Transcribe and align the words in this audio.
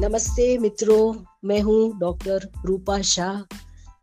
नमस्ते 0.00 0.58
मित्रों, 0.58 1.14
मैं 1.44 1.60
हूँ 1.60 1.98
डॉक्टर 1.98 2.48
रूपा 2.64 3.00
शाह। 3.02 3.56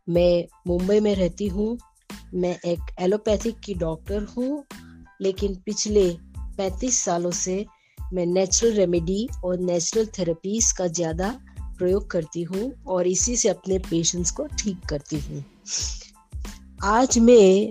मैं 0.08 0.44
मुंबई 0.66 1.00
में 1.00 1.14
रहती 1.14 1.46
हूँ। 1.48 1.78
मैं 2.34 2.58
एक 2.64 2.80
एलोपैथिक 3.00 3.60
की 3.60 3.74
डॉक्टर 3.74 4.22
हूँ, 4.22 4.64
लेकिन 5.22 5.54
पिछले 5.54 6.10
35 6.58 6.98
सालों 6.98 7.30
से 7.30 7.66
मैं 8.12 8.26
नेचुरल 8.26 8.72
रेमेडी 8.72 9.28
और 9.44 9.58
नेचुरल 9.58 10.06
थेरेपीज 10.06 10.70
का 10.72 10.86
ज़्यादा 10.86 11.30
प्रयोग 11.78 12.10
करती 12.10 12.42
हूँ 12.42 12.72
और 12.86 13.06
इसी 13.06 13.36
से 13.36 13.48
अपने 13.48 13.78
पेशेंट्स 13.78 14.30
को 14.30 14.46
ठीक 14.46 14.80
करती 14.88 15.20
हूँ। 15.20 15.44
आज 16.84 17.18
मैं 17.18 17.70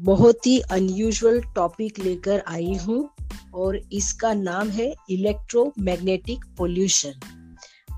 बहुत 0.00 0.46
ही 0.46 0.58
अनयूजुअल 0.60 1.40
टॉपिक 1.54 1.98
लेकर 1.98 2.42
आई 2.48 2.74
हूँ 2.74 3.08
और 3.54 3.76
इसका 3.92 4.32
नाम 4.34 4.68
है 4.68 4.94
इलेक्ट्रोमैग्नेटिक 5.10 6.44
पोल्यूशन 6.58 7.20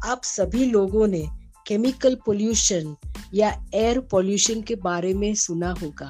आप 0.02 0.22
सभी 0.24 0.64
लोगों 0.64 1.06
ने 1.06 1.22
केमिकल 1.66 2.14
पोल्यूशन 2.26 2.94
या 3.34 3.50
एयर 3.74 3.98
पोल्यूशन 4.10 4.62
के 4.62 4.74
बारे 4.76 5.12
में 5.14 5.34
सुना 5.34 5.70
होगा। 5.72 6.08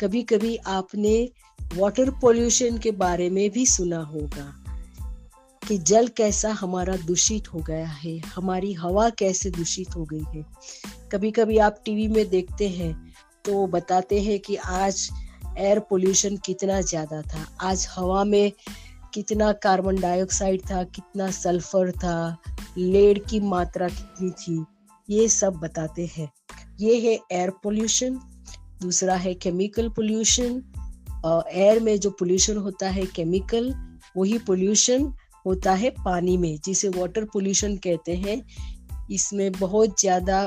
कभी 0.00 0.22
कभी 0.22 0.56
आपने 0.56 1.16
वाटर 1.74 2.10
पोल्यूशन 2.20 2.78
के 2.78 2.90
बारे 2.92 3.28
में 3.30 3.50
भी 3.50 3.66
सुना 3.66 4.00
होगा 4.04 4.52
कि 5.62 5.78
जल 5.80 6.08
कैसा 6.08 6.52
हमारा 6.52 6.96
दूषित 6.96 7.52
हो 7.54 7.60
गया 7.60 7.86
है, 7.86 8.16
हमारी 8.26 8.72
हवा 8.72 9.08
कैसे 9.10 9.50
दूषित 9.50 9.96
हो 9.96 10.04
गई 10.04 10.24
है। 10.34 10.44
कभी 11.12 11.30
कभी 11.30 11.58
आप 11.58 11.82
टीवी 11.84 12.08
में 12.08 12.28
देखते 12.30 12.68
हैं 12.68 12.92
तो 13.44 13.66
बताते 13.66 14.20
हैं 14.22 14.38
कि 14.40 14.56
आज 14.56 15.08
एयर 15.58 15.78
पोल्यूशन 15.80 16.36
कितना 16.36 16.80
ज़्यादा 16.82 17.22
था, 17.22 17.46
आज 17.62 17.86
हवा 17.90 18.24
में 18.24 18.52
कितना 19.16 19.50
कार्बन 19.54 20.00
डाइऑक्साइड 20.00 20.60
था, 20.60 20.82
कितना 20.84 21.30
सल्फ़र 21.32 21.90
था 21.92 22.38
लेड 22.78 23.24
की 23.26 23.40
मात्रा 23.42 23.88
कितनी 23.88 24.30
थी, 24.32 24.64
ये 25.08 25.28
सब 25.30 25.54
बताते 25.56 26.06
हैं। 26.16 26.30
ये 26.80 26.98
है 27.00 27.14
एयर 27.32 27.50
पोल्यूशन 27.62 28.18
दूसरा 28.82 29.14
है 29.16 29.32
केमिकल 29.36 29.88
पोल्यूशन 29.88 30.62
एयर 31.26 31.80
में 31.80 31.98
जो 32.00 32.10
पोल्यूशन 32.10 32.56
होता 32.56 32.88
है 32.88 33.04
केमिकल 33.06 33.72
वही 34.16 34.38
पोल्यूशन 34.38 35.12
होता 35.46 35.72
है 35.74 35.90
पानी 36.04 36.36
में, 36.36 36.58
जिसे 36.64 36.88
वाटर 36.88 37.24
पोल्यूशन 37.24 37.76
कहते 37.78 38.16
हैं। 38.16 38.42
इसमें 39.10 39.50
बहुत 39.52 40.00
ज़्यादा 40.00 40.44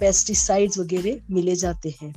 पेस्टिसाइड्स 0.00 0.78
वगैरह 0.78 1.34
मिले 1.34 1.56
जाते 1.56 1.94
हैं। 2.02 2.14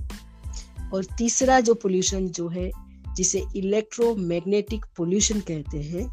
और 0.94 1.06
तीसरा 1.18 1.59
जो 1.59 1.74
पोल्यूशन 1.76 2.28
जो 2.30 2.48
है 2.50 2.70
जिसे 3.16 3.44
इलेक्ट्रोमैग्नेटिक 3.56 4.86
पोल्यूशन 4.98 5.40
कहते 5.40 5.81
हैं, 5.81 6.09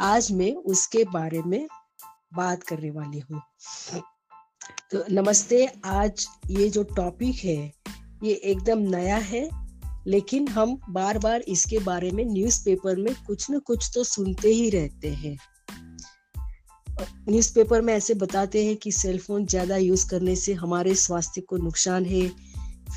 आज 0.00 0.32
मैं 0.32 0.52
उसके 0.54 1.04
बारे 1.04 1.42
में 1.42 1.66
बात 2.34 2.62
करने 2.62 2.90
वाली 2.90 3.18
हूँ। 3.20 3.40
तो 4.92 5.04
नमस्ते, 5.10 5.66
आज 5.84 6.26
ये 6.50 6.68
जो 6.70 6.82
टॉपिक 6.96 7.36
है, 7.36 7.72
ये 8.24 8.32
एकदम 8.34 8.78
नया 8.90 9.16
है, 9.16 9.48
लेकिन 10.06 10.48
हम 10.48 10.78
बार 10.90 11.18
बार 11.18 11.40
इसके 11.48 11.78
बारे 11.78 12.10
में 12.10 12.24
न्यूज़पेपर 12.24 12.96
में 12.96 13.14
कुछ 13.26 13.50
न 13.50 13.58
कुछ 13.58 13.90
तो 13.94 14.04
सुनते 14.04 14.48
ही 14.48 14.68
रहते 14.70 15.08
हैं। 15.08 15.36
न्यूज़पेपर 17.28 17.80
में 17.80 17.92
ऐसे 17.94 18.14
बताते 18.14 18.64
हैं 18.66 18.76
कि 18.76 18.92
सेलफोन 18.92 19.46
ज़्यादा 19.46 19.76
यूज़ 19.76 20.08
करने 20.10 20.34
से 20.36 20.52
हमारे 20.54 20.94
स्वास्थ्य 20.94 21.40
को 21.40 21.56
नुकसान 21.56 22.04
है, 22.04 22.28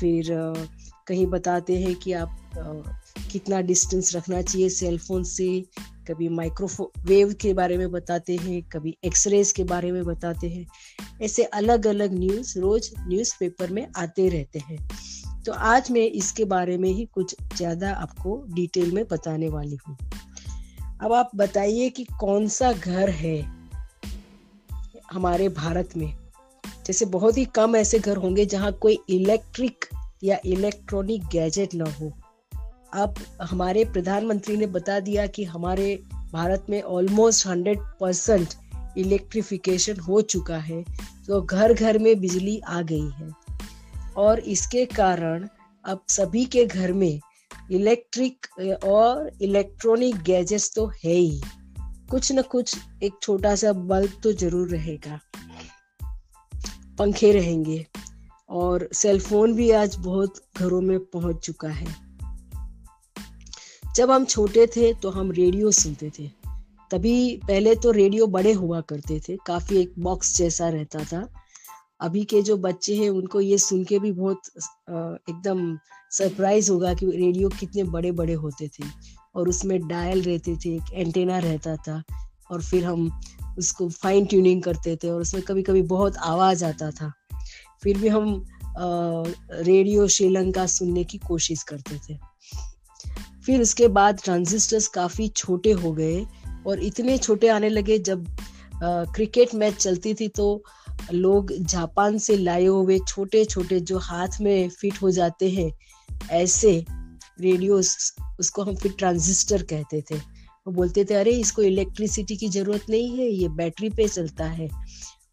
फिर 0.00 0.30
कहीं 1.08 1.26
बताते 1.26 1.78
हैं 1.80 1.94
कि 1.94 2.12
आप 2.12 2.36
कितना 3.32 3.60
डिस्टेंस 3.60 4.14
रखना 4.16 4.42
चाहिए 4.42 4.68
सेलफोन 4.68 5.24
से। 5.24 5.64
कभी 6.08 6.28
माइक्रोवेव 6.28 7.32
के 7.32 7.52
बारे 7.54 7.76
में 7.78 7.90
बताते 7.90 8.36
हैं, 8.36 8.62
कभी 8.62 8.96
एक्सरेज 9.04 9.52
के 9.52 9.64
बारे 9.64 9.92
में 9.92 10.04
बताते 10.04 10.48
हैं। 10.48 10.66
ऐसे 11.22 11.44
अलग 11.44 11.86
अलग 11.86 12.12
न्यूज़ 12.12 12.58
रोज 12.58 12.90
न्यूज़पेपर 12.98 13.70
में 13.70 13.86
आते 13.96 14.28
रहते 14.28 14.58
हैं। 14.58 14.78
तो 15.46 15.52
आज 15.52 15.90
मैं 15.90 16.00
इसके 16.00 16.44
बारे 16.44 16.76
में 16.78 16.88
ही 16.90 17.04
कुछ 17.04 17.34
ज़्यादा 17.56 17.92
आपको 17.92 18.44
डिटेल 18.48 18.92
में 18.92 19.04
बताने 19.08 19.48
वाली 19.48 19.78
हूँ। 19.88 19.96
अब 21.02 21.12
आप 21.12 21.30
बताइए 21.36 21.88
कि 21.90 22.04
कौन 22.20 22.48
सा 22.48 22.72
घर 22.72 23.10
है 23.10 23.40
हमारे 25.12 25.48
भारत 25.48 25.96
में? 25.96 26.12
जैसे 26.86 27.04
बहुत 27.04 27.38
ही 27.38 27.44
कम 27.44 27.76
ऐसे 27.76 27.98
घर 27.98 28.16
होंगे 28.16 28.46
जहाँ 28.46 28.72
कोई 28.72 28.98
इलेक्ट्रिक 29.08 29.84
या 30.22 30.38
इलेक्ट्रॉनिक 30.46 31.26
गैजेट 31.32 31.74
ना 31.74 31.90
हो। 31.90 32.12
अब 32.94 33.14
हमारे 33.42 33.84
प्रधानमंत्री 33.84 34.56
ने 34.56 34.66
बता 34.68 34.98
दिया 35.00 35.26
कि 35.28 35.44
हमारे 35.44 35.94
भारत 36.32 36.66
में 36.70 36.80
ऑलमोस्ट 36.82 37.46
हंड्रेड 37.46 37.80
परसेंट 38.00 38.54
इलेक्ट्रिफिकेशन 38.98 40.00
हो 40.00 40.20
चुका 40.24 40.56
है 40.58 40.82
तो 41.26 41.40
घर 41.42 41.72
घर 41.74 41.98
में 41.98 42.18
बिजली 42.20 42.58
आ 42.60 42.80
गई 42.82 43.10
है। 43.10 43.30
और 44.16 44.40
इसके 44.40 44.84
कारण 44.86 45.46
अब 45.84 46.00
सभी 46.08 46.44
के 46.46 46.64
घर 46.66 46.92
में 46.92 47.20
इलेक्ट्रिक 47.70 48.46
और 48.84 49.30
इलेक्ट्रॉनिक 49.42 50.22
गैजेट्स 50.22 50.72
तो 50.74 50.86
है 51.04 51.12
ही। 51.12 51.40
कुछ 52.10 52.32
न 52.32 52.42
कुछ 52.42 52.76
एक 53.02 53.18
छोटा 53.22 53.54
सा 53.56 53.72
बल्ब 53.72 54.20
तो 54.22 54.32
ज़रूर 54.34 54.68
रहेगा। 54.68 55.20
पंखे 56.98 57.32
रहेंगे। 57.32 57.84
और 58.48 58.88
सेलफोन 58.92 59.54
भी 59.54 59.70
आज 59.70 59.96
बहुत 59.96 60.34
घरों 60.58 60.80
में 60.80 60.98
पहुँच 60.98 61.36
चुका 61.36 61.68
है। 61.68 61.86
जब 63.96 64.10
हम 64.10 64.24
छोटे 64.24 64.66
थे 64.66 64.92
तो 64.94 65.10
हम 65.10 65.30
रेडियो 65.30 65.70
सुनते 65.70 66.10
थे। 66.18 66.30
तभी 66.90 67.36
पहले 67.36 67.74
तो 67.74 67.90
रेडियो 67.90 68.26
बड़े 68.26 68.52
हुआ 68.52 68.80
करते 68.80 69.20
थे, 69.20 69.36
काफ़ी 69.46 69.76
एक 69.76 69.94
बॉक्स 69.98 70.36
जैसा 70.36 70.68
रहता 70.68 71.04
था। 71.04 71.28
अभी 72.00 72.24
के 72.24 72.42
जो 72.42 72.56
बच्चे 72.56 72.96
हैं, 72.96 73.10
उनको 73.10 73.40
ये 73.40 73.58
सुन 73.58 73.84
के 73.84 73.98
भी 73.98 74.12
बहुत 74.12 74.40
एकदम 75.30 75.78
सरप्राइज़ 76.10 76.70
होगा 76.72 76.94
कि 76.94 77.06
रेडियो 77.06 77.48
कितने 77.48 77.82
बड़े 77.84 78.12
बड़े 78.12 78.32
होते 78.32 78.68
थे। 78.68 78.84
और 79.34 79.48
उसमें 79.48 79.88
डायल 79.88 80.22
रहते 80.22 80.56
थे, 80.56 80.74
एक 80.76 80.92
एंटेना 80.92 81.38
रहता 81.38 81.76
था, 81.76 82.02
और 82.50 82.62
फिर 82.62 82.84
हम 82.84 83.20
उसको 83.58 83.88
फाइन 83.88 84.26
ट्यूनिंग 84.26 84.62
करते 84.62 84.96
थे, 84.96 85.10
और 85.10 85.20
उसमें 85.20 85.42
कभी 85.42 85.62
कभी 85.62 85.82
बहुत 85.82 86.16
आवाज़ 86.16 86.64
आता 86.64 86.90
था। 86.90 87.12
फिर 87.82 87.98
भी 87.98 88.08
हम 88.08 88.46
रेडियो 89.52 90.08
श्रीलंका 90.08 90.66
सुनने 90.66 91.04
की 91.04 91.18
कोशिश 91.18 91.62
करते 91.62 91.98
थे। 91.98 92.18
फिर 93.46 93.62
उसके 93.62 93.88
बाद 93.88 94.20
ट्रांजिस्टर्स 94.24 94.88
काफ़ी 94.88 95.28
छोटे 95.28 95.72
हो 95.72 95.92
गए 95.92 96.26
और 96.66 96.80
इतने 96.82 97.18
छोटे 97.18 97.48
आने 97.48 97.68
लगे 97.68 97.98
जब 97.98 98.36
क्रिकेट 98.84 99.54
मैच 99.54 99.74
चलती 99.74 100.14
थी 100.14 100.28
तो 100.28 100.64
लोग 101.12 101.52
जापान 101.52 102.18
से 102.18 102.36
लाए 102.36 102.64
हुए 102.64 102.98
छोटे 103.08 103.44
छोटे 103.44 103.80
जो 103.80 103.98
हाथ 103.98 104.28
में 104.40 104.68
फिट 104.68 105.02
हो 105.02 105.10
जाते 105.10 105.50
हैं, 105.50 105.72
ऐसे 106.30 106.84
रेडियो 107.40 107.78
उसको 108.40 108.62
हम 108.62 108.76
फिर 108.76 108.92
ट्रांजिस्टर 108.92 109.62
कहते 109.62 110.00
थे। 110.00 110.16
वो 110.66 110.72
बोलते 110.72 111.04
थे, 111.04 111.14
अरे, 111.14 111.30
इसको 111.30 111.62
इलेक्ट्रिसिटी 111.62 112.36
की 112.36 112.48
ज़रूरत 112.48 112.82
नहीं 112.90 113.18
है, 113.18 113.28
ये 113.28 113.48
बैटरी 113.48 113.90
पे 113.90 114.08
चलता 114.08 114.44
है। 114.44 114.68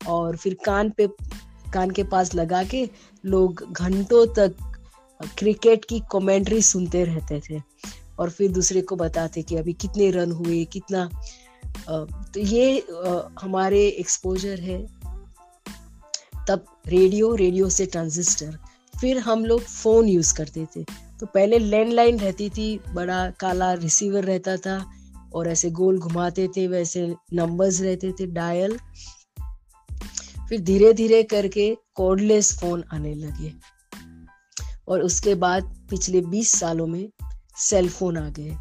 और 0.08 0.38
फिर 0.38 0.58
कान 0.66 0.90
पे 0.90 1.08
कान 1.74 1.92
के 1.92 2.04
पास 2.04 2.34
लगा 2.36 2.64
के 2.64 2.90
लोग 3.26 3.64
घंटों 3.72 4.26
तक 4.36 4.56
क्रिकेट 5.38 5.86
की 5.86 6.02
कमेंट्री 6.12 6.62
सुनते 6.62 7.04
रहते 7.04 7.42
थे। 7.50 7.62
और 8.20 8.30
फिर 8.30 8.52
दूसरे 8.52 8.82
को 8.82 8.96
बताते 8.96 9.42
कि 9.42 9.56
अभी 9.56 9.74
कितने 9.74 10.10
रन 10.12 10.32
हुए, 10.32 10.64
कितना 10.66 11.10
तो 11.90 12.40
ये 12.40 12.84
हमारे 13.42 13.88
एक्सपोजर 13.88 14.60
है। 14.60 14.86
तब 16.48 16.66
रेडियो 16.88 17.34
रेडियो 17.36 17.70
से 17.70 17.86
ट्रांजिस्टर 17.86 18.58
फिर 19.02 19.18
हम 19.20 19.46
लोग 19.46 19.62
फ़ोन 19.62 20.08
यूज़ 20.10 20.34
करते 20.34 20.66
थे। 20.76 20.84
तो 21.20 21.26
पहले 21.26 21.60
लैंडलाइन 21.60 22.20
रहती 22.20 22.50
थी, 22.50 22.80
बड़ा 22.94 23.30
काला 23.40 23.74
रिसीवर 23.74 24.24
रहता 24.24 24.58
था। 24.58 24.84
और 25.34 25.48
ऐसे 25.50 25.70
गोल 25.72 26.00
घुमाते 26.00 26.48
थे, 26.48 26.68
वैसे 26.68 27.16
नंबर्स 27.34 27.82
रहते 27.82 28.12
थे 28.12 28.26
डायल 28.26 28.78
फिर 30.54 30.62
धीरे 30.62 30.94
धीरे 30.94 31.24
करके 31.24 31.78
कॉर्डलेस 31.96 32.60
फ़ोन 32.60 32.84
आने 32.94 33.14
लगे। 33.14 33.54
और 34.88 35.02
उसके 35.02 35.36
बाद 35.36 35.88
पिछले 35.90 36.22
20 36.22 36.52
सालों 36.52 36.88
में 36.88 37.10
सेल 37.58 37.90
फ़ोन 37.90 38.18
आ 38.18 38.30
गए। 38.30 38.58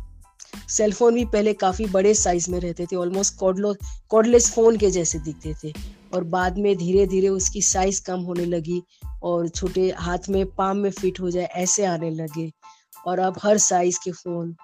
सेल 0.69 0.93
फ़ोन 0.93 1.15
भी 1.15 1.25
पहले 1.25 1.55
काफ़ी 1.55 1.87
बड़े 1.87 2.15
साइज़ 2.15 2.51
में 2.51 2.61
रहते 2.61 2.87
थे 2.87 2.97
ऑलमोस्ट 2.97 3.37
कॉर्डलो 3.37 3.77
कॉर्डलेस 4.09 4.51
फ़ोन 4.55 4.77
के 4.77 4.91
जैसे 4.91 5.19
दिखते 5.19 5.55
थे। 5.65 5.73
और 6.15 6.25
बाद 6.25 6.59
में 6.59 6.77
धीरे 6.77 7.07
धीरे 7.07 7.29
उसकी 7.29 7.63
साइज़ 7.63 8.03
कम 8.05 8.21
होने 8.21 8.45
लगी 8.45 8.83
और 9.23 9.49
छोटे 9.49 9.95
हाथ 9.99 10.29
में 10.29 10.47
पाम 10.47 10.77
में 10.77 10.91
फिट 10.91 11.21
हो 11.21 11.31
जाए, 11.31 11.45
ऐसे 11.45 11.85
आने 11.85 12.11
लगे। 12.11 12.53
और 13.07 13.19
अब 13.19 13.41
हर 13.43 13.59
साइज़ 13.59 13.99
के 14.05 14.13
फ़ोन 14.13 14.57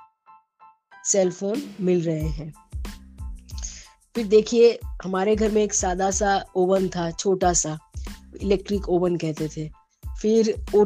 सेल 1.05 1.31
फ़ोन 1.31 1.63
मिल 1.81 2.03
रहे 2.03 2.29
हैं। 2.29 2.53
फिर 4.19 4.27
देखिए, 4.27 4.79
हमारे 5.05 5.35
घर 5.37 5.51
में 5.51 5.63
एक 5.63 5.75
सादा 5.75 6.11
सा 6.11 6.31
ओवन 6.57 6.89
था 6.89 7.11
छोटा 7.11 7.53
सा 7.53 7.79
इलेक्ट्रिक 8.43 8.89
ओवन 8.89 9.17
कहते 9.17 9.49
थे। 9.49 9.69
फिर 10.23 10.51
ओ 10.75 10.85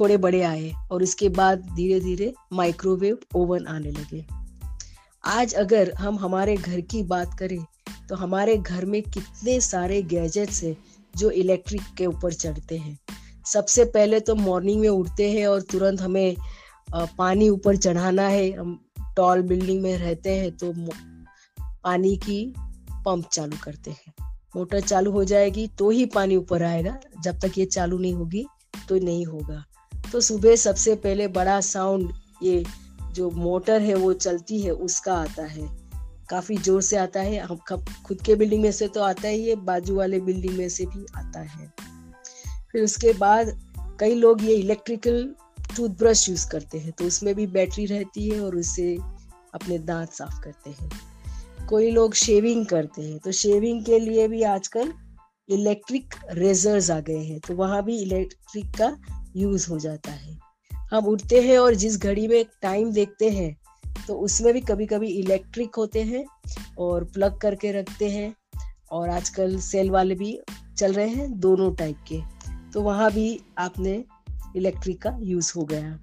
थोड़े 0.00 0.16
बड़े 0.16 0.40
आए 0.42 0.72
और 0.90 1.02
इसके 1.02 1.28
बाद 1.28 1.66
धीरे 1.76 2.00
धीरे 2.00 2.32
माइक्रोवेव 2.52 3.18
ओवन 3.36 3.66
आने 3.66 3.90
लगे। 3.90 4.24
आज 5.24 5.54
अगर 5.54 5.92
हम 5.92 6.18
हमारे 6.18 6.56
घर 6.56 6.80
की 6.80 7.02
बात 7.02 7.38
करें 7.38 7.64
तो 8.08 8.14
हमारे 8.14 8.56
घर 8.56 8.84
में 8.84 9.00
कितने 9.02 9.60
सारे 9.60 10.02
गैजेट्स 10.02 10.64
हैं 10.64 10.76
जो 11.14 11.30
इलेक्ट्रिक 11.30 11.94
के 11.98 12.06
ऊपर 12.06 12.32
चढ़ते 12.32 12.78
हैं। 12.78 12.98
सबसे 13.46 13.84
पहले 13.84 14.20
तो 14.20 14.34
मॉर्निंग 14.34 14.80
में 14.80 14.88
उठते 14.88 15.30
हैं 15.30 15.46
और 15.46 15.62
तुरंत 15.62 16.00
हमें 16.00 16.36
पानी 17.18 17.48
ऊपर 17.48 17.76
चढ़ाना 17.76 18.28
है। 18.28 18.50
हम 18.52 18.78
टॉल 19.16 19.42
बिल्डिंग 19.42 19.82
में 19.82 19.96
रहते 19.98 20.30
हैं 20.30 20.56
तो 20.56 20.72
पानी 21.84 22.16
की 22.16 22.54
पंप 23.04 23.28
चालू 23.32 23.56
करते 23.64 23.90
हैं। 23.90 24.12
मोटर 24.56 24.80
चालू 24.80 25.10
हो 25.10 25.24
जाएगी 25.24 25.66
तो 25.68 25.90
ही 25.90 26.06
पानी 26.06 26.36
ऊपर 26.36 26.62
आएगा। 26.62 26.98
जब 27.24 27.38
तक 27.38 27.58
ये 27.58 27.64
चालू 27.66 27.98
नहीं 27.98 28.12
होगी 28.12 28.46
तो 28.88 28.96
नहीं 28.96 29.24
होगा। 29.26 29.64
तो 30.12 30.20
सुबह 30.20 30.56
सबसे 30.56 30.94
पहले 30.96 31.28
बड़ा 31.28 31.60
साउंड 31.60 32.12
ये 32.42 32.64
जो 33.12 33.30
मोटर 33.30 33.80
है 33.82 33.94
वो 33.94 34.12
चलती 34.12 34.60
है, 34.60 34.70
उसका 34.70 35.14
आता 35.14 35.44
है। 35.44 35.68
काफ़ी 36.30 36.56
ज़ोर 36.56 36.82
से 36.82 36.96
आता 36.96 37.20
है। 37.20 37.38
हम 37.38 37.58
खुद 38.06 38.20
के 38.22 38.34
बिल्डिंग 38.34 38.62
में 38.62 38.72
से 38.72 38.88
तो 38.88 39.02
आता 39.02 39.28
ही 39.28 39.48
है, 39.48 39.54
बाजू 39.56 39.96
वाले 39.96 40.20
बिल्डिंग 40.20 40.56
में 40.58 40.68
से 40.68 40.86
भी 40.86 41.04
आता 41.16 41.40
है। 41.40 41.72
फिर 42.72 42.82
उसके 42.82 43.12
बाद 43.12 43.58
कई 44.00 44.14
लोग 44.14 44.44
ये 44.44 44.54
इलेक्ट्रिकल 44.54 45.34
टूथब्रश 45.76 46.28
यूज़ 46.28 46.48
करते 46.48 46.78
हैं। 46.78 46.92
तो 46.92 47.04
उसमें 47.04 47.34
भी 47.34 47.46
बैटरी 47.46 47.86
रहती 47.86 48.28
है 48.28 48.40
और 48.40 48.56
उससे 48.56 48.94
अपने 49.54 49.78
दांत 49.78 50.12
साफ़ 50.12 50.40
करते 50.40 50.70
हैं। 50.70 50.90
कोई 51.68 51.90
लोग 51.90 52.14
शेविंग 52.14 52.66
करते 52.66 53.02
हैं 53.02 53.18
तो 53.18 53.32
शेविंग 53.32 53.84
के 53.84 53.98
लिए 53.98 54.28
भी 54.28 54.42
आजकल 54.42 54.92
इलेक्ट्रिक 55.48 56.14
रेजर्स 56.32 56.90
आ 56.90 57.00
गए 57.00 57.18
हैं 57.18 57.40
तो 57.40 57.54
वहाँ 57.54 57.82
भी 57.84 57.96
इलेक्ट्रिक 58.02 58.66
का 58.76 58.96
यूज़ 59.36 59.68
हो 59.70 59.78
जाता 59.78 60.10
है। 60.10 60.38
हम 60.90 61.06
उठते 61.06 61.40
हैं 61.42 61.58
और 61.58 61.74
जिस 61.74 61.98
घड़ी 61.98 62.28
में 62.28 62.44
टाइम 62.62 62.92
देखते 62.92 63.30
हैं 63.30 63.56
तो 64.06 64.14
उसमें 64.14 64.52
भी 64.52 64.60
कभी 64.60 64.86
कभी 64.86 65.08
इलेक्ट्रिक 65.08 65.74
होते 65.74 66.02
हैं 66.02 66.24
और 66.78 67.04
प्लग 67.04 67.38
करके 67.38 67.72
रखते 67.72 68.08
हैं 68.10 68.34
और 68.90 69.08
आजकल 69.08 69.58
सेल 69.60 69.90
वाले 69.90 70.14
भी 70.14 70.38
चल 70.78 70.92
रहे 70.92 71.08
हैं 71.08 71.38
दोनों 71.40 71.74
टाइप 71.74 71.96
के 72.08 72.20
तो 72.72 72.82
वहाँ 72.82 73.12
भी 73.12 73.40
आपने 73.58 74.04
इलेक्ट्रिक 74.56 75.02
का 75.02 75.16
यूज़ 75.22 75.52
हो 75.56 75.64
गया। 75.64 75.98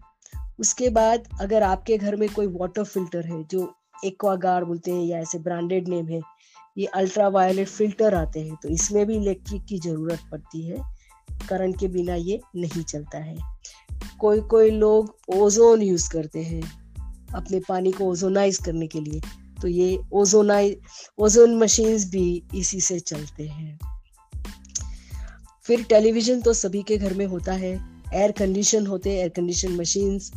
उसके 0.59 0.89
बाद 0.89 1.27
अगर 1.41 1.63
आपके 1.63 1.97
घर 1.97 2.15
में 2.15 2.29
कोई 2.29 2.47
वाटर 2.47 2.83
फ़िल्टर 2.83 3.25
है 3.25 3.43
जो 3.43 3.73
एक्वागार्ड 4.03 4.67
बोलते 4.67 4.91
हैं 4.91 5.03
या 5.03 5.19
ऐसे 5.19 5.39
ब्रांडेड 5.39 5.87
नेम 5.87 6.07
है, 6.07 6.21
ये 6.77 6.85
अल्ट्रा 6.87 7.27
वायलेट 7.29 7.67
फ़िल्टर 7.67 8.15
आते 8.15 8.39
हैं 8.39 8.55
तो 8.63 8.69
इसमें 8.69 9.05
भी 9.05 9.15
इलेक्ट्रिक 9.15 9.65
की 9.65 9.79
ज़रूरत 9.79 10.19
पड़ती 10.31 10.61
है, 10.61 10.77
करंट 11.49 11.79
के 11.79 11.87
बिना 11.89 12.15
ये 12.15 12.39
नहीं 12.55 12.83
चलता 12.83 13.17
है। 13.19 13.37
कोई 14.19 14.41
कोई 14.49 14.69
लोग 14.71 15.35
ओजोन 15.35 15.81
यूज़ 15.81 16.09
करते 16.11 16.43
हैं, 16.43 16.61
अपने 17.35 17.59
पानी 17.69 17.91
को 17.91 18.09
ओजोनाइज 18.11 18.57
करने 18.57 18.87
के 18.87 18.99
लिए 19.01 19.21
तो 19.61 19.67
ये 19.67 19.97
ओजोनाइज 20.13 20.77
ओजोन 21.17 21.55
मशीन्स 21.57 22.09
भी 22.11 22.43
इसी 22.55 22.79
से 22.81 22.99
चलते 23.01 23.47
हैं। 23.47 23.79
फिर 25.65 25.83
टेलीविज़न 25.89 26.41
तो 26.41 26.53
सभी 26.55 26.81
के 26.83 26.97
घर 26.97 27.13
में 27.13 27.25
होता 27.27 27.53
है, 27.53 27.73
एयर 28.13 28.31
कंडीशन 28.31 28.87
होते 28.87 29.09
हैं, 29.09 29.17
एयर 29.17 29.29
कंडीशन 29.29 29.71
मशीन्स, 29.71 30.31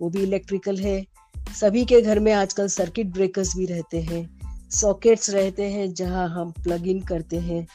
वो 0.00 0.08
भी 0.10 0.22
इलेक्ट्रिकल 0.22 0.78
है 0.78 1.04
सभी 1.50 1.84
के 1.84 2.00
घर 2.00 2.18
में 2.18 2.32
आजकल 2.32 2.68
सर्किट 2.68 3.06
ब्रेकर्स 3.06 3.56
भी 3.56 3.66
रहते 3.66 4.00
हैं 4.00 4.68
सॉकेट्स 4.70 5.30
रहते 5.30 5.64
हैं 5.70 5.92
जहाँ 5.94 6.28
हम 6.28 6.50
प्लग 6.52 6.86
इन 6.88 7.00
करते 7.00 7.38
हैं 7.38 7.66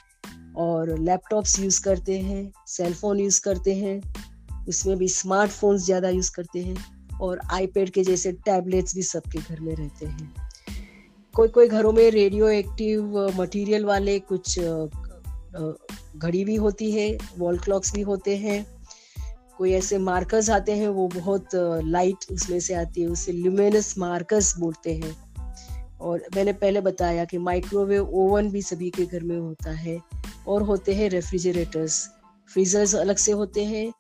और 0.56 0.98
लैपटॉप्स 1.00 1.60
यूज़ 1.60 1.81
करते 1.83 2.19
हैं 2.19 2.51
सेलफोन 2.68 3.19
यूज़ 3.19 3.42
करते 3.42 3.74
हैं 3.75 4.01
उसमें 4.68 4.98
भी 4.98 5.07
स्मार्टफोन्स 5.07 5.86
ज़्यादा 5.86 6.10
यूज़ 6.10 6.31
करते 6.36 6.60
हैं 6.60 6.75
और 7.22 7.39
आईपैड 7.51 7.89
के 7.89 8.04
जैसे 8.04 8.31
टैबलेट्स 8.45 8.95
भी 8.95 9.04
सबके 9.04 9.39
घर 9.39 9.60
में 9.60 9.75
रहते 9.75 10.06
हैं। 10.06 10.33
कोई 11.33 11.48
कोई 11.48 11.68
घरों 11.68 11.92
में 11.92 12.10
रेडियो 12.12 12.50
एक्टिव 12.50 13.27
मटेरियल 13.38 13.86
वाले 13.86 14.19
कुछ 14.19 14.60
घड़ी 16.18 16.44
भी 16.45 16.56
होती 16.56 16.92
है 16.92 17.18
वॉल 17.38 17.57
क्लॉक्स 17.57 17.94
भी 17.94 18.01
होते 18.01 18.38
हैं। 18.38 18.75
कोई 19.57 19.71
ऐसे 19.73 19.97
मार्कर्स 19.97 20.49
आते 20.49 20.71
हैं, 20.71 20.87
वो 20.87 21.07
बहुत 21.07 21.49
लाइट 21.83 22.25
उसमें 22.31 22.59
से 22.59 22.73
आती 22.73 23.01
है 23.01 23.07
उसे 23.07 23.31
ल्यूमिनस 23.31 23.97
मार्कर्स 23.97 24.57
बोलते 24.57 24.95
हैं। 24.95 25.15
और 26.01 26.23
मैंने 26.35 26.53
पहले 26.53 26.81
बताया 26.81 27.25
कि 27.25 27.37
माइक्रोवेव 27.37 28.09
ओवन 28.09 28.49
भी 28.51 28.61
सभी 28.61 28.89
के 28.89 29.05
घर 29.05 29.23
में 29.23 29.37
होता 29.37 29.71
है 29.71 29.99
और 30.47 30.61
होते 30.61 30.95
हैं 30.95 31.09
रेफ्रिजरेटर्स 31.09 32.09
फ्रीजर्स 32.53 32.95
अलग 32.95 33.17
से 33.17 33.31
होते 33.31 33.63
हैं 33.65 33.91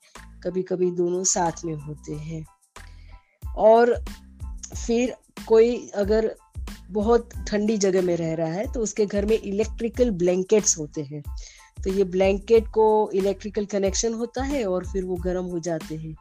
कभी 0.43 0.61
कभी 0.63 0.91
दोनों 0.91 1.23
साथ 1.23 1.65
में 1.65 1.73
होते 1.75 2.13
हैं। 2.13 2.45
और 3.57 4.03
फिर 4.87 5.15
कोई 5.47 5.89
अगर 5.95 6.35
बहुत 6.91 7.29
ठंडी 7.47 7.77
जगह 7.77 8.01
में 8.01 8.15
रह 8.17 8.33
रहा 8.33 8.51
है 8.53 8.71
तो 8.73 8.79
उसके 8.79 9.05
घर 9.05 9.25
में 9.25 9.39
इलेक्ट्रिकल 9.39 10.09
ब्लैंकेट्स 10.11 10.77
होते 10.77 11.01
हैं। 11.01 11.23
तो 11.85 11.91
ये 11.91 12.03
ब्लैंकेट 12.03 12.67
को 12.67 12.85
इलेक्ट्रिकल 13.15 13.65
कनेक्शन 13.65 14.13
होता 14.13 14.43
है 14.43 14.65
और 14.65 14.85
फिर 14.85 15.03
वो 15.03 15.15
गर्म 15.15 15.45
हो 15.45 15.59
जाते 15.59 15.95
हैं। 15.95 16.15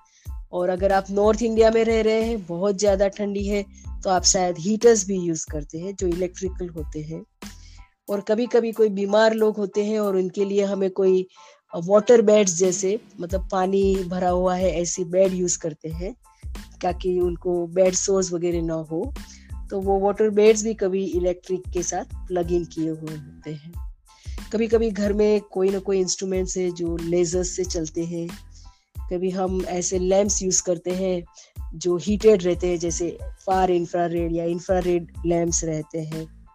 और 0.52 0.68
अगर 0.68 0.92
आप 0.92 1.06
नॉर्थ 1.10 1.42
इंडिया 1.42 1.70
में 1.70 1.84
रह 1.84 2.00
रहे 2.02 2.22
हैं, 2.22 2.44
बहुत 2.46 2.78
ज़्यादा 2.78 3.08
ठंडी 3.08 3.46
है 3.46 3.64
तो 4.04 4.10
आप 4.10 4.24
शायद 4.24 4.58
हीटर्स 4.58 5.06
भी 5.06 5.18
यूज़ 5.18 5.46
करते 5.50 5.78
हैं 5.78 5.94
जो 5.94 6.06
इलेक्ट्रिकल 6.06 6.68
होते 6.68 7.00
हैं। 7.02 7.24
और 8.08 8.20
कभी 8.20 8.46
कभी 8.46 8.72
कोई 8.72 8.88
बीमार 8.88 9.34
लोग 9.34 9.56
होते 9.56 9.84
हैं 9.84 9.98
और 10.00 10.16
उनके 10.16 10.44
लिए 10.44 10.64
हमें 10.64 10.90
कोई 10.90 11.26
वाटर 11.72 12.22
बेड्स 12.22 12.56
जैसे 12.56 12.98
मतलब 13.20 13.48
पानी 13.52 13.94
भरा 14.08 14.30
हुआ 14.30 14.54
है, 14.56 14.70
ऐसी 14.72 15.04
बेड 15.04 15.32
यूज़ 15.32 15.58
करते 15.58 15.88
हैं, 15.88 16.14
ताकि 16.82 17.18
उनको 17.20 17.66
बेड 17.68 17.94
सोर्स 17.94 18.32
वगैरह 18.32 18.62
ना 18.62 18.74
हो। 18.90 19.12
तो 19.70 19.80
वो 19.80 19.98
वाटर 20.00 20.30
बेड्स 20.30 20.64
भी 20.64 20.74
कभी 20.74 21.04
इलेक्ट्रिक 21.04 21.62
के 21.72 21.82
साथ 21.82 22.14
प्लग 22.28 22.52
इन 22.52 22.64
किए 22.64 22.88
हुए 22.88 23.16
होते 23.16 23.50
हैं। 23.50 23.72
कभी 24.54 24.66
कभी 24.68 24.90
घर 24.90 25.12
में 25.12 25.40
कोई 25.40 25.70
ना 25.70 25.78
कोई 25.78 26.00
इंस्ट्रूमेंट्स 26.00 26.56
है 26.56 26.70
जो 26.70 26.96
लेजर्स 26.96 27.48
से 27.48 27.64
चलते 27.64 28.04
हैं। 28.04 28.28
कभी 29.10 29.30
हम 29.30 29.62
ऐसे 29.62 29.98
लैम्प्स 29.98 30.42
यूज़ 30.42 30.62
करते 30.62 30.90
हैं 30.90 31.24
जो 31.74 31.96
हीटेड 31.96 32.42
रहते 32.42 32.66
हैं, 32.66 32.78
जैसे 32.78 33.18
फार 33.46 33.70
इंफ्रारेड 33.70 34.32
या 34.32 34.44
इंफ्रारेड 34.44 35.12
लैम्प्स 35.26 35.64
रहते 35.64 35.98
हैं। 35.98 36.48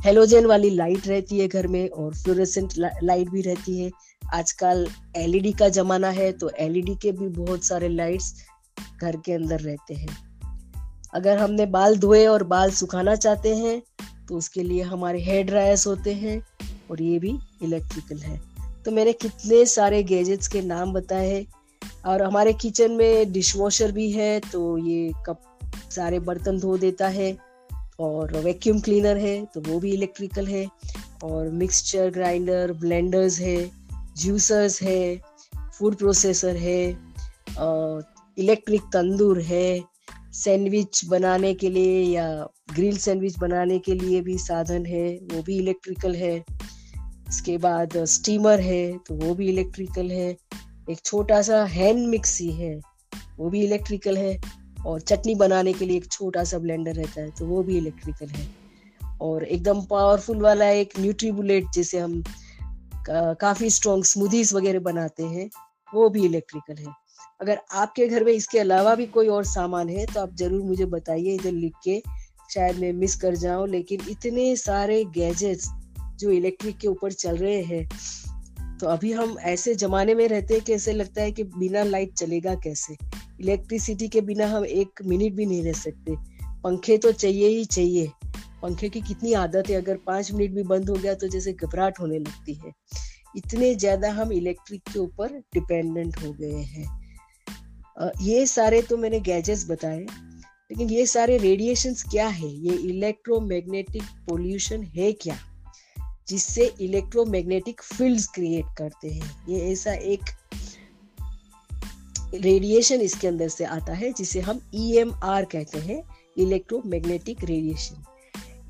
हेलोजन 0.00 0.46
वाली 0.46 0.70
लाइट 0.70 1.06
रहती 1.06 1.38
है 1.38 1.48
घर 1.48 1.66
में 1.66 1.88
और 1.88 2.14
फ्लोरेसेंट 2.14 2.74
लाइट 2.78 3.28
भी 3.28 3.40
रहती 3.40 3.78
है। 3.78 3.90
आजकल 4.34 4.88
एलईडी 5.16 5.52
का 5.52 5.68
जमाना 5.68 6.10
है 6.10 6.32
तो 6.32 6.50
एलईडी 6.50 6.94
के 6.94 7.12
भी 7.12 7.28
बहुत 7.28 7.64
सारे 7.64 7.88
लाइट्स 7.88 8.34
घर 9.02 9.16
के 9.16 9.32
अंदर 9.32 9.60
रहते 9.60 9.94
हैं। 9.94 10.16
अगर 11.14 11.38
हमने 11.38 11.66
बाल 11.66 11.96
धोए 11.96 12.26
और 12.26 12.42
बाल 12.42 12.70
सुखाना 12.70 13.14
चाहते 13.14 13.56
हैं 13.56 13.82
तो 14.28 14.36
उसके 14.36 14.62
लिए 14.62 14.82
हमारे 14.82 15.22
हेयर 15.22 15.46
ड्रायर्स 15.46 15.86
होते 15.86 16.14
हैं 16.14 16.40
और 16.90 17.02
ये 17.02 17.18
भी 17.18 17.38
इलेक्ट्रिकल 17.62 18.18
है। 18.18 18.40
तो 18.84 18.90
मैंने 18.90 19.12
कितने 19.12 19.64
सारे 19.66 20.02
गैजेट्स 20.02 20.48
के 20.48 20.60
नाम 20.62 20.92
बताए 20.92 21.30
हैं 21.30 21.46
और 22.06 22.22
हमारे 22.22 22.52
किचन 22.52 22.92
में 22.92 23.32
डिश 23.32 23.56
वॉशर 23.56 23.92
भी 23.92 24.10
है 24.12 24.40
तो 24.40 24.78
ये 24.78 25.12
कप 25.26 25.40
सारे 25.90 26.18
बर्तन 26.18 26.58
धो 26.58 26.76
देता 26.78 27.08
है 27.08 27.36
और 28.00 28.36
वैक्यूम 28.36 28.80
क्लीनर 28.80 29.16
है 29.16 29.44
तो 29.54 29.60
वो 29.60 29.78
भी 29.80 29.92
इलेक्ट्रिकल 29.92 30.46
है 30.46 30.66
और 31.24 31.48
मिक्सचर 31.50 32.10
ग्राइंडर 32.10 32.72
ब्लेंडर्स 32.72 33.38
है 33.40 33.70
जूसर्स 34.16 34.82
है 34.82 35.22
फ़ूड 35.78 35.96
प्रोसेसर 35.96 36.56
है 36.56 36.80
इलेक्ट्रिक 38.38 38.82
तंदूर 38.82 39.40
है 39.40 39.95
सैंडविच 40.34 41.04
बनाने 41.04 41.52
के 41.54 41.70
लिए 41.70 42.02
या 42.04 42.28
ग्रिल 42.74 42.96
सैंडविच 42.96 43.38
बनाने 43.38 43.78
के 43.78 43.94
लिए 43.94 44.20
भी 44.20 44.36
साधन 44.38 44.86
है 44.86 45.08
वो 45.32 45.42
भी 45.42 45.58
इलेक्ट्रिकल 45.58 46.14
है। 46.14 46.36
इसके 47.28 47.56
बाद 47.58 47.96
स्टीमर 48.06 48.60
है 48.60 48.98
तो 48.98 49.14
वो 49.16 49.34
भी 49.34 49.48
इलेक्ट्रिकल 49.48 50.10
है। 50.10 50.28
एक 50.90 50.98
छोटा 51.04 51.40
सा 51.42 51.64
हैंड 51.64 52.06
मिक्सी 52.08 52.50
है 52.52 52.74
वो 53.38 53.50
भी 53.50 53.64
इलेक्ट्रिकल 53.64 54.16
है। 54.16 54.38
और 54.86 55.00
चटनी 55.00 55.34
बनाने 55.34 55.72
के 55.72 55.84
लिए 55.84 55.96
एक 55.96 56.10
छोटा 56.12 56.44
सा 56.44 56.58
ब्लेंडर 56.58 56.94
रहता 56.94 57.20
है 57.20 57.30
तो 57.30 57.46
वो 57.46 57.62
भी 57.62 57.76
इलेक्ट्रिकल 57.78 58.28
है। 58.28 58.46
और 59.20 59.44
एकदम 59.44 59.80
पावरफुल 59.82 60.42
वाला 60.42 60.68
एक 60.70 60.92
न्यूट्रीबुलेट 61.00 61.64
जिसे 61.74 61.98
हम 61.98 62.22
का, 62.22 63.32
काफ़ी 63.34 63.70
स्ट्रॉन्ग 63.70 64.04
स्मूदीज 64.04 64.52
वगैरह 64.54 64.80
बनाते 64.80 65.24
हैं 65.24 65.48
वो 65.94 66.08
भी 66.08 66.24
इलेक्ट्रिकल 66.24 66.82
है। 66.82 66.92
अगर 67.40 67.58
आपके 67.74 68.06
घर 68.08 68.24
में 68.24 68.32
इसके 68.32 68.58
अलावा 68.58 68.94
भी 68.94 69.06
कोई 69.08 69.28
और 69.28 69.44
सामान 69.46 69.88
है 69.88 70.04
तो 70.06 70.20
आप 70.20 70.34
ज़रूर 70.36 70.62
मुझे 70.62 70.84
बताइए, 70.86 71.34
इधर 71.34 71.52
लिख 71.52 71.72
के 71.84 72.00
शायद 72.50 72.78
मैं 72.78 72.92
मिस 72.94 73.16
कर 73.16 73.34
जाऊँ। 73.36 73.68
लेकिन 73.68 74.00
इतने 74.10 74.54
सारे 74.56 75.04
गैजेट्स 75.14 75.68
जो 76.20 76.30
इलेक्ट्रिक 76.32 76.78
के 76.78 76.88
ऊपर 76.88 77.12
चल 77.14 77.36
रहे 77.36 77.62
हैं 77.62 77.88
तो 78.80 78.86
अभी 78.88 79.12
हम 79.12 79.36
ऐसे 79.46 79.74
जमाने 79.76 80.14
में 80.14 80.26
रहते 80.28 80.54
हैं 80.54 80.62
कि 80.64 80.72
ऐसे 80.72 80.92
लगता 80.92 81.22
है 81.22 81.32
कि 81.32 81.44
बिना 81.44 81.82
लाइट 81.84 82.12
चलेगा 82.14 82.54
कैसे? 82.56 82.96
इलेक्ट्रिसिटी 83.40 84.08
के 84.08 84.20
बिना 84.22 84.46
हम 84.46 84.64
एक 84.66 85.02
मिनट 85.04 85.32
भी 85.34 85.46
नहीं 85.46 85.62
रह 85.64 85.72
सकते। 85.74 86.16
पंखे 86.62 86.96
तो 86.98 87.12
चाहिए 87.12 87.48
ही 87.48 87.64
चाहिए। 87.66 88.10
पंखे 88.62 88.88
की 88.88 89.00
कितनी 89.02 89.32
आदत 89.34 89.70
है, 89.70 89.76
अगर 89.76 89.96
पाँच 90.06 90.32
मिनट 90.32 90.54
भी 90.54 90.62
बंद 90.64 90.90
हो 90.90 90.96
गया 90.96 91.14
तो 91.14 91.28
जैसे 91.28 91.52
घबराहट 91.54 92.00
होने 92.00 92.18
लगती 92.18 92.54
है। 92.56 92.72
इतने 93.36 93.74
ज़्यादा 93.74 94.10
हम 94.12 94.32
इलेक्ट्रिक 94.32 94.82
के 94.82 94.98
ऊपर 94.98 95.32
डिपेंडेंट 95.54 96.22
हो 96.22 96.32
गए 96.32 96.62
हैं। 96.64 96.86
ये 98.22 98.46
सारे 98.46 98.80
तो 98.82 98.96
मैंने 98.96 99.20
गैजेट्स 99.20 99.68
बताए, 99.70 99.98
लेकिन 99.98 100.90
ये 100.90 101.04
सारे 101.06 101.36
रेडिएशंस 101.38 102.02
क्या 102.10 102.26
है? 102.28 102.48
ये 102.48 102.74
इलेक्ट्रोमैग्नेटिक 102.88 104.02
पोल्यूशन 104.28 104.82
है 104.96 105.12
क्या? 105.14 105.38
जिससे 106.28 106.64
इलेक्ट्रोमैग्नेटिक 106.80 107.82
फील्ड्स 107.82 108.26
क्रिएट 108.34 108.76
करते 108.78 109.08
हैं। 109.08 109.30
ये 109.48 109.60
ऐसा 109.72 109.92
एक 109.92 110.20
रेडिएशन 112.34 113.00
इसके 113.00 113.28
अंदर 113.28 113.48
से 113.48 113.64
आता 113.64 113.92
है, 113.92 114.12
जिसे 114.12 114.40
हम 114.40 114.60
ई 114.74 114.92
e 114.94 115.44
कहते 115.52 115.78
हैं 115.78 116.02
इलेक्ट्रोमैग्नेटिक 116.38 117.44
रेडिएशन 117.44 118.02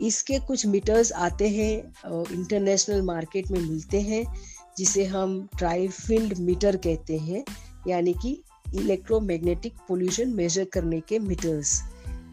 इसके 0.01 0.39
कुछ 0.47 0.67
मीटर्स 0.67 1.13
आते 1.15 1.49
हैं 1.49 1.73
इंटरनेशनल 2.07 3.03
मार्केट 3.03 3.51
में 3.51 3.61
मिलते 3.61 4.01
हैं, 4.01 4.25
जिसे 4.79 5.05
हम 5.07 5.47
ट्राईफील्ड 5.59 6.39
मीटर 6.39 6.77
कहते 6.77 7.19
हैं, 7.19 7.45
यानी 7.89 8.13
कि 8.15 8.41
इलेक्ट्रोमैग्नेटिक 8.77 9.75
पोल्यूशन 9.89 10.33
मेजर 10.35 10.65
करने 10.73 11.01
के 11.01 11.19
मीटर्स 11.19 11.81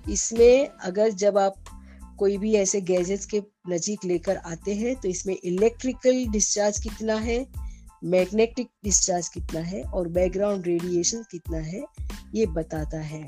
इसमें 0.09 0.67
अगर 0.67 1.09
जब 1.17 1.37
आप 1.37 1.55
कोई 2.19 2.37
भी 2.37 2.53
ऐसे 2.55 2.81
गैजेट्स 2.83 3.25
के 3.25 3.41
नजीक 3.69 4.05
लेकर 4.05 4.37
आते 4.37 4.73
हैं 4.75 4.95
तो 4.95 5.07
इसमें 5.09 5.35
इलेक्ट्रिकल 5.35 6.25
डिस्चार्ज 6.31 6.79
कितना 6.83 7.15
है 7.19 7.45
मैग्नेटिक 8.05 8.67
डिस्चार्ज 8.83 9.27
कितना 9.27 9.59
है 9.61 9.81
और 9.83 10.07
बैकग्राउंड 10.07 10.65
रेडिएशन 10.67 11.23
कितना 11.31 11.57
है, 11.57 11.81
ये 12.35 12.45
बताता 12.47 12.99
है। 13.01 13.23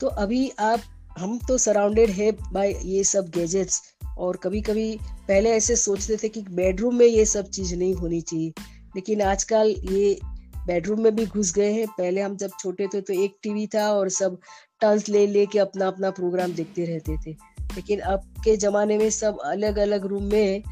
तो 0.00 0.06
अभी 0.06 0.50
आप, 0.58 0.80
हम 1.18 1.38
तो 1.48 1.56
सराउंडेड 1.58 2.10
है 2.10 2.30
बाय 2.52 2.74
ये 2.84 3.04
सब 3.04 3.28
गैजेट्स 3.34 3.80
और 4.18 4.36
कभी 4.36 4.60
कभी 4.60 4.98
पहले 5.28 5.50
ऐसे 5.50 5.76
सोचते 5.76 6.16
थे 6.16 6.28
कि 6.28 6.40
बेडरूम 6.50 6.94
में 6.94 7.06
ये 7.06 7.24
सब 7.26 7.48
चीज़ 7.48 7.74
नहीं 7.74 7.94
होनी 7.94 8.20
चाहिए, 8.20 8.52
लेकिन 8.96 9.22
आजकल 9.22 9.74
ये 9.90 10.18
बेडरूम 10.66 11.00
में 11.00 11.14
भी 11.16 11.26
घुस 11.26 11.52
गए 11.54 11.72
हैं। 11.72 11.86
पहले 11.88 12.20
हम 12.20 12.36
जब 12.36 12.50
छोटे 12.60 12.86
थे 12.94 13.00
तो 13.00 13.14
एक 13.14 13.36
टीवी 13.42 13.66
था 13.66 13.90
और 13.92 14.08
सब 14.10 14.38
टर्न्स 14.80 15.08
ले 15.08 15.26
ले 15.26 15.44
के 15.46 15.58
अपना 15.58 15.86
अपना 15.86 16.10
प्रोग्राम 16.12 16.52
देखते 16.52 16.84
रहते 16.84 17.16
थे। 17.26 17.30
लेकिन 17.74 18.00
अब 18.00 18.22
के 18.44 18.56
ज़माने 18.56 18.98
में 18.98 19.08
सब 19.10 19.38
अलग 19.44 19.78
अलग 19.78 20.06
रूम 20.06 20.24
में 20.24 20.62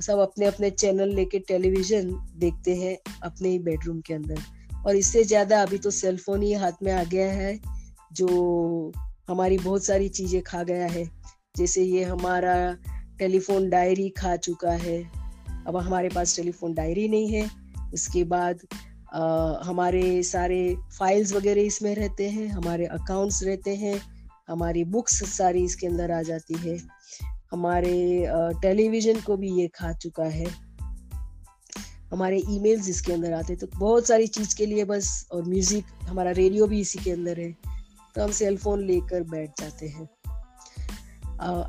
सब 0.00 0.18
अपने 0.18 0.46
अपने 0.46 0.70
चैनल 0.70 1.14
लेके 1.14 1.38
टेलीविज़न 1.38 2.10
देखते 2.38 2.74
हैं 2.76 2.96
अपने 3.22 3.48
ही 3.48 3.58
बेडरूम 3.60 4.00
के 4.00 4.14
अंदर। 4.14 4.42
और 4.86 4.96
इससे 4.96 5.24
ज़्यादा 5.24 5.62
अभी 5.62 5.78
तो 5.78 5.90
सेलफोन 5.90 6.42
ही 6.42 6.52
हाथ 6.54 6.82
में 6.82 6.92
आ 6.92 7.02
गया 7.04 7.32
है, 7.32 7.58
जो 8.12 8.92
हमारी 9.28 9.58
बहुत 9.58 9.84
सारी 9.84 10.08
चीज़ें 10.10 10.40
खा 10.42 10.62
गया 10.62 10.86
है। 10.86 11.04
जैसे 11.56 11.82
ये 11.82 12.04
हमारा 12.04 12.54
टेलीफोन 13.18 13.68
डायरी 13.70 14.08
खा 14.10 14.34
चुका 14.38 14.72
है। 14.78 15.02
अब 15.66 15.76
हमारे 15.76 16.08
पास 16.08 16.36
टेलीफोन 16.36 16.74
डायरी 16.74 17.08
नहीं 17.08 17.28
है। 17.28 17.48
उसके 17.94 18.24
बाद 18.26 18.60
हमारे 19.64 20.22
सारे 20.22 20.76
फाइल्स 20.98 21.32
वगैरह 21.32 21.62
इसमें 21.62 21.94
रहते 21.94 22.28
हैं, 22.28 22.46
हमारे 22.48 22.86
अकाउंट्स 22.86 23.42
रहते 23.42 23.74
हैं, 23.76 24.00
हमारी 24.48 24.84
बुक्स 24.84 25.22
सारी 25.30 25.64
इसके 25.64 25.86
अंदर 25.86 26.10
आ 26.10 26.22
जाती 26.22 26.54
है। 26.54 26.76
हमारे 27.52 28.26
टेलीविज़न 28.62 29.20
को 29.20 29.36
भी 29.36 29.50
ये 29.60 29.66
खा 29.68 29.92
चुका 29.92 30.24
है। 30.24 30.46
हमारे 32.12 32.42
ईमेल्स 32.50 32.88
इसके 32.88 33.12
अंदर 33.12 33.32
आते 33.32 33.52
हैं। 33.52 33.60
तो 33.60 33.66
बहुत 33.78 34.06
सारी 34.06 34.26
चीज़ 34.26 34.56
के 34.56 34.66
लिए 34.66 34.84
बस 34.84 35.26
और 35.32 35.42
म्यूज़िक 35.44 35.84
हमारा 36.02 36.30
रेडियो 36.30 36.66
भी 36.66 36.80
इसी 36.80 36.98
के 36.98 37.10
अंदर 37.10 37.40
है। 37.40 37.50
तो 38.14 38.22
हम 38.22 38.30
सेल 38.30 38.56
फ़ोन 38.56 38.84
लेकर 38.86 39.22
बैठ 39.22 39.60
जाते 39.60 39.88
हैं। 39.88 40.08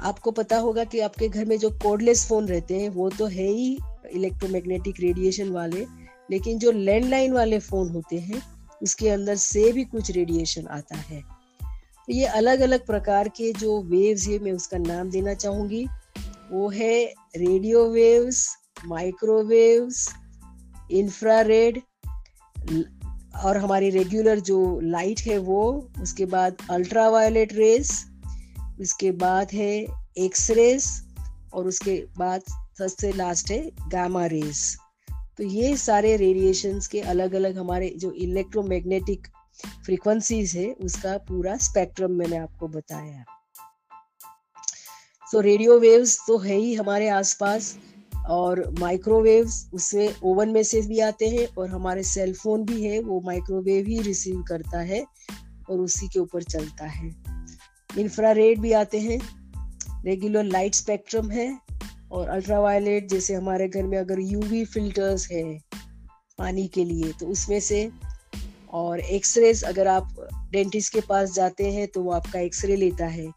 आपको 0.04 0.32
पता 0.32 0.58
होगा 0.58 0.84
कि 0.84 1.00
आपके 1.00 1.28
घर 1.30 1.46
में 1.46 1.58
जो 1.60 1.70
कोडलेस 1.70 2.26
फ़ोन 2.28 2.48
रहते 2.48 2.80
हैं, 2.80 2.90
वो 2.90 3.10
तो 3.10 3.26
है 3.26 3.48
ही 3.48 3.78
इलेक्ट्रोमैग्नेटिक 4.12 5.00
रेडिएशन 5.00 5.50
वाले। 5.50 5.86
लेकिन 6.32 6.60
जो 6.60 6.72
लैंडलाइन 6.72 7.34
वाले 7.34 7.60
फ़ोन 7.60 7.90
होते 7.90 8.20
हैं 8.20 8.42
उसके 8.84 9.10
अंदर 9.10 9.36
से 9.36 9.72
भी 9.72 9.84
कुछ 9.84 10.12
रेडिएशन 10.12 10.68
आता 10.68 10.98
है। 10.98 11.22
तो 12.08 12.14
ये 12.14 12.26
अलग 12.26 12.60
अलग 12.60 12.86
प्रकार 12.86 13.28
के 13.28 13.54
जो 13.54 13.82
वेव्स 13.82 14.28
है, 14.28 14.40
मैं 14.40 14.52
उसका 14.52 14.78
नाम 14.78 15.10
देना 15.10 15.34
चाहूँगी। 15.34 15.88
वो 16.52 16.70
है 16.70 17.14
रेडियो 17.36 17.86
वेव्स 17.90 18.58
माइक्रोवेव्स 18.86 20.10
इंफ्रारेड 20.92 21.82
और 23.44 23.58
हमारी 23.58 23.90
रेगुलर 23.90 24.40
जो 24.40 24.80
लाइट 24.80 25.20
है 25.20 25.38
वो, 25.38 25.90
उसके 26.02 26.26
बाद 26.26 26.58
अल्ट्रा 26.70 27.10
वायलेट 27.10 27.54
रेस 27.54 28.06
उसके 28.82 29.12
बाद 29.12 29.48
है 29.54 29.86
एक्सरेस 30.18 31.04
और 31.54 31.68
उसके 31.68 32.04
बाद 32.18 32.42
सबसे 32.78 33.12
लास्ट 33.12 33.52
है 33.52 33.72
गामा 33.88 34.26
रेस 34.26 34.78
तो 35.38 35.44
ये 35.44 35.76
सारे 35.78 36.16
रेडिएशंस 36.18 36.88
के 36.88 37.02
अलग 37.02 37.34
अलग 37.34 37.58
हमारे 37.58 37.94
जो 37.98 38.12
इलेक्ट्रोमैग्नेटिक 38.12 39.28
फ्रीक्वेंसीज 39.86 40.56
है, 40.56 40.72
उसका 40.74 41.18
पूरा 41.18 41.56
स्पेक्ट्रम 41.58 42.12
मैंने 42.12 42.38
आपको 42.38 42.68
बताया 42.68 43.24
सो 45.28 45.40
रेडियो 45.40 45.80
वेव्स 45.80 46.18
तो 46.28 46.38
है 46.38 46.56
ही 46.56 46.74
हमारे 46.74 47.08
आसपास 47.10 47.76
और 48.30 48.64
माइक्रोवेव्स 48.80 49.70
उसमें 49.74 50.14
ओवन 50.24 50.50
में 50.50 50.64
से 50.64 50.82
भी 50.82 51.00
आते 51.00 51.28
हैं 51.28 51.48
और 51.58 51.70
हमारे 51.70 52.04
सेल 52.04 52.34
फ़ोन 52.34 52.64
भी 52.66 52.84
है, 52.84 53.00
वो 53.00 53.22
माइक्रोवेव 53.22 53.86
ही 53.88 54.00
रिसीव 54.02 54.42
करता 54.42 54.80
है 54.80 55.04
और 55.70 55.80
उसी 55.80 56.08
के 56.08 56.20
ऊपर 56.20 56.44
चलता 56.44 56.86
है। 56.86 57.10
इंफ्रारेड 58.00 58.60
भी 58.60 58.72
आते 58.72 59.00
हैं 59.00 59.20
रेगुलर 60.06 60.44
लाइट 60.44 60.76
स्पेक्ट्रम 60.76 61.32
है 61.32 61.48
और 62.12 62.30
अल्ट्रावायलेट 62.30 63.08
जैसे 63.10 63.34
हमारे 63.34 63.68
घर 63.68 63.84
में 63.84 63.98
अगर 63.98 64.20
यूवी 64.22 64.64
फिल्टर्स 64.66 65.30
है 65.32 65.44
पानी 66.40 66.68
के 66.68 66.84
लिए 66.86 67.12
तो 67.20 67.28
उसमें 67.28 67.60
से, 67.60 67.90
और 68.74 69.00
एक्सरेज 69.00 69.64
अगर 69.64 69.88
आप 69.88 70.16
डेंटिस्ट 70.52 70.94
के 70.94 71.02
पास 71.10 71.34
जाते 71.34 71.72
हैं 71.72 71.88
तो 71.88 72.02
वो 72.04 72.12
आपका 72.12 72.40
एक्सरे 72.40 72.76
लेता 72.76 73.06
है। 73.08 73.28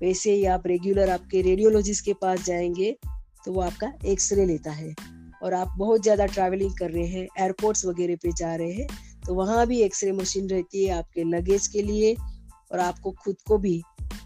वैसे 0.00 0.32
ही 0.32 0.44
आप 0.46 0.66
रेगुलर 0.66 1.10
आपके 1.10 1.42
रेडियोलॉजिस्ट 1.42 2.04
के 2.04 2.12
पास 2.22 2.44
जाएँगे 2.44 2.96
तो 3.44 3.52
वो 3.52 3.60
आपका 3.60 3.92
एक्सरे 4.06 4.46
लेता 4.46 4.70
है। 4.72 4.94
और 5.42 5.54
आप 5.54 5.74
बहुत 5.78 6.02
ज़्यादा 6.02 6.26
ट्रैवलिंग 6.26 6.76
कर 6.78 6.90
रहे 6.90 7.06
हैं 7.06 7.26
एयरपोर्ट्स 7.38 7.84
वगैरह 7.86 8.16
पे 8.22 8.32
जा 8.32 8.54
रहे 8.56 8.72
हैं 8.72 8.86
तो 9.26 9.34
वहाँ 9.34 9.66
भी 9.66 9.80
एक्सरे 9.82 10.12
मशीन 10.12 10.48
रहती 10.48 10.84
है 10.84 10.94
आपके 10.94 11.24
लगेज 11.26 11.66
के 11.66 11.82
लिए, 11.82 12.14
और 12.70 12.78
आपको 12.80 13.10
खुद 13.24 13.36
को 13.46 13.58
भी 13.58 13.80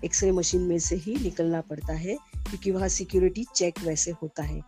एक्सरे 0.05 0.31
मशीन 0.33 0.61
में 0.61 0.79
से 0.79 0.97
ही 0.97 1.15
निकलना 1.15 1.61
पड़ता 1.61 1.93
है, 1.93 2.17
क्योंकि 2.37 2.71
वहाँ 2.71 2.89
सिक्योरिटी 2.89 3.45
चेक 3.55 3.81
वैसे 3.85 4.11
होता 4.23 4.43
है। 4.43 4.61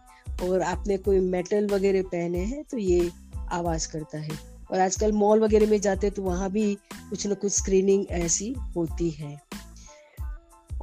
और 0.42 0.62
आपने 0.62 0.96
कोई 0.98 1.20
मेटल 1.20 1.66
वगैरह 1.66 2.02
पहने 2.04 2.38
हैं 2.38 2.62
तो 2.64 2.78
ये 2.78 3.10
आवाज़ 3.52 3.88
करता 3.92 4.18
है। 4.18 4.38
और 4.70 4.80
आजकल 4.80 5.12
मॉल 5.12 5.40
वगैरह 5.40 5.70
में 5.70 5.80
जाते 5.80 6.10
तो 6.10 6.22
वहाँ 6.22 6.50
भी 6.50 6.74
कुछ 7.10 7.26
ना 7.26 7.34
कुछ 7.34 7.52
स्क्रीनिंग 7.52 8.06
ऐसी 8.14 8.54
होती 8.76 9.10
है। 9.10 9.36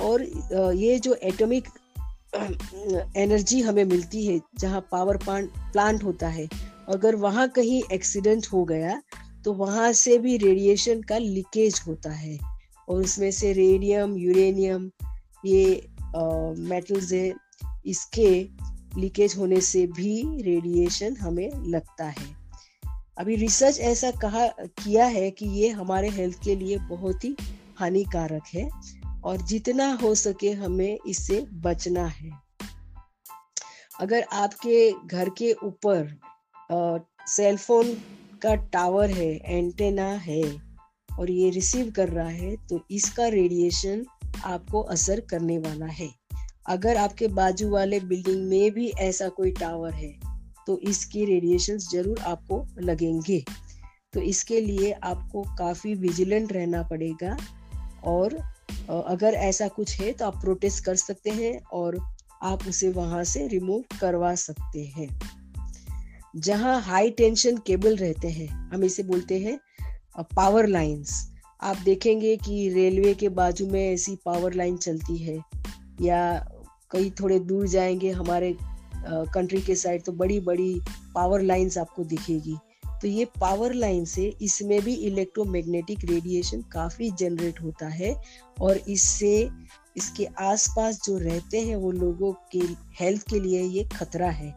और 0.01 0.23
ये 0.75 0.97
जो 0.99 1.13
एटॉमिक 1.23 1.67
एनर्जी 3.17 3.61
हमें 3.61 3.83
मिलती 3.85 4.25
है, 4.25 4.39
जहाँ 4.59 4.81
पावर 4.91 5.17
प्लांट 5.17 5.49
प्लांट 5.73 6.03
होता 6.03 6.27
है, 6.29 6.47
अगर 6.89 7.15
वहाँ 7.17 7.47
कहीं 7.49 7.81
एक्सीडेंट 7.93 8.47
हो 8.53 8.63
गया 8.65 9.01
तो 9.45 9.53
वहाँ 9.53 9.91
से 9.93 10.17
भी 10.17 10.35
रेडिएशन 10.37 11.01
का 11.01 11.17
लीकेज 11.17 11.81
होता 11.87 12.11
है। 12.11 12.37
और 12.89 13.01
उसमें 13.01 13.31
से 13.31 13.51
रेडियम, 13.53 14.15
यूरेनियम, 14.17 14.89
ये 15.45 15.87
मेटल्स 16.69 17.11
है, 17.13 17.33
इसके 17.85 18.29
लीकेज 18.97 19.35
होने 19.37 19.61
से 19.61 19.85
भी 19.87 20.41
रेडिएशन 20.43 21.15
हमें 21.17 21.49
लगता 21.67 22.05
है। 22.05 22.33
अभी 23.17 23.35
रिसर्च 23.35 23.79
ऐसा 23.79 24.11
कहा, 24.11 24.47
किया 24.47 25.05
है 25.05 25.29
कि 25.31 25.45
ये 25.59 25.69
हमारे 25.69 26.09
हेल्थ 26.09 26.43
के 26.43 26.55
लिए 26.55 26.77
बहुत 26.89 27.23
ही 27.25 27.35
हानिकारक 27.77 28.43
है 28.53 28.69
और 29.23 29.41
जितना 29.41 29.91
हो 29.93 30.13
सके 30.15 30.51
हमें 30.53 30.97
इससे 31.07 31.39
बचना 31.53 32.05
है। 32.07 32.31
अगर 33.99 34.25
आपके 34.33 34.91
घर 34.91 35.29
के 35.37 35.51
ऊपर 35.63 36.19
सेल 37.27 37.57
फ़ोन 37.57 37.93
का 38.41 38.55
टावर 38.55 39.09
है 39.09 39.29
एंटेना 39.45 40.07
है 40.21 40.41
और 41.19 41.31
ये 41.31 41.49
रिसीव 41.49 41.91
कर 41.91 42.09
रहा 42.09 42.29
है 42.29 42.55
तो 42.69 42.79
इसका 42.91 43.27
रेडिएशन 43.29 44.05
आपको 44.45 44.81
असर 44.81 45.19
करने 45.29 45.57
वाला 45.59 45.85
है। 45.87 46.09
अगर 46.67 46.97
आपके 46.97 47.27
बाजू 47.29 47.69
वाले 47.69 47.99
बिल्डिंग 48.01 48.47
में 48.49 48.71
भी 48.71 48.87
ऐसा 49.01 49.27
कोई 49.31 49.51
टावर 49.51 49.93
है 49.93 50.11
तो 50.67 50.77
इसकी 50.81 51.25
रेडिएशन 51.25 51.77
ज़रूर 51.79 52.19
आपको 52.21 52.65
लगेंगे। 52.81 53.43
तो 54.13 54.21
इसके 54.23 54.59
लिए 54.61 54.91
आपको 54.93 55.41
काफ़ी 55.57 55.93
विजिलेंट 55.95 56.53
रहना 56.53 56.81
पड़ेगा 56.83 57.37
और 58.05 58.35
अगर 58.89 59.33
ऐसा 59.33 59.67
कुछ 59.67 59.99
है 60.01 60.11
तो 60.11 60.25
आप 60.25 60.39
प्रोटेस्ट 60.41 60.83
कर 60.85 60.95
सकते 60.95 61.29
हैं 61.31 61.57
और 61.73 61.97
आप 62.43 62.67
उसे 62.67 62.89
वहाँ 62.91 63.23
से 63.23 63.47
रिमूव 63.47 63.83
करवा 64.01 64.33
सकते 64.37 64.83
हैं। 64.87 65.07
जहाँ 66.37 66.79
हाई 66.81 67.09
टेंशन 67.11 67.57
केबल 67.57 67.95
रहते 67.95 68.29
हैं, 68.29 68.47
हम 68.71 68.83
इसे 68.83 69.03
बोलते 69.03 69.39
हैं 69.39 69.59
पावर 70.15 70.67
लाइंस 70.67 71.13
आप 71.61 71.77
देखेंगे 71.85 72.35
कि 72.37 72.67
रेलवे 72.69 73.13
के 73.13 73.29
बाजू 73.29 73.67
में 73.67 73.93
ऐसी 73.93 74.15
पावर 74.25 74.53
लाइन 74.53 74.77
चलती 74.77 75.17
है, 75.17 75.37
या 76.01 76.45
कहीं 76.91 77.09
थोड़े 77.11 77.39
दूर 77.39 77.67
जाएँगे 77.67 78.11
हमारे 78.11 78.55
कंट्री 79.07 79.61
के 79.61 79.75
साइड 79.75 80.03
तो 80.03 80.11
बड़ी 80.11 80.39
बड़ी 80.39 80.79
पावर 81.15 81.41
लाइंस 81.41 81.77
आपको 81.77 82.03
दिखेगी। 82.03 82.55
तो 83.01 83.07
ये 83.07 83.25
पावर 83.41 83.73
लाइन 83.73 84.05
से 84.05 84.25
इसमें 84.41 84.81
भी 84.81 84.93
इलेक्ट्रोमैग्नेटिक 84.93 86.05
रेडिएशन 86.05 86.61
काफ़ी 86.71 87.09
जनरेट 87.11 87.61
होता 87.61 87.87
है, 87.87 88.15
और 88.61 88.77
इससे 88.77 89.49
इसके 89.97 90.25
आसपास 90.25 91.01
जो 91.05 91.17
रहते 91.17 91.59
हैं 91.59 91.75
वो 91.75 91.91
लोगों 91.91 92.33
के 92.51 92.61
हेल्थ 92.99 93.27
के 93.29 93.39
लिए 93.39 93.61
ये 93.61 93.83
खतरा 93.93 94.29
है। 94.29 94.53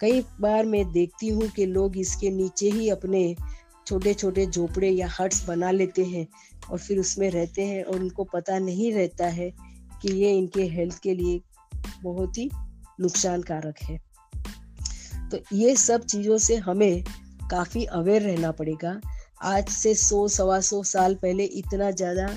कई 0.00 0.20
बार 0.40 0.66
मैं 0.66 0.90
देखती 0.92 1.28
हूँ 1.28 1.48
कि 1.48 1.66
लोग 1.66 1.96
इसके 1.98 2.30
नीचे 2.30 2.70
ही 2.70 2.88
अपने 2.88 3.34
छोटे 3.86 4.14
छोटे 4.14 4.46
झोपड़े 4.46 4.90
या 4.90 5.08
हट्स 5.20 5.46
बना 5.48 5.70
लेते 5.70 6.04
हैं 6.04 6.26
और 6.70 6.78
फिर 6.78 6.98
उसमें 6.98 7.30
रहते 7.30 7.64
हैं 7.64 7.84
और 7.84 8.00
उनको 8.00 8.24
पता 8.24 8.58
नहीं 8.58 8.92
रहता 8.92 9.26
है 9.26 9.50
कि 10.02 10.12
ये 10.12 10.32
इनके 10.38 10.66
हेल्थ 10.66 10.98
के 10.98 11.14
लिए 11.14 11.40
बहुत 12.02 12.38
ही 12.38 12.50
नुकसान 13.00 13.42
कारक 13.42 13.78
है। 13.82 13.98
तो 15.30 15.38
ये 15.52 15.76
सब 15.76 16.04
चीज़ों 16.04 16.38
से 16.38 16.56
हमें 16.56 17.04
काफ़ी 17.50 17.84
अवेयर 17.84 18.22
रहना 18.22 18.50
पड़ेगा। 18.50 19.00
आज 19.42 19.68
से 19.68 19.94
सौ, 19.94 20.28
सवा 20.28 20.60
सौ 20.60 20.82
साल 20.82 21.14
पहले 21.14 21.44
इतना 21.44 21.90
ज़्यादा 21.90 22.28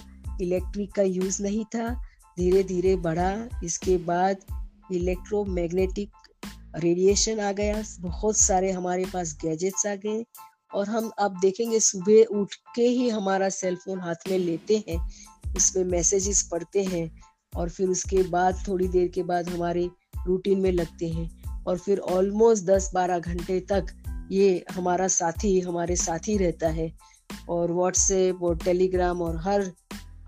इलेक्ट्रिक 0.42 0.92
का 0.92 1.01
यूज़ 1.01 1.44
नहीं 1.44 1.66
था। 1.66 1.89
धीरे 2.38 2.63
धीरे 2.63 2.96
बढ़ा। 2.96 3.50
इसके 3.63 3.98
बाद 3.98 4.38
इलेक्ट्रोमैग्नेटिक 4.92 6.10
रेडिएशन 6.75 7.39
आ 7.39 7.51
गया। 7.51 7.84
बहुत 8.00 8.38
सारे 8.38 8.72
हमारे 8.72 9.06
पास 9.06 9.38
गैजेट्स 9.42 9.86
आ 9.86 9.96
गए। 9.96 10.24
और 10.74 10.88
हम 10.88 11.12
अब 11.20 11.40
देखेंगे 11.42 11.80
सुबह 11.80 12.24
उठ 12.24 12.54
के 12.76 12.82
ही 12.82 13.10
हमारा 13.10 13.50
सेल 13.50 13.76
फ़ोन 13.76 14.00
हाथ 14.00 14.16
में 14.30 14.38
लेते 14.38 14.84
हैं 14.90 15.10
उसमें 15.58 15.84
मैसेजेस 15.84 16.50
पढ़ते 16.52 16.84
हैं 16.84 17.22
और 17.56 17.70
फिर 17.70 17.90
उसके 17.90 18.24
बाद 18.24 18.64
थोड़ी 18.68 18.88
देर 18.88 19.08
के 19.08 19.24
बाद 19.24 19.50
हमारे 19.50 19.90
रूटीन 20.28 20.60
में 20.60 20.72
लगते 20.72 21.08
हैं 21.08 21.64
और 21.64 21.78
फिर 21.78 22.00
ऑलमोस्ट 22.00 22.64
दस 22.64 22.92
बारह 22.94 23.20
घंटे 23.20 23.60
तक 23.60 23.86
ये 24.32 24.66
हमारा 24.72 25.08
साथी, 25.08 25.60
हमारे 25.60 25.96
साथी 25.96 26.38
रहता 26.38 26.70
है 26.70 26.94
और 27.50 27.72
व्हाट्सएप 27.72 28.44
और 28.44 28.58
टेलीग्राम 28.58 29.22
और 29.22 29.38
हर 29.38 29.72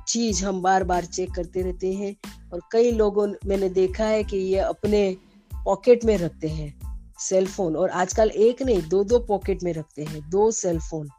चीज़ 0.08 0.46
हम 0.46 0.62
बार 0.62 0.84
बार 0.84 1.06
चेक 1.06 1.32
करते 1.32 1.62
रहते 1.62 1.94
हैं 1.94 2.16
और 2.54 2.62
कई 2.72 2.92
लोगों, 2.92 3.34
मैंने 3.46 3.70
देखा 3.70 4.06
है 4.06 4.24
कि 4.24 4.38
ये 4.38 4.60
अपने 4.60 5.18
पॉकेट 5.66 6.06
में 6.06 6.18
रखते 6.18 6.48
हैं। 6.48 6.89
सेल 7.20 7.48
फ़ोन 7.48 7.76
और 7.76 7.90
आजकल 7.92 8.30
एक 8.30 8.62
नहीं, 8.62 8.82
दो 8.82 9.04
दो 9.04 9.20
पॉकेट 9.20 9.64
में 9.64 9.74
रखते 9.74 10.04
हैं, 10.04 10.30
दो 10.30 10.50
सेल 10.54 10.80
फ़ोन 10.82 11.10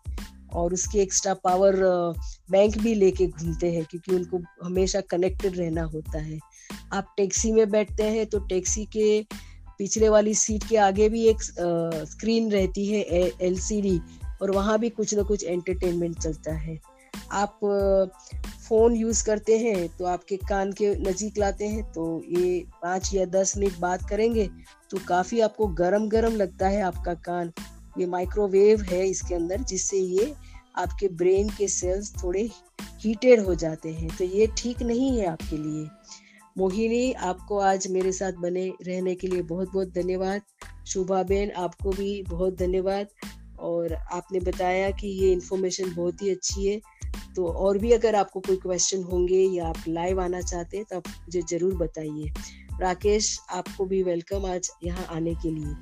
और 0.53 0.73
उसके 0.75 0.99
एक्स्ट्रा 1.01 1.35
पावर 1.45 1.77
बैंक 2.51 2.79
भी 2.79 2.95
लेके 2.95 3.27
घूमते 3.27 3.73
हैं 3.73 3.85
क्योंकि 3.85 4.15
उनको 4.15 4.41
हमेशा 4.65 5.01
कनेक्टेड 5.11 5.57
रहना 5.59 5.83
होता 5.85 6.19
है। 6.19 6.39
आप 6.93 7.13
टैक्सी 7.17 7.53
में 7.53 7.71
बैठते 7.71 8.05
हैं 8.11 8.27
तो 8.27 8.39
टैक्सी 8.47 8.85
के 8.97 9.21
पिछले 9.79 10.09
वाली 10.09 10.35
सीट 10.35 10.65
के 10.69 10.77
आगे 10.79 11.09
भी 11.09 11.27
एक 11.29 11.43
स्क्रीन 11.43 12.51
रहती 12.53 12.87
है 12.87 13.03
एलसीडी 13.43 13.99
और 14.43 14.51
वहाँ 14.51 14.79
भी 14.79 14.89
कुछ 14.91 15.15
ना 15.15 15.23
कुछ 15.23 15.45
एंटरटेनमेंट 15.45 16.19
चलता 16.19 16.55
है। 16.55 16.79
आप 17.33 17.59
फ़ोन 18.69 18.95
यूज़ 18.97 19.25
करते 19.25 19.59
हैं 19.59 19.89
तो 19.97 20.05
आपके 20.07 20.37
कान 20.49 20.73
के 20.73 20.95
नज़ीक 21.01 21.39
लाते 21.39 21.69
हैं 21.69 21.83
तो 21.93 22.05
ये 22.29 22.65
पाँच 22.83 23.11
या 23.15 23.25
दस 23.31 23.57
मिनट 23.59 23.79
बात 23.81 24.09
करेंगे 24.09 24.49
तो 24.91 24.99
काफ़ी 25.09 25.41
आपको 25.41 25.67
गरम 25.67 26.09
गरम 26.09 26.33
लगता 26.33 26.69
है 26.69 26.83
आपका 26.83 27.15
कान। 27.15 27.53
ये 27.99 28.07
माइक्रोवेव 28.07 28.83
है 28.83 29.09
इसके 29.09 29.35
अंदर, 29.35 29.61
जिससे 29.61 29.99
ये 29.99 30.35
आपके 30.77 31.09
ब्रेन 31.09 31.49
के 31.49 31.69
सेल्स 31.69 32.15
थोड़े 32.25 32.51
हीटेड 32.83 33.41
हो 33.41 33.55
जाते 33.55 33.93
हैं। 33.93 34.17
तो 34.17 34.25
ये 34.25 34.49
ठीक 34.59 34.83
नहीं 34.83 35.19
है 35.19 35.27
आपके 35.27 35.57
लिए। 35.57 35.89
मोहिनी, 36.59 37.13
आपको 37.13 37.59
आज 37.59 37.89
मेरे 37.89 38.13
साथ 38.13 38.33
बने 38.33 38.73
रहने 38.87 39.15
के 39.15 39.27
लिए 39.27 39.43
बहुत 39.43 39.73
बहुत 39.73 39.89
धन्यवाद। 39.89 40.43
शुभा 40.87 41.23
बेन, 41.23 41.51
आपको 41.51 41.91
भी 41.91 42.23
बहुत 42.23 42.59
धन्यवाद। 42.59 43.07
और 43.61 43.93
आपने 43.93 44.41
बताया 44.41 44.91
कि 44.91 45.09
ये 45.09 45.33
इन्फॉर्मेशन 45.33 45.95
बहुत 45.95 46.23
ही 46.23 46.31
अच्छी 46.31 46.67
है। 46.67 46.81
तो 47.37 47.47
और 47.47 47.79
भी 47.79 47.93
अगर 47.93 48.15
आपको 48.15 48.41
कोई 48.41 48.57
क्वेश्चन 48.57 49.03
होंगे 49.03 49.41
या 49.57 49.67
आप 49.67 49.83
लाइव 49.89 50.21
आना 50.21 50.41
चाहते 50.41 50.77
हैं 50.77 50.87
तो 50.91 50.97
आप 50.97 51.09
मुझे 51.09 51.43
ज़रूर 51.51 51.75
बताइए। 51.75 52.33
राकेश, 52.81 53.39
आपको 53.51 53.85
भी 53.85 54.03
वेलकम 54.03 54.47
आज 54.47 54.71
यहाँ 54.85 55.07
आने 55.11 55.35
के 55.35 55.51
लिए। 55.51 55.75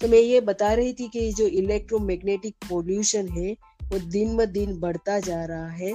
तो 0.00 0.08
मैं 0.08 0.18
ये 0.18 0.40
बता 0.40 0.72
रही 0.72 0.92
थी 0.92 1.08
कि 1.08 1.32
जो 1.32 1.46
इलेक्ट्रोमैग्नेटिक 1.46 2.54
पोल्यूशन 2.68 3.28
है, 3.28 3.52
वो 3.84 3.98
दिन 3.98 4.36
ब 4.36 4.44
दिन 4.44 4.78
बढ़ता 4.80 5.18
जा 5.20 5.44
रहा 5.44 5.68
है 5.68 5.92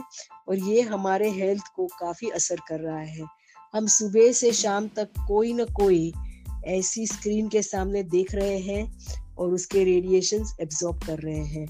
और 0.49 0.57
ये 0.59 0.81
हमारे 0.81 1.29
हेल्थ 1.29 1.63
को 1.75 1.87
काफ़ी 1.99 2.29
असर 2.29 2.59
कर 2.69 2.79
रहा 2.79 2.99
है। 2.99 3.25
हम 3.73 3.87
सुबह 3.87 4.31
से 4.31 4.51
शाम 4.53 4.87
तक 4.87 5.09
कोई 5.27 5.53
ना 5.53 5.63
कोई 5.75 6.11
ऐसी 6.67 7.05
स्क्रीन 7.07 7.47
के 7.47 7.61
सामने 7.61 8.03
देख 8.03 8.33
रहे 8.35 8.57
हैं 8.59 8.97
और 9.37 9.53
उसके 9.53 9.83
रेडिएशन 9.83 10.45
एब्जॉर्ब 10.61 11.03
कर 11.03 11.19
रहे 11.19 11.43
हैं। 11.45 11.67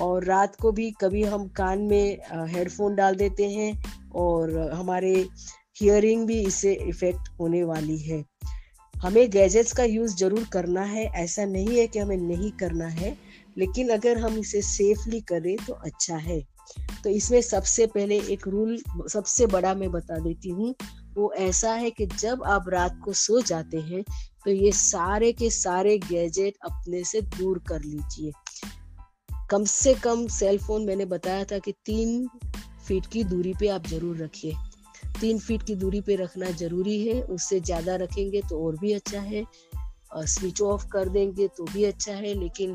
और 0.00 0.24
रात 0.24 0.56
को 0.56 0.72
भी 0.72 0.90
कभी 1.00 1.22
हम 1.24 1.46
कान 1.56 1.82
में 1.82 2.18
हेडफोन 2.48 2.94
डाल 2.94 3.14
देते 3.14 3.48
हैं 3.50 3.72
और 4.16 4.58
हमारे 4.72 5.14
हियरिंग 5.80 6.26
भी 6.26 6.40
इससे 6.40 6.72
इफ़ेक्ट 6.74 7.28
होने 7.40 7.62
वाली 7.64 7.98
है। 7.98 8.24
हमें 8.94 9.30
गैजेट्स 9.30 9.72
का 9.72 9.84
यूज़ 9.84 10.16
ज़रूर 10.16 10.46
करना 10.52 10.82
है, 10.82 11.04
ऐसा 11.06 11.44
नहीं 11.44 11.78
है 11.78 11.86
कि 11.86 11.98
हमें 11.98 12.16
नहीं 12.18 12.50
करना 12.52 12.86
है, 12.88 13.16
लेकिन 13.58 13.88
अगर 13.88 14.18
हम 14.18 14.38
इसे 14.38 14.62
सेफली 14.62 15.20
करें 15.22 15.56
तो 15.66 15.72
अच्छा 15.74 16.16
है। 16.16 16.40
तो 17.04 17.10
इसमें 17.10 17.40
सबसे 17.42 17.86
पहले 17.86 18.18
एक 18.32 18.46
रूल 18.48 18.76
सबसे 19.08 19.46
बड़ा 19.46 19.74
मैं 19.74 19.90
बता 19.90 20.18
देती 20.18 20.48
हूँ, 20.48 20.74
वो 21.16 21.32
ऐसा 21.38 21.72
है 21.74 21.90
कि 21.90 22.06
जब 22.08 22.42
आप 22.46 22.68
रात 22.68 23.00
को 23.04 23.12
सो 23.14 23.40
जाते 23.42 23.78
हैं 23.80 24.02
तो 24.44 24.50
ये 24.50 24.72
सारे 24.72 25.32
के 25.32 25.50
सारे 25.50 25.96
गैजेट 26.00 26.54
अपने 26.64 27.02
से 27.04 27.20
दूर 27.20 27.58
कर 27.68 27.82
लीजिए। 27.82 28.32
कम 29.50 29.64
से 29.64 29.94
कम 29.94 30.26
सेल 30.28 30.58
फ़ोन 30.58 30.84
मैंने 30.86 31.04
बताया 31.04 31.44
था 31.44 31.58
कि 31.58 31.72
तीन 31.86 32.26
फीट 32.86 33.06
की 33.06 33.22
दूरी 33.24 33.54
पे 33.60 33.68
आप 33.68 33.86
ज़रूर 33.86 34.16
रखिए। 34.16 34.54
तीन 35.20 35.38
फीट 35.38 35.62
की 35.62 35.74
दूरी 35.74 36.00
पे 36.00 36.16
रखना 36.16 36.50
ज़रूरी 36.50 37.00
है, 37.06 37.20
उससे 37.22 37.60
ज़्यादा 37.60 37.96
रखेंगे 37.96 38.42
तो 38.42 38.64
और 38.66 38.76
भी 38.76 38.92
अच्छा 38.92 39.20
है। 39.20 39.44
और 40.12 40.26
स्विच 40.26 40.60
ऑफ़ 40.62 40.86
कर 40.86 41.08
देंगे 41.08 41.48
तो 41.48 41.64
भी 41.64 41.84
अच्छा 41.84 42.12
है, 42.12 42.34
लेकिन 42.34 42.74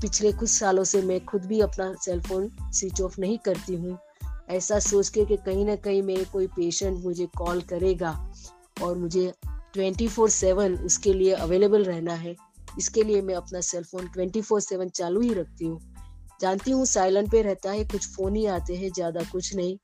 पिछले 0.00 0.32
कुछ 0.32 0.50
सालों 0.50 0.84
से 0.84 1.02
मैं 1.02 1.24
खुद 1.24 1.44
भी 1.44 1.60
अपना 1.60 1.92
सेल 2.04 2.20
फ़ोन 2.20 2.50
स्विच 2.72 3.00
ऑफ़ 3.00 3.20
नहीं 3.20 3.38
करती 3.38 3.74
हूँ। 3.74 3.98
ऐसा 4.50 4.78
सोच 4.78 5.08
के 5.08 5.24
कि 5.24 5.36
कहीं 5.36 5.64
ना 5.66 5.76
कहीं 5.76 6.02
मेरे 6.02 6.24
कोई 6.24 6.46
पेशेंट 6.46 6.98
मुझे 7.04 7.26
कॉल 7.36 7.60
करेगा 7.60 8.10
और 8.82 8.96
मुझे 8.98 9.32
ट्वेंटी 9.74 10.08
फोर 10.08 10.30
सेवन 10.30 10.74
उसके 10.76 11.12
लिए 11.12 11.32
अवेलेबल 11.34 11.84
रहना 11.84 12.14
है। 12.14 12.34
इसके 12.78 13.02
लिए 13.02 13.20
मैं 13.22 13.34
अपना 13.34 13.60
cell 13.60 13.84
phone 13.84 14.08
twenty 14.08 14.42
four 14.42 14.60
seven 14.60 14.88
चालू 14.88 15.20
ही 15.20 15.34
रखती 15.34 15.66
हूँ। 15.66 15.80
जानती 16.40 16.70
हूँ, 16.70 16.84
साइलेंट 16.86 17.30
पे 17.30 17.42
रहता 17.42 17.70
है, 17.70 17.84
कुछ 17.84 18.06
फ़ोन 18.08 18.34
ही 18.36 18.44
आते 18.48 18.76
हैं, 18.76 18.90
ज़्यादा 18.92 19.22
कुछ 19.32 19.54
नहीं। 19.54 19.76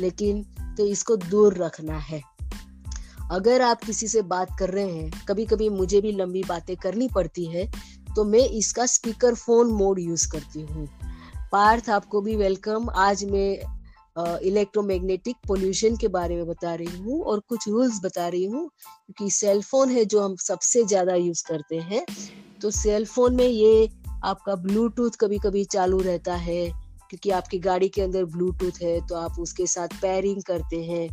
लेकिन 0.00 0.42
तो 0.78 0.86
इसको 0.86 1.16
दूर 1.18 1.54
रखना 1.56 1.98
है। 2.00 2.20
अगर 3.32 3.62
आप 3.62 3.84
किसी 3.84 4.08
से 4.08 4.22
बात 4.24 4.48
कर 4.58 4.70
रहे 4.70 4.90
हैं 4.90 5.24
कभी 5.28 5.44
कभी 5.46 5.68
मुझे 5.70 6.00
भी 6.00 6.12
लंबी 6.12 6.42
बातें 6.48 6.76
करनी 6.76 7.08
पड़ती 7.14 7.44
है 7.46 7.66
तो 8.16 8.24
मैं 8.24 8.40
इसका 8.50 8.86
स्पीकर 8.86 9.34
फ़ोन 9.34 9.70
मोड 9.72 9.98
यूज़ 9.98 10.28
करती 10.28 10.60
हूँ। 10.62 10.86
पार्थ, 11.52 11.88
आपको 11.90 12.20
भी 12.20 12.36
वेलकम। 12.36 12.88
आज 12.90 13.24
मैं 13.24 14.38
इलेक्ट्रोमैग्नेटिक 14.40 15.36
पोल्यूशन 15.48 15.96
के 15.96 16.08
बारे 16.08 16.36
में 16.36 16.46
बता 16.46 16.74
रही 16.74 16.98
हूँ 16.98 17.20
और 17.22 17.40
कुछ 17.48 17.68
रूल्स 17.68 18.00
बता 18.04 18.28
रही 18.28 18.44
हूँ, 18.44 18.68
क्योंकि 18.68 19.30
सेल 19.30 19.62
फ़ोन 19.62 19.90
है 19.90 20.04
जो 20.04 20.20
हम 20.20 20.36
सबसे 20.38 20.84
ज़्यादा 20.84 21.14
यूज़ 21.16 21.44
करते 21.48 21.78
हैं। 21.80 22.04
तो 22.62 22.70
सेल 22.72 23.04
फ़ोन 23.06 23.36
में 23.36 23.46
ये 23.46 23.88
आपका 24.26 24.54
ब्लूटूथ 24.56 25.16
कभी 25.20 25.38
कभी 25.38 25.64
चालू 25.66 25.98
रहता 26.00 26.34
है, 26.34 26.66
क्योंकि 27.10 27.30
आपकी 27.30 27.58
गाड़ी 27.58 27.88
के 27.88 28.02
अंदर 28.02 28.24
ब्लूटूथ 28.26 28.82
है 28.82 29.00
तो 29.06 29.14
आप 29.14 29.38
उसके 29.40 29.66
साथ 29.66 30.00
पैरिंग 30.02 30.42
करते 30.42 30.82
हैं। 30.84 31.08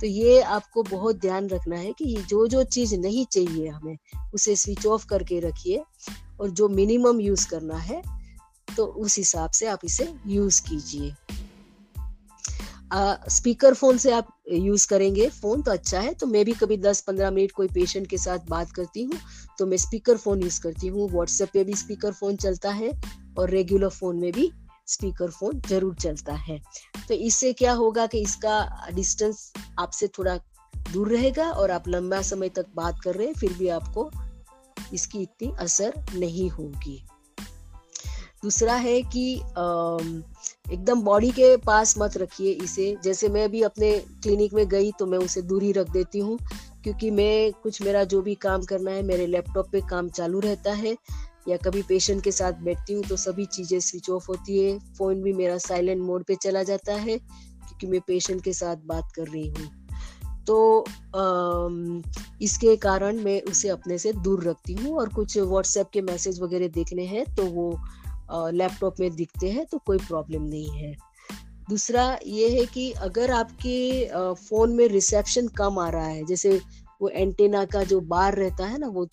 तो 0.00 0.06
ये 0.06 0.40
आपको 0.40 0.82
बहुत 0.82 1.20
ध्यान 1.20 1.48
रखना 1.48 1.76
है 1.76 1.92
कि 1.92 2.14
जो 2.28 2.46
जो 2.46 2.62
चीज़ 2.64 2.94
नहीं 2.96 3.24
चाहिए 3.26 3.68
हमें, 3.68 3.96
उसे 4.34 4.56
स्विच 4.56 4.86
ऑफ़ 4.86 5.06
करके 5.06 5.40
रखिए 5.40 5.82
और 6.40 6.50
जो 6.50 6.68
मिनिमम 6.68 7.20
यूज़ 7.20 7.48
करना 7.48 7.76
है 7.78 8.02
तो 8.68 8.84
उस 8.86 9.16
हिसाब 9.18 9.50
से 9.50 9.66
आप 9.66 9.80
इसे 9.84 10.12
यूज़ 10.26 10.62
कीजिए। 10.62 11.12
स्पीकर 12.92 13.74
फ़ोन 13.74 13.98
से 13.98 14.12
आप 14.12 14.28
यूज़ 14.52 14.86
करेंगे। 14.88 15.28
फ़ोन 15.30 15.62
तो 15.62 15.70
अच्छा 15.72 16.00
है 16.00 16.12
तो 16.14 16.26
मैं 16.26 16.44
भी 16.44 16.52
कभी 16.54 16.76
10-15 16.78 17.30
मिनट 17.30 17.52
कोई 17.52 17.68
पेशेंट 17.68 18.06
के 18.06 18.18
साथ 18.18 18.48
बात 18.48 18.72
करती 18.72 19.02
हूँ 19.02 19.18
तो 19.58 19.66
मैं 19.66 19.76
स्पीकर 19.76 20.16
फ़ोन 20.16 20.42
यूज़ 20.42 20.60
करती 20.60 20.86
हूँ। 20.86 21.08
व्हाट्सएप 21.10 21.50
पे 21.52 21.64
भी 21.64 21.74
स्पीकर 21.76 22.12
फ़ोन 22.12 22.36
चलता 22.36 22.70
है 22.72 22.92
और 23.38 23.50
रेगुलर 23.50 23.88
फ़ोन 23.90 24.16
में 24.16 24.30
भी 24.32 24.50
स्पीकर 24.88 25.30
फ़ोन 25.30 25.60
ज़रूर 25.68 25.94
चलता 25.96 26.34
है। 26.38 26.60
तो 27.08 27.14
इससे 27.14 27.52
क्या 27.52 27.72
होगा 27.72 28.06
कि 28.06 28.20
इसका 28.20 28.88
डिस्टेंस 28.94 29.52
आपसे 29.78 30.08
थोड़ा 30.08 30.36
दूर 30.92 31.08
रहेगा 31.08 31.50
और 31.52 31.70
आप 31.70 31.88
लंबा 31.88 32.20
समय 32.22 32.48
तक 32.48 32.66
बात 32.74 33.00
कर 33.04 33.14
रहे 33.14 33.26
हैं, 33.26 33.34
फिर 33.34 33.52
भी 33.52 33.68
आपको 33.68 34.10
इसकी 34.94 35.22
इतनी 35.22 35.52
असर 35.60 36.02
नहीं 36.14 36.48
होगी। 36.50 37.02
दूसरा 38.42 38.74
है 38.74 39.00
कि 39.04 39.24
एकदम 40.72 41.00
बॉडी 41.02 41.30
के 41.30 41.56
पास 41.56 41.94
मत 41.98 42.16
रखिए 42.16 42.52
इसे। 42.54 42.94
जैसे 43.04 43.28
मैं 43.28 43.48
भी 43.50 43.62
अपने 43.62 43.92
क्लिनिक 44.22 44.54
में 44.54 44.66
गई 44.68 44.90
तो 44.98 45.06
मैं 45.06 45.18
उसे 45.18 45.42
दूर 45.42 45.64
रख 45.72 45.90
देती 45.90 46.18
हूँ, 46.18 46.38
क्योंकि 46.84 47.10
मैं, 47.10 47.52
कुछ 47.52 47.82
मेरा 47.82 48.04
जो 48.04 48.20
भी 48.22 48.34
काम 48.36 48.62
करना 48.62 48.90
है, 48.90 49.02
मेरे 49.02 49.26
लैपटॉप 49.26 49.68
पे 49.72 49.80
काम 49.90 50.08
चालू 50.10 50.40
रहता 50.40 50.72
है, 50.74 50.96
या 51.48 51.56
कभी 51.56 51.82
पेशेंट 51.82 52.22
के 52.24 52.32
साथ 52.32 52.52
बैठती 52.62 52.92
हूँ 52.92 53.02
तो 53.02 53.16
सभी 53.16 53.44
चीज़ें 53.46 53.78
स्विच 53.80 54.10
ऑफ़ 54.10 54.26
होती 54.28 54.58
है। 54.58 54.78
फ़ोन 54.98 55.22
भी 55.22 55.32
मेरा 55.32 55.58
साइलेंट 55.58 56.00
मोड 56.02 56.24
पे 56.24 56.34
चला 56.34 56.62
जाता 56.62 56.94
है, 56.94 57.18
क्योंकि 57.18 57.86
मैं 57.86 58.00
पेशेंट 58.00 58.42
के 58.44 58.52
साथ 58.52 58.76
बात 58.86 59.12
कर 59.16 59.28
रही 59.28 59.48
हूँ। 59.48 59.70
तो 60.46 60.84
इसके 62.42 62.74
कारण 62.76 63.18
मैं 63.20 63.40
उसे 63.42 63.68
अपने 63.68 63.98
से 63.98 64.12
दूर 64.14 64.44
रखती 64.44 64.74
हूँ 64.74 64.96
और 64.98 65.08
कुछ 65.08 65.36
व्हाट्सएप 65.38 65.90
के 65.92 66.00
मैसेज 66.02 66.40
वगैरह 66.40 66.68
देखने 66.68 67.04
हैं 67.04 67.24
तो 67.34 67.44
वो 67.46 67.70
लैपटॉप 68.30 69.00
में 69.00 69.14
दिखते 69.16 69.50
हैं 69.50 69.64
तो 69.66 69.78
कोई 69.78 69.98
प्रॉब्लम 69.98 70.42
नहीं 70.44 70.70
है। 70.72 70.94
दूसरा 71.68 72.04
ये 72.26 72.48
है 72.50 72.64
कि 72.66 72.90
अगर 73.00 73.30
आपके 73.30 74.34
फ़ोन 74.36 74.72
में 74.72 74.86
रिसेप्शन 74.88 75.48
कम 75.56 75.78
आ 75.78 75.88
रहा 75.88 76.06
है, 76.06 76.24
जैसे 76.24 76.60
वो 77.00 77.08
एंटेना 77.08 77.64
का 77.64 77.82
जो 77.84 78.00
बार 78.02 78.34
रहता 78.34 78.66
है 78.66 78.78
ना, 78.78 78.86
वो 78.88 79.08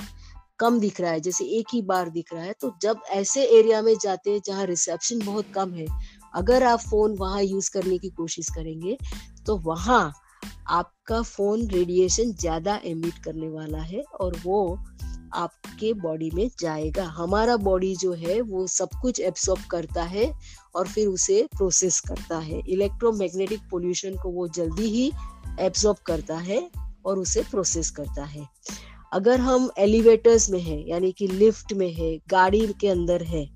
कम 0.60 0.80
दिख 0.80 1.00
रहा 1.02 1.12
है, 1.12 1.20
जैसे 1.20 1.46
एक 1.58 1.68
ही 1.74 1.82
बार 1.84 2.10
दिख 2.10 2.34
रहा 2.34 2.44
है 2.44 2.54
तो 2.62 2.74
जब 2.82 3.02
ऐसे 3.12 3.44
एरिया 3.60 3.82
में 3.82 3.94
जाते 4.04 4.32
हैं 4.32 4.42
जहाँ 4.46 4.66
रिसेप्शन 4.66 5.20
बहुत 5.26 5.52
कम 5.54 5.74
है, 5.74 5.86
अगर 6.34 6.64
आप 6.64 6.80
फ़ोन 6.82 7.16
वहाँ 7.18 7.44
यूज़ 7.44 7.70
करने 7.72 7.98
की 7.98 8.10
कोशिश 8.12 8.50
करेंगे 8.56 8.98
तो 9.46 9.58
वहाँ 9.66 10.12
आपका 10.70 11.22
फ़ोन 11.22 11.68
रेडिएशन 11.70 12.32
ज़्यादा 12.34 12.80
एमिट 12.86 13.24
करने 13.24 13.50
वाला 13.50 13.82
है 13.82 14.02
और 14.22 14.36
वो 14.44 14.58
आपके 15.38 15.94
बॉडी 15.96 16.30
में 16.34 16.50
जाएगा। 16.60 17.04
हमारा 17.12 17.56
बॉडी 17.58 17.96
जो 17.96 18.14
है, 18.14 18.40
वो 18.42 18.66
सब 18.68 18.90
कुछ 19.02 19.20
एब्सॉर्ब 19.20 19.62
करता 19.72 20.04
है 20.06 20.32
और 20.76 20.88
फिर 20.88 21.08
उसे 21.08 21.42
प्रोसेस 21.58 22.00
करता 22.00 22.38
है। 22.40 22.62
इलेक्ट्रोमैग्नेटिक 22.70 23.62
पोल्यूशन 23.72 24.16
को 24.16 24.30
वो 24.30 24.48
जल्दी 24.48 24.90
ही 24.90 25.12
एब्सॉर्ब 25.60 25.98
करता 26.06 26.38
है 26.38 26.70
और 27.06 27.20
उसे 27.20 27.44
प्रोसेस 27.52 27.90
करता 27.92 28.24
है। 28.26 28.48
अगर 29.14 29.40
हम 29.40 29.70
एलिवेटर्स 29.78 30.50
में 30.50 30.60
है, 30.60 30.80
यानी 30.90 31.12
कि 31.12 31.28
लिफ्ट 31.28 31.74
में 31.74 31.92
है, 31.94 32.18
गाड़ी 32.30 32.68
के 32.82 32.88
अंदर 32.88 33.24
है, 33.24 33.48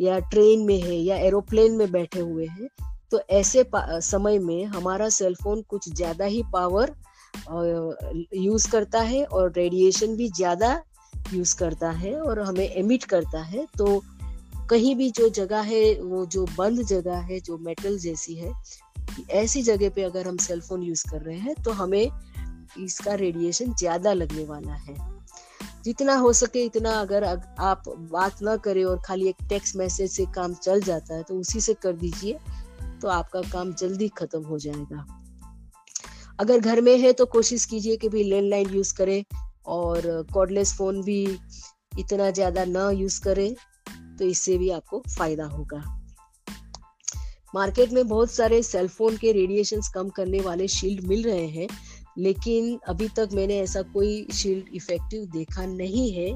या 0.00 0.18
ट्रेन 0.20 0.64
में 0.66 0.80
है, 0.80 0.96
या 0.96 1.16
एरोप्लेन 1.18 1.72
में 1.72 1.90
बैठे 1.92 2.20
हुए 2.20 2.46
हैं 2.46 2.68
तो 3.10 3.20
ऐसे 3.30 3.64
समय 3.74 4.38
में 4.38 4.64
हमारा 4.64 5.08
सेलफोन 5.08 5.62
कुछ 5.62 5.88
ज़्यादा 5.88 6.24
ही 6.24 6.42
पावर 6.52 6.94
यूज़ 8.36 8.70
करता 8.70 9.00
है 9.02 9.24
और 9.24 9.52
रेडिएशन 9.52 10.16
भी 10.16 10.28
ज़्यादा 10.30 10.70
यूज़ 11.34 11.56
करता 11.56 11.90
है 11.92 12.14
और 12.20 12.40
हमें 12.40 12.68
एमिट 12.68 13.04
करता 13.04 13.42
है। 13.42 13.66
तो 13.78 14.02
कहीं 14.70 14.94
भी 14.96 15.10
जो 15.10 15.28
जगह 15.30 15.60
है, 15.62 16.00
वो 16.00 16.24
जो 16.26 16.44
बंद 16.58 16.82
जगह 16.86 17.16
है, 17.18 17.40
जो 17.40 17.58
मेटल 17.58 17.98
जैसी 17.98 18.34
है, 18.34 18.52
ऐसी 19.32 19.62
जगह 19.62 19.90
पे 19.90 20.02
अगर 20.02 20.28
हम 20.28 20.36
सेलफोन 20.38 20.82
यूज़ 20.82 21.04
कर 21.10 21.22
रहे 21.22 21.38
हैं 21.38 21.54
तो 21.64 21.70
हमें 21.72 22.10
इसका 22.78 23.14
रेडिएशन 23.16 23.72
ज़्यादा 23.74 24.12
लगने 24.12 24.44
वाला 24.44 24.74
है। 24.74 24.94
जितना 25.84 26.14
हो 26.16 26.32
सके 26.32 26.64
इतना 26.64 26.90
अगर 27.00 27.24
आप 27.24 27.82
बात 27.88 28.42
ना 28.42 28.56
करें 28.56 28.84
और 28.84 29.00
खाली 29.04 29.28
एक 29.28 29.36
टेक्स्ट 29.48 29.76
मैसेज 29.76 30.10
से 30.10 30.26
काम 30.34 30.54
चल 30.54 30.80
जाता 30.82 31.14
है 31.14 31.22
तो 31.22 31.34
उसी 31.34 31.60
से 31.60 31.74
कर 31.74 31.92
दीजिए 31.94 32.38
तो 33.02 33.08
आपका 33.08 33.40
काम 33.52 33.72
जल्दी 33.74 34.08
खत्म 34.08 34.42
हो 34.42 34.58
जाएगा। 34.58 35.06
अगर 36.38 36.60
घर 36.60 36.80
में 36.80 36.96
है 36.98 37.12
तो 37.12 37.26
कोशिश 37.26 37.64
कीजिए 37.64 37.96
कि 37.96 38.08
भी 38.08 38.22
लैंडलाइन 38.24 38.70
यूज़ 38.70 38.94
करें 38.94 39.22
और 39.68 40.00
कॉर्डलेस 40.32 40.72
फ़ोन 40.74 41.02
भी 41.02 41.22
इतना 41.98 42.30
ज़्यादा 42.30 42.64
ना 42.64 42.90
यूज़ 42.90 43.20
करें 43.22 43.54
तो 44.18 44.24
इससे 44.24 44.56
भी 44.58 44.70
आपको 44.70 45.02
फ़ायदा 45.08 45.44
होगा। 45.46 45.82
मार्केट 47.54 47.92
में 47.92 48.06
बहुत 48.08 48.30
सारे 48.30 48.62
सेलफोन 48.62 49.16
के 49.16 49.32
रेडिएशन 49.32 49.80
कम 49.94 50.08
करने 50.08 50.40
वाले 50.40 50.68
शील्ड 50.68 51.06
मिल 51.06 51.22
रहे 51.24 51.46
हैं, 51.46 51.68
लेकिन 52.18 52.78
अभी 52.88 53.08
तक 53.16 53.28
मैंने 53.34 53.58
ऐसा 53.60 53.82
कोई 53.92 54.26
शील्ड 54.34 54.74
इफ़ेक्टिव 54.74 55.24
देखा 55.32 55.66
नहीं 55.66 56.10
है। 56.12 56.28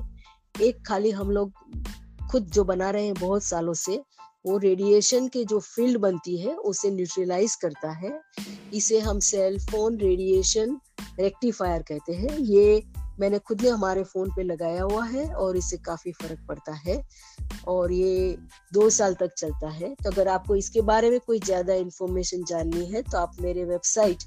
एक 0.60 0.82
खाली 0.86 1.10
हम 1.10 1.30
लोग 1.30 1.52
खुद 2.32 2.48
जो 2.48 2.64
बना 2.64 2.90
रहे 2.90 3.04
हैं 3.04 3.14
बहुत 3.14 3.42
सालों 3.42 3.74
से, 3.74 4.02
वो 4.46 4.58
रेडिएशन 4.58 5.28
के 5.28 5.44
जो 5.44 5.60
फ़ील्ड 5.60 5.98
बनती 5.98 6.36
है, 6.36 6.54
उसे 6.54 6.90
न्यूट्रलाइज 6.90 7.54
करता 7.54 7.90
है। 7.90 8.20
इसे 8.74 9.00
हम 9.00 9.20
सेल 9.20 9.60
फ़ोन 9.60 9.98
रेडिएशन 9.98 10.80
रेक्टिफायर 11.20 11.82
कहते 11.82 12.12
हैं। 12.12 12.38
ये 12.38 12.82
मैंने 13.20 13.38
खुद 13.38 13.62
ने 13.62 13.68
हमारे 13.68 14.04
फ़ोन 14.04 14.30
पे 14.36 14.42
लगाया 14.42 14.82
हुआ 14.82 15.04
है 15.04 15.34
और 15.34 15.56
इससे 15.56 15.76
काफ़ी 15.76 16.12
फ़र्क 16.12 16.38
पड़ता 16.48 16.72
है 16.72 17.06
और 17.68 17.92
ये 17.92 18.36
दो 18.72 18.90
साल 18.90 19.14
तक 19.14 19.30
चलता 19.38 19.70
है। 19.70 19.94
तो 19.94 20.10
अगर 20.10 20.28
आपको 20.28 20.56
इसके 20.56 20.82
बारे 20.82 21.10
में 21.10 21.20
कोई 21.20 21.40
ज़्यादा 21.40 21.74
इंफॉर्मेशन 21.74 22.44
जाननी 22.44 22.86
है 22.86 23.02
तो 23.02 23.18
आप 23.18 23.36
मेरे 23.40 23.64
वेबसाइट 23.64 24.18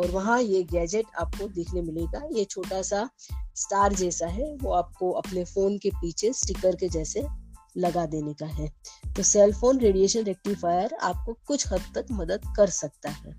और 0.00 0.10
वहाँ 0.10 0.40
ये 0.42 0.62
गैजेट 0.62 1.06
आपको 1.20 1.48
देखने 1.48 1.82
मिलेगा। 1.82 2.22
ये 2.32 2.44
छोटा 2.44 2.80
सा 2.82 3.08
स्टार 3.56 3.92
जैसा 3.92 4.26
है, 4.26 4.54
वो 4.56 4.72
आपको 4.72 5.10
अपने 5.12 5.44
फ़ोन 5.44 5.78
के 5.78 5.90
पीछे 5.90 6.32
स्टिकर 6.32 6.76
के 6.76 6.88
जैसे 6.88 7.26
लगा 7.76 8.04
देने 8.06 8.32
का 8.34 8.46
है। 8.46 8.68
तो 9.16 9.22
सेल 9.22 9.52
फ़ोन 9.52 9.78
रेडिएशन 9.78 10.24
रेक्टिफायर 10.24 10.94
आपको 11.02 11.36
कुछ 11.46 11.66
हद 11.72 11.82
तक 11.94 12.06
मदद 12.12 12.52
कर 12.56 12.70
सकता 12.70 13.10
है। 13.10 13.34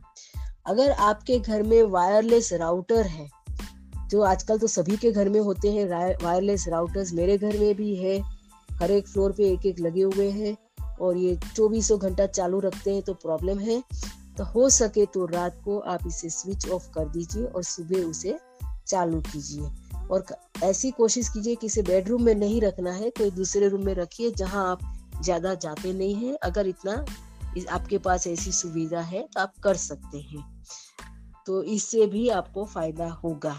अगर 0.65 0.91
आपके 0.91 1.39
घर 1.39 1.63
में 1.63 1.82
वायरलेस 1.84 2.52
राउटर 2.54 3.08
है, 3.08 3.28
जो 4.10 4.21
आजकल 4.21 4.58
तो 4.58 4.67
सभी 4.67 4.97
के 4.97 5.12
घर 5.12 5.30
में 5.30 5.39
होते 5.39 5.71
हैं 5.71 5.86
वायरलेस 6.24 6.67
राउटर्स 6.67 7.13
मेरे 7.13 7.38
घर 7.38 7.58
में 7.60 7.74
भी 7.76 7.95
है, 7.95 8.19
हर 8.71 8.91
एक 8.91 9.08
फ्लोर 9.08 9.32
पे 9.32 9.50
एक 9.50 9.65
एक 9.65 9.80
लगे 9.80 10.02
हुए 10.02 10.30
हैं, 10.32 10.56
और 11.02 11.17
ये 11.17 11.38
चौबीसों 11.56 12.00
घंटा 12.00 12.26
चालू 12.28 12.60
रखते 12.60 12.93
हैं 12.93 13.02
तो 13.02 13.13
प्रॉब्लम 13.13 13.60
है। 13.60 13.82
तो 14.38 14.44
हो 14.46 14.70
सके 14.70 15.06
तो 15.06 15.26
रात 15.26 15.62
को 15.65 15.80
आप 15.80 16.08
इसे 16.08 16.30
स्विच 16.30 16.70
ऑफ़ 16.70 16.89
कर 16.89 17.10
दीजिए 17.10 17.46
और 17.46 17.63
सुबह 17.63 18.04
उसे 18.04 18.38
चालू 18.88 19.22
कीजिए। 19.24 19.70
और 20.08 20.26
ऐसी 20.63 20.91
कोशिश 20.91 21.30
कीजिए 21.30 21.56
कि 21.56 21.67
इसे 21.67 21.82
बेडरूम 21.82 22.24
में 22.24 22.34
नहीं 22.36 22.62
रखना 22.62 22.91
है, 22.91 23.10
कोई 23.10 23.32
दूसरे 23.32 23.67
रूम 23.70 23.86
में 23.86 23.94
रखिए 23.96 24.32
जहाँ 24.32 24.70
आप 24.72 24.80
ज़्यादा 25.24 25.54
जाते 25.56 25.94
नहीं 25.94 26.15
हैं। 26.15 26.38
अगर 26.44 26.67
इतना 26.67 27.06
आपके 27.70 27.98
पास 27.98 28.28
ऐसी 28.28 28.52
सुविधा 28.52 29.02
है 29.02 29.22
तो 29.24 29.39
आप 29.41 29.54
कर 29.63 29.76
सकते 29.78 30.20
हैं। 30.22 30.44
तो 31.48 31.62
इससे 31.65 32.06
भी 32.08 32.28
आपको 32.30 32.65
फ़ायदा 32.65 33.08
होगा। 33.13 33.58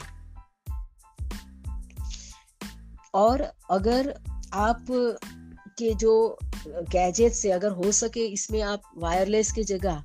और 3.14 3.42
अगर 3.70 4.14
आप 4.54 4.84
के 5.78 5.94
जो 5.94 6.38
गैजेट 6.66 7.32
से 7.32 7.50
अगर 7.50 7.70
हो 7.74 7.92
सके, 7.92 8.26
इसमें 8.26 8.60
आप 8.62 8.82
वायरलेस 8.96 9.52
की 9.52 9.64
जगह 9.64 10.02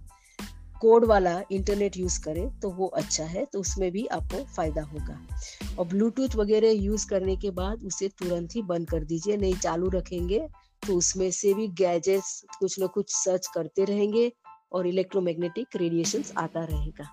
कोड 0.82 1.06
वाला 1.06 1.42
इंटरनेट 1.52 1.98
यूज़ 1.98 2.20
करें 2.24 2.60
तो 2.60 2.70
वो 2.70 2.88
अच्छा 2.88 3.24
है 3.24 3.46
तो 3.46 3.60
उसमें 3.60 3.92
भी 3.92 4.06
आपको 4.06 4.44
फ़ायदा 4.46 4.82
होगा। 4.84 5.20
और 5.80 5.86
ब्लूटूथ 5.86 6.36
वगैरह 6.36 6.72
यूज़ 6.72 7.08
करने 7.08 7.36
के 7.36 7.52
बाद 7.52 7.84
उसे 7.84 8.08
तुरंत 8.08 8.56
ही 8.56 8.62
बंद 8.62 8.90
कर 8.90 9.04
दीजिए, 9.04 9.38
नहीं 9.38 9.56
चालू 9.56 9.90
रखेंगे 9.90 10.48
तो 10.88 10.96
उसमें 10.96 11.30
से 11.32 11.54
भी 11.54 11.68
गैजेट्स 11.68 12.44
कुछ 12.60 12.80
ना 12.80 12.88
कुछ 12.88 13.16
सर्च 13.16 13.48
करते 13.48 13.86
रहेंगे 13.86 14.32
और 14.72 14.88
इलेक्ट्रोमैग्नेटिक 14.88 15.76
रेडिएशन 15.76 16.24
आता 16.38 16.64
रहेगा। 16.64 17.10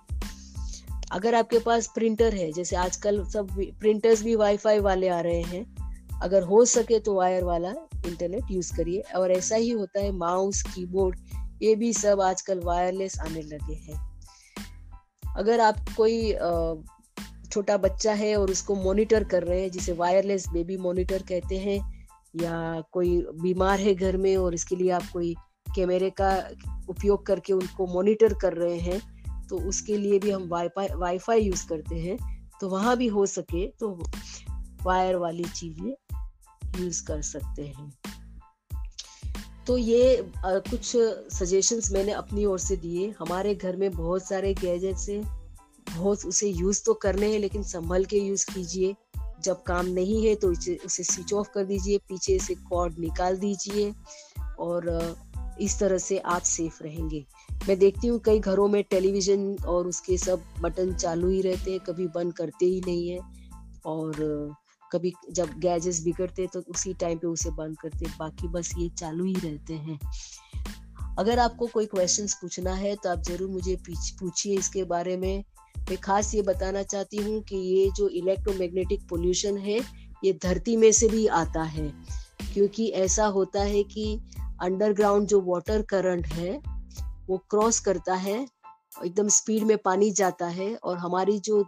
अगर 1.13 1.35
आपके 1.35 1.59
पास 1.59 1.87
प्रिंटर 1.87 2.35
है, 2.35 2.53
जैसे 2.53 2.77
आजकल 2.77 3.25
सब 3.25 3.49
प्रिंटर्स 3.81 4.23
भी 4.23 4.35
वाईफाई 4.35 4.79
वाले 4.79 5.09
आ 5.09 5.21
रहे 5.21 5.43
हैं, 5.43 5.65
अगर 6.23 6.43
हो 6.43 6.65
सके 6.65 6.99
तो 6.99 7.15
वायर 7.15 7.45
वाला 7.45 7.75
इंटरनेट 8.07 8.51
यूज़ 8.51 8.77
करिए। 8.77 9.03
और 9.17 9.33
ऐसा 9.33 9.57
ही 9.57 9.71
होता 9.71 10.01
है, 10.01 10.13
माउस, 10.13 10.63
कीबोर्ड 10.63 11.19
ये 11.63 11.75
भी 11.75 11.93
सब 11.93 12.21
आजकल 12.21 12.61
वायरलेस 12.65 13.19
आने 13.21 13.43
लगे 13.43 13.75
हैं। 13.75 13.99
अगर 15.37 15.61
आप 15.61 15.77
कोई 15.97 16.33
छोटा 17.51 17.77
बच्चा 17.77 18.13
है 18.13 18.37
और 18.37 18.51
उसको 18.51 18.75
मॉनिटर 18.75 19.25
कर 19.25 19.43
रहे 19.43 19.61
हैं, 19.63 19.71
जिसे 19.71 19.93
वायरलेस 19.93 20.49
बेबी 20.49 20.77
मॉनिटर 20.77 21.23
कहते 21.23 21.59
हैं, 21.59 21.79
या 22.35 22.83
कोई 22.93 23.17
बीमार 23.43 23.81
है 23.81 23.95
घर 23.95 24.17
में 24.17 24.37
और 24.37 24.55
इसके 24.55 24.77
लिए 24.77 24.91
आप 24.91 25.09
कोई 25.13 25.35
कैमरे 25.67 26.11
का 26.11 26.31
उपयोग 26.89 27.27
करके 27.27 27.53
उनको 27.53 27.87
मॉनिटर 27.87 28.35
कर 28.35 28.53
रहे 28.53 28.79
हैं 28.79 29.01
तो 29.49 29.59
उसके 29.69 29.97
लिए 29.97 30.19
भी 30.19 30.31
हम 30.31 30.49
वाईफाई 30.49 30.89
वाईफाई 30.95 31.41
यूज़ 31.41 31.67
करते 31.69 31.95
हैं। 31.95 32.17
तो 32.61 32.69
वहाँ 32.69 32.97
भी 32.97 33.07
हो 33.07 33.27
सके 33.27 33.67
तो 33.81 33.91
वायर 34.83 35.17
वाली 35.17 35.45
चीज़ें 35.45 35.95
यूज़ 36.81 37.05
कर 37.05 37.23
सकते 37.23 37.67
हैं। 37.67 37.93
तो 39.67 39.77
ये 39.79 40.17
आ, 40.19 40.59
कुछ 40.59 40.93
सजेशंस 41.35 41.91
मैंने 41.93 42.13
अपनी 42.13 42.45
ओर 42.45 42.59
से 42.59 42.77
दिए। 42.77 43.15
हमारे 43.19 43.55
घर 43.55 43.77
में 43.77 43.91
बहुत 43.93 44.27
सारे 44.29 44.55
गैजेट्स 44.55 45.09
हैं। 45.09 45.23
बहुत 45.97 46.25
उसे 46.27 46.49
यूज़ 46.49 46.83
तो 46.85 46.95
करने 46.95 47.33
हैं 47.33 47.39
लेकिन 47.39 47.63
संभल 47.63 48.05
के 48.05 48.19
यूज़ 48.19 48.45
कीजिए। 48.47 48.95
जब 49.43 49.63
काम 49.63 49.87
नहीं 49.87 50.27
है 50.27 50.35
तो 50.35 50.51
उसे 50.51 51.03
स्विच 51.05 51.33
ऑफ़ 51.33 51.49
कर 51.55 51.65
दीजिए 51.65 51.99
पीछे 51.99 52.39
से 52.39 52.55
कॉर्ड 52.55 52.99
निकाल 52.99 53.37
दीजिए 53.37 53.93
और 54.59 55.17
इस 55.61 55.79
तरह 55.79 55.99
से 55.99 56.19
आप 56.19 56.43
सेफ़ 56.43 56.83
रहेंगे। 56.83 57.25
मैं 57.69 57.79
देखती 57.79 58.07
हूँ 58.07 58.19
कई 58.19 58.39
घरों 58.41 58.69
में 58.69 58.83
टेलीविज़न 58.85 59.57
और 59.67 59.87
उसके 59.87 60.19
सब 60.19 60.43
बटन 60.61 60.95
चालू 60.95 61.29
ही 61.29 61.41
रहते 61.41 61.71
हैं 61.71 61.81
कभी 61.81 62.07
बंद 62.07 62.33
करते 62.33 62.67
ही 62.67 62.81
नहीं 62.87 63.09
है 63.09 63.21
और 63.87 64.55
कभी 64.95 65.13
जब 65.31 65.59
गैजेस 65.61 66.03
बिगड़ते 66.05 66.47
तो 66.47 66.61
उसी 66.71 66.95
टाइम 66.95 67.19
पे 67.19 67.27
उसे 67.27 67.51
बंद 67.53 67.79
करते, 67.79 68.07
बाकी 68.19 68.49
बस 68.49 68.73
ये 68.79 68.89
चालू 68.99 69.25
ही 69.25 69.35
रहते 69.35 69.75
हैं। 69.75 69.99
अगर 71.19 71.39
आपको 71.39 71.67
कोई 71.67 71.87
क्वेश्चंस 71.87 72.35
पूछना 72.35 72.75
है 72.75 72.95
तो 72.97 73.11
आप 73.11 73.23
ज़रूर 73.23 73.51
मुझे 73.51 73.77
पूछिए 73.89 74.57
इसके 74.59 74.85
बारे 74.85 75.17
में। 75.17 75.45
मैं 75.81 75.97
खास 75.99 76.35
ये 76.35 76.43
बताना 76.43 76.83
चाहती 76.83 77.17
हूँ 77.17 77.41
कि 77.43 77.57
ये 77.57 77.91
जो 77.97 78.09
इलेक्ट्रोमैग्नेटिक 78.11 79.09
पोल्यूशन 79.09 79.59
है, 79.59 79.79
ये 80.25 80.33
धरती 80.43 80.77
में 80.77 80.91
से 80.93 81.09
भी 81.09 81.27
आता 81.29 81.63
है। 81.63 81.89
क्योंकि 82.55 82.89
ऐसा 82.89 83.27
होता 83.27 83.63
है 83.63 83.83
कि 83.85 84.21
अंडरग्राउंड 84.63 85.27
जो 85.29 85.41
वाटर 85.47 85.83
करंट 85.83 86.27
है, 86.27 86.61
वो 87.29 87.37
क्रॉस 87.51 87.81
करता 87.81 88.15
है, 88.17 88.47
एकदम 89.05 89.29
स्पीड 89.31 89.63
में 89.63 89.77
पानी 89.79 90.11
जाता 90.13 90.47
है 90.49 90.75
और 90.77 90.99
हमारी 90.99 91.39
जो 91.41 91.63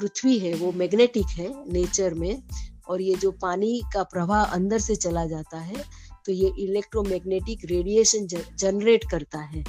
पृथ्वी 0.00 0.38
है, 0.38 0.54
वो 0.54 0.72
मैग्नेटिक 0.72 1.26
है 1.26 1.72
नेचर 1.72 2.14
में 2.14 2.42
और 2.88 3.00
ये 3.00 3.14
जो 3.14 3.30
पानी 3.30 3.80
का 3.94 4.02
प्रवाह 4.02 4.44
अंदर 4.44 4.78
से 4.78 4.96
चला 4.96 5.26
जाता 5.26 5.58
है 5.58 5.84
तो 6.26 6.32
ये 6.32 6.52
इलेक्ट्रोमैग्नेटिक 6.58 7.64
रेडिएशन 7.64 8.26
जनरेट 8.58 9.04
करता 9.10 9.38
है 9.38 9.64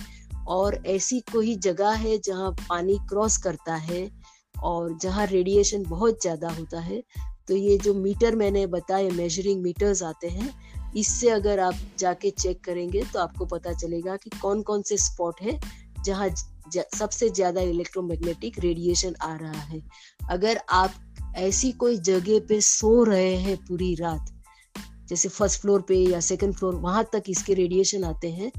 और 0.47 0.83
ऐसी 0.85 1.19
कोई 1.19 1.55
जगह 1.55 1.89
है 1.89 2.17
जहाँ 2.17 2.51
पानी 2.69 2.97
क्रॉस 3.09 3.37
करता 3.37 3.75
है 3.75 4.09
और 4.63 4.97
जहाँ 4.97 5.25
रेडिएशन 5.25 5.83
बहुत 5.83 6.21
ज़्यादा 6.21 6.49
होता 6.49 6.79
है 6.79 7.03
तो 7.47 7.55
ये 7.55 7.77
जो 7.77 7.93
मीटर 7.93 8.35
मैंने 8.35 8.65
बताए 8.67 9.09
मेजरिंग 9.09 9.61
मीटर्स 9.61 10.03
आते 10.03 10.27
हैं, 10.27 10.49
इससे 10.97 11.29
अगर 11.29 11.59
आप 11.59 11.75
जाके 11.99 12.29
चेक 12.29 12.63
करेंगे 12.63 13.03
तो 13.03 13.19
आपको 13.19 13.45
पता 13.45 13.73
चलेगा 13.73 14.15
कि 14.15 14.29
कौन 14.29 14.61
कौन 14.61 14.81
से 14.81 14.97
स्पॉट 14.97 15.41
है 15.41 15.59
जहाँ 16.05 16.29
सबसे 16.95 17.29
ज़्यादा 17.29 17.61
इलेक्ट्रोमैग्नेटिक 17.63 18.59
रेडिएशन 18.59 19.15
आ 19.21 19.35
रहा 19.35 19.61
है। 19.61 19.81
अगर 20.29 20.59
आप 20.71 20.93
ऐसी 21.37 21.71
कोई 21.73 21.97
जगह 21.99 22.39
पे 22.49 22.59
सो 22.63 23.03
रहे 23.03 23.35
हैं 23.37 23.57
पूरी 23.57 23.93
रात, 23.95 24.31
जैसे 25.09 25.29
फ़र्स्ट 25.29 25.61
फ्लोर 25.61 25.81
पे 25.81 25.95
या 26.01 26.19
सेकंड 26.21 26.55
फ्लोर 26.55 26.75
वहाँ 26.77 27.03
तक 27.13 27.23
इसके 27.29 27.53
रेडिएशन 27.53 28.03
आते 28.03 28.31
हैं 28.31 28.51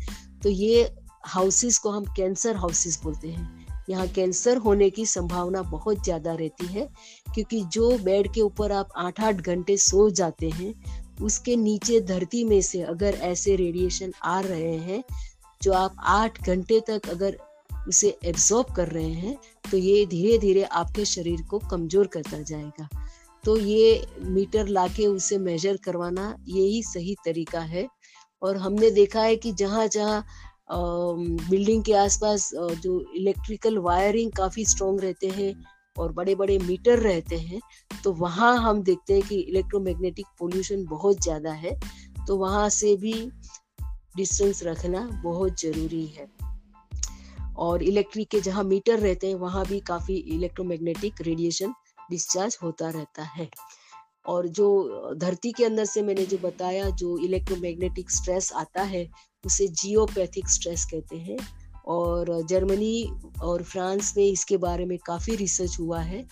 तो 0.43 0.49
ये 0.51 0.91
हाउसेस 1.27 1.79
को 1.79 1.91
हम 1.91 2.05
कैंसर 2.17 2.57
हाउसेस 2.57 3.01
बोलते 3.05 3.29
हैं। 3.29 3.67
यहाँ 3.89 4.07
कैंसर 4.09 4.57
होने 4.59 4.89
की 4.91 5.07
संभावना 5.07 5.63
बहुत 5.65 6.05
ज़्यादा 6.05 6.33
रहती 6.35 6.67
है, 6.67 6.87
क्योंकि 7.27 7.61
जो 7.65 7.91
बेड 7.99 8.33
के 8.35 8.41
ऊपर 8.41 8.73
आप 8.73 8.89
आठ 8.97 9.21
आठ 9.21 9.35
घंटे 9.37 9.77
सो 9.79 10.09
जाते 10.13 10.51
हैं, 10.51 10.75
उसके 11.23 11.57
नीचे 11.57 12.01
धरती 12.03 12.45
में 12.45 12.61
से 12.63 12.81
अगर 12.85 13.15
ऐसे 13.25 13.57
रेडिएशन 13.57 14.13
आ 14.25 14.39
रहे 14.41 14.77
हैं, 14.79 15.03
जो 15.61 15.73
आप 15.75 15.97
आठ 16.01 16.43
घंटे 16.43 16.81
तक 16.89 17.09
अगर 17.11 17.37
उसे 17.89 18.17
एब्जॉर्ब 18.25 18.75
कर 18.77 18.89
रहे 18.89 19.13
हैं 19.13 19.37
तो 19.71 19.77
ये 19.77 20.05
धीरे 20.07 20.39
धीरे 20.39 20.63
आपके 20.65 21.05
शरीर 21.07 21.43
को 21.43 21.59
कमज़ोर 21.71 22.07
करता 22.07 22.41
जाएगा। 22.41 22.89
तो 23.45 23.57
ये 23.59 24.07
मीटर 24.21 24.69
लाके 24.69 25.07
उसे 25.07 25.39
मेजर 25.41 25.77
करवाना, 25.77 26.37
यही 26.49 26.83
सही 26.83 27.15
तरीका 27.25 27.61
है। 27.63 27.87
और 28.43 28.57
हमने 28.57 28.91
देखा 28.91 29.21
है 29.23 29.37
कि 29.37 29.53
जहाँ 29.55 29.87
जहाँ 29.89 30.25
बिल्डिंग 30.71 31.83
के 31.85 31.93
आसपास 31.95 32.51
जो 32.55 33.01
इलेक्ट्रिकल 33.17 33.79
वायरिंग 33.81 34.33
काफ़ी 34.33 34.65
स्ट्रॉन्ग 34.65 35.01
रहते 35.01 35.29
हैं 35.29 35.55
और 35.97 36.13
बड़े 36.13 36.35
बड़े 36.35 36.59
मीटर 36.59 36.99
रहते 36.99 37.37
हैं 37.39 37.61
तो 38.05 38.13
वहाँ 38.15 38.57
हम 38.59 38.83
देखते 38.83 39.15
हैं 39.15 39.23
कि 39.23 39.37
इलेक्ट्रोमैग्नेटिक 39.41 40.27
पोल्यूशन 40.39 40.85
बहुत 40.87 41.23
ज़्यादा 41.23 41.53
है। 41.55 41.79
तो 42.27 42.37
वहाँ 42.37 42.69
से 42.71 42.97
भी 42.97 43.13
डिस्टेंस 44.17 44.63
रखना 44.63 45.01
बहुत 45.23 45.61
ज़रूरी 45.61 46.07
है। 46.09 46.29
और 47.59 47.83
इलेक्ट्रिक 47.83 48.29
के 48.29 48.41
जहाँ 48.41 48.65
मीटर 48.65 48.99
रहते 48.99 49.27
हैं, 49.27 49.35
वहाँ 49.35 49.65
भी 49.67 49.81
काफ़ी 49.81 50.15
इलेक्ट्रोमैग्नेटिक 50.15 51.21
रेडिएशन 51.21 51.75
डिस्चार्ज 52.11 52.59
होता 52.63 52.91
रहता 52.91 53.23
है। 53.23 53.49
और 54.27 54.49
जो 54.49 55.15
धरती 55.17 55.53
के 55.53 55.65
अंदर 55.65 55.85
से 55.85 56.03
मैंने 56.03 56.27
जो 56.27 56.39
बताया, 56.39 56.91
जो 56.91 57.19
इलेक्ट्रोमैग्नेटिक 57.19 58.11
स्ट्रेस 58.11 58.53
आता 58.53 58.83
है, 58.83 59.09
उसे 59.47 59.69
जियोपैथिक 59.69 60.49
स्ट्रेस 60.49 60.85
कहते 60.85 61.17
हैं। 61.17 61.39
और 61.87 62.43
जर्मनी 62.43 63.11
और 63.43 63.63
फ्रांस 63.63 64.15
में 64.17 64.25
इसके 64.25 64.57
बारे 64.57 64.85
में 64.85 64.99
काफ़ी 64.99 65.37
रिसर्च 65.37 65.77
हुआ 65.81 66.01
है। 66.01 66.27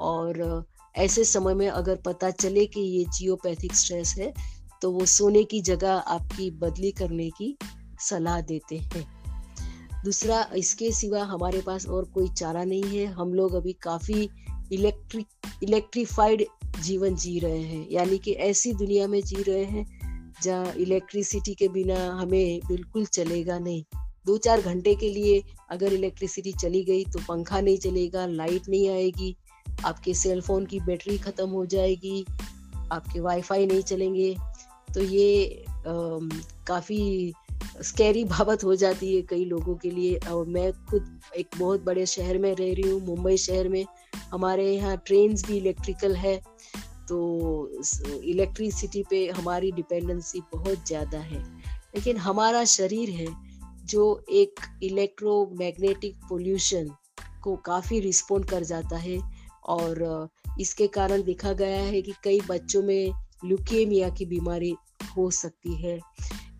और 0.00 0.64
ऐसे 0.96 1.24
समय 1.24 1.54
में 1.54 1.68
अगर 1.68 1.96
पता 1.96 2.30
चले 2.30 2.66
कि 2.66 2.80
ये 2.80 3.04
जियोपैथिक 3.18 3.74
स्ट्रेस 3.74 4.14
है 4.18 4.32
तो 4.82 4.90
वो 4.90 5.04
सोने 5.06 5.44
की 5.44 5.60
जगह 5.60 5.92
आपकी 5.92 6.50
बदली 6.50 6.90
करने 6.90 7.30
की 7.30 7.56
सलाह 8.00 8.40
देते 8.40 8.76
हैं। 8.76 9.23
दूसरा, 10.04 10.46
इसके 10.56 10.90
सिवा 10.92 11.22
हमारे 11.24 11.60
पास 11.60 11.86
और 11.88 12.04
कोई 12.04 12.28
चारा 12.28 12.64
नहीं 12.64 12.96
है। 12.96 13.06
हम 13.12 13.32
लोग 13.34 13.54
अभी 13.54 13.72
काफ़ी 13.82 14.28
इलेक्ट्रिक 14.72 15.26
इलेक्ट्रीफाइड 15.62 16.44
जीवन 16.82 17.14
जी 17.16 17.38
रहे 17.38 17.62
हैं। 17.62 17.86
यानी 17.90 18.18
कि 18.18 18.32
ऐसी 18.32 18.72
दुनिया 18.74 19.06
में 19.08 19.20
जी 19.22 19.42
रहे 19.42 19.64
हैं, 19.64 19.86
जहाँ 20.42 20.72
इलेक्ट्रिसिटी 20.74 21.54
के 21.54 21.68
बिना 21.68 21.96
हमें 22.12 22.60
बिल्कुल 22.68 23.04
चलेगा 23.06 23.58
नहीं। 23.58 23.82
दो 24.26 24.36
चार 24.38 24.60
घंटे 24.62 24.94
के 24.94 25.08
लिए 25.08 25.42
अगर 25.70 25.92
इलेक्ट्रिसिटी 25.92 26.52
चली 26.52 26.82
गई 26.84 27.04
तो 27.04 27.18
पंखा 27.28 27.60
नहीं 27.60 27.78
चलेगा, 27.78 28.26
लाइट 28.26 28.68
नहीं 28.68 28.88
आएगी, 28.88 29.36
आपके 29.84 30.14
सेल 30.14 30.40
फ़ोन 30.40 30.66
की 30.66 30.80
बैटरी 30.80 31.16
खत्म 31.18 31.48
हो 31.48 31.64
जाएगी, 31.66 32.24
आपके 32.92 33.20
वाईफाई 33.20 33.66
नहीं 33.66 33.82
चलेंगे। 33.82 34.34
तो 34.94 35.02
ये 35.02 35.64
काफ़ी 36.66 37.32
स्कैरी 37.82 38.24
बाबत 38.34 38.64
हो 38.64 38.74
जाती 38.76 39.14
है 39.14 39.22
कई 39.22 39.44
लोगों 39.44 39.74
के 39.76 39.90
लिए। 39.90 40.18
और 40.30 40.46
मैं 40.46 40.72
खुद 40.86 41.20
एक 41.36 41.48
बहुत 41.58 41.84
बड़े 41.84 42.06
शहर 42.06 42.38
में 42.38 42.54
रह 42.54 42.72
रही 42.72 42.90
हूँ, 42.90 43.00
मुंबई 43.06 43.36
शहर 43.36 43.68
में। 43.68 43.84
हमारे 44.32 44.70
यहाँ 44.74 44.96
ट्रेन 45.06 45.34
भी 45.36 45.56
इलेक्ट्रिकल 45.56 46.14
है 46.16 46.40
तो 47.08 47.16
इलेक्ट्रिसिटी 48.24 49.02
पे 49.10 49.26
हमारी 49.28 49.70
डिपेंडेंसी 49.72 50.40
बहुत 50.52 50.86
ज़्यादा 50.86 51.18
है। 51.20 51.42
लेकिन 51.94 52.16
हमारा 52.16 52.64
शरीर 52.66 53.10
है, 53.10 53.26
जो 53.84 54.24
एक 54.32 54.60
इलेक्ट्रोमैग्नेटिक 54.82 56.16
पोल्यूशन 56.28 56.88
को 57.42 57.56
काफ़ी 57.56 58.00
रिस्पोंड 58.00 58.44
कर 58.44 58.64
जाता 58.64 58.96
है। 58.98 59.18
और 59.66 60.28
इसके 60.60 60.86
कारण 60.86 61.22
देखा 61.22 61.52
गया 61.52 61.82
है 61.82 62.00
कि 62.02 62.12
कई 62.24 62.40
बच्चों 62.48 62.82
में 62.82 63.12
ल्यूकेमिया 63.44 64.08
की 64.08 64.26
बीमारी 64.26 64.74
हो 65.16 65.30
सकती 65.32 65.74
है। 65.82 65.98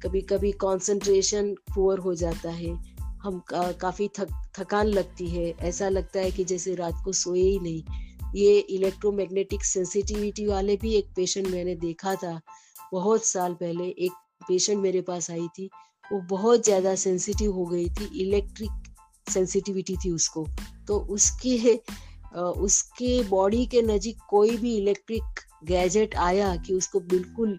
कभी 0.04 0.20
कभी 0.22 0.50
कंसंट्रेशन 0.52 1.54
पुअर 1.74 1.98
हो 1.98 2.14
जाता 2.14 2.50
है। 2.50 2.72
हम 3.22 3.38
का, 3.48 3.70
काफ़ी 3.72 4.08
थक 4.18 4.28
थकान 4.58 4.86
लगती 4.86 5.28
है। 5.28 5.50
ऐसा 5.62 5.88
लगता 5.88 6.20
है 6.20 6.30
कि 6.30 6.44
जैसे 6.44 6.74
रात 6.74 7.02
को 7.04 7.12
सोए 7.12 7.40
ही 7.40 7.58
नहीं। 7.58 7.82
ये 8.34 8.58
इलेक्ट्रोमैग्नेटिक 8.58 9.64
सेंसिटिविटी 9.64 10.46
वाले 10.46 10.76
भी 10.76 10.94
एक 10.94 11.08
पेशेंट 11.16 11.46
मैंने 11.48 11.74
देखा 11.76 12.14
था 12.14 12.40
बहुत 12.92 13.24
साल 13.24 13.54
पहले। 13.54 13.84
एक 13.84 14.12
पेशेंट 14.48 14.78
मेरे 14.82 15.00
पास 15.00 15.30
आई 15.30 15.46
थी। 15.48 15.68
वो 16.12 16.20
बहुत 16.30 16.64
ज़्यादा 16.64 16.94
सेंसिटिव 16.94 17.52
हो 17.52 17.64
गई 17.66 17.88
थी। 17.90 18.10
इलेक्ट्रिक 18.22 19.30
सेंसिटिविटी 19.32 19.96
थी 19.96 20.10
उसको। 20.10 20.46
तो 20.88 20.98
उसके 21.10 21.80
उसके 22.36 23.22
बॉडी 23.22 23.64
के 23.66 23.82
नज़दीक 23.82 24.18
कोई 24.30 24.56
भी 24.56 24.76
इलेक्ट्रिक 24.76 25.40
गैजेट 25.64 26.14
आया 26.14 26.54
कि 26.56 26.74
उसको 26.74 27.00
बिल्कुल 27.00 27.58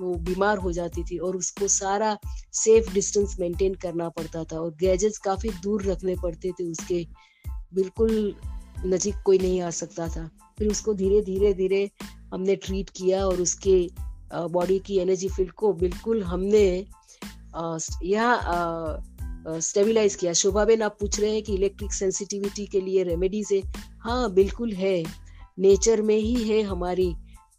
वो 0.00 0.14
बीमार 0.24 0.58
हो 0.58 0.72
जाती 0.72 1.02
थी 1.04 1.18
और 1.18 1.36
उसको 1.36 1.68
सारा 1.68 2.16
सेफ़ 2.54 2.92
डिस्टेंस 2.94 3.36
मेंटेन 3.40 3.74
करना 3.74 4.08
पड़ता 4.08 4.44
था 4.44 4.60
और 4.60 4.74
गैजेट्स 4.80 5.18
काफ़ी 5.18 5.50
दूर 5.62 5.82
रखने 5.82 6.14
पड़ते 6.22 6.52
थे 6.52 6.70
उसके। 6.70 7.06
बिल्कुल 7.74 8.34
नजीक 8.86 9.14
कोई 9.24 9.38
नहीं 9.38 9.60
आ 9.60 9.70
सकता 9.70 10.08
था। 10.08 10.28
फिर 10.58 10.68
उसको 10.68 10.94
धीरे 10.94 11.20
धीरे 11.22 11.52
धीरे 11.54 11.90
हमने 12.32 12.56
ट्रीट 12.56 12.90
किया 12.90 13.24
और 13.26 13.40
उसके 13.40 13.76
बॉडी 14.48 14.78
की 14.78 14.98
एनर्जी 14.98 15.28
फ़ील्ड 15.28 15.52
को 15.52 15.72
बिल्कुल 15.72 16.22
हमने 16.22 16.64
यहाँ 18.04 19.06
स्टेबिलाईज 19.60 20.14
किया। 20.14 20.32
शोभा 20.32 20.64
बेन, 20.64 20.82
आप 20.82 20.96
पूछ 21.00 21.20
रहे 21.20 21.30
हैं 21.30 21.42
कि 21.42 21.54
इलेक्ट्रिक 21.54 21.92
सेंसिटिविटी 21.92 22.66
के 22.66 22.80
लिए 22.80 23.02
रेमेडीज 23.02 23.48
है 23.52 23.62
हाँ 24.00 24.32
बिल्कुल 24.32 24.72
है। 24.72 25.02
नेचर 25.58 26.02
में 26.02 26.16
ही 26.16 26.34
है 26.44 26.62
हमारी 26.62 27.12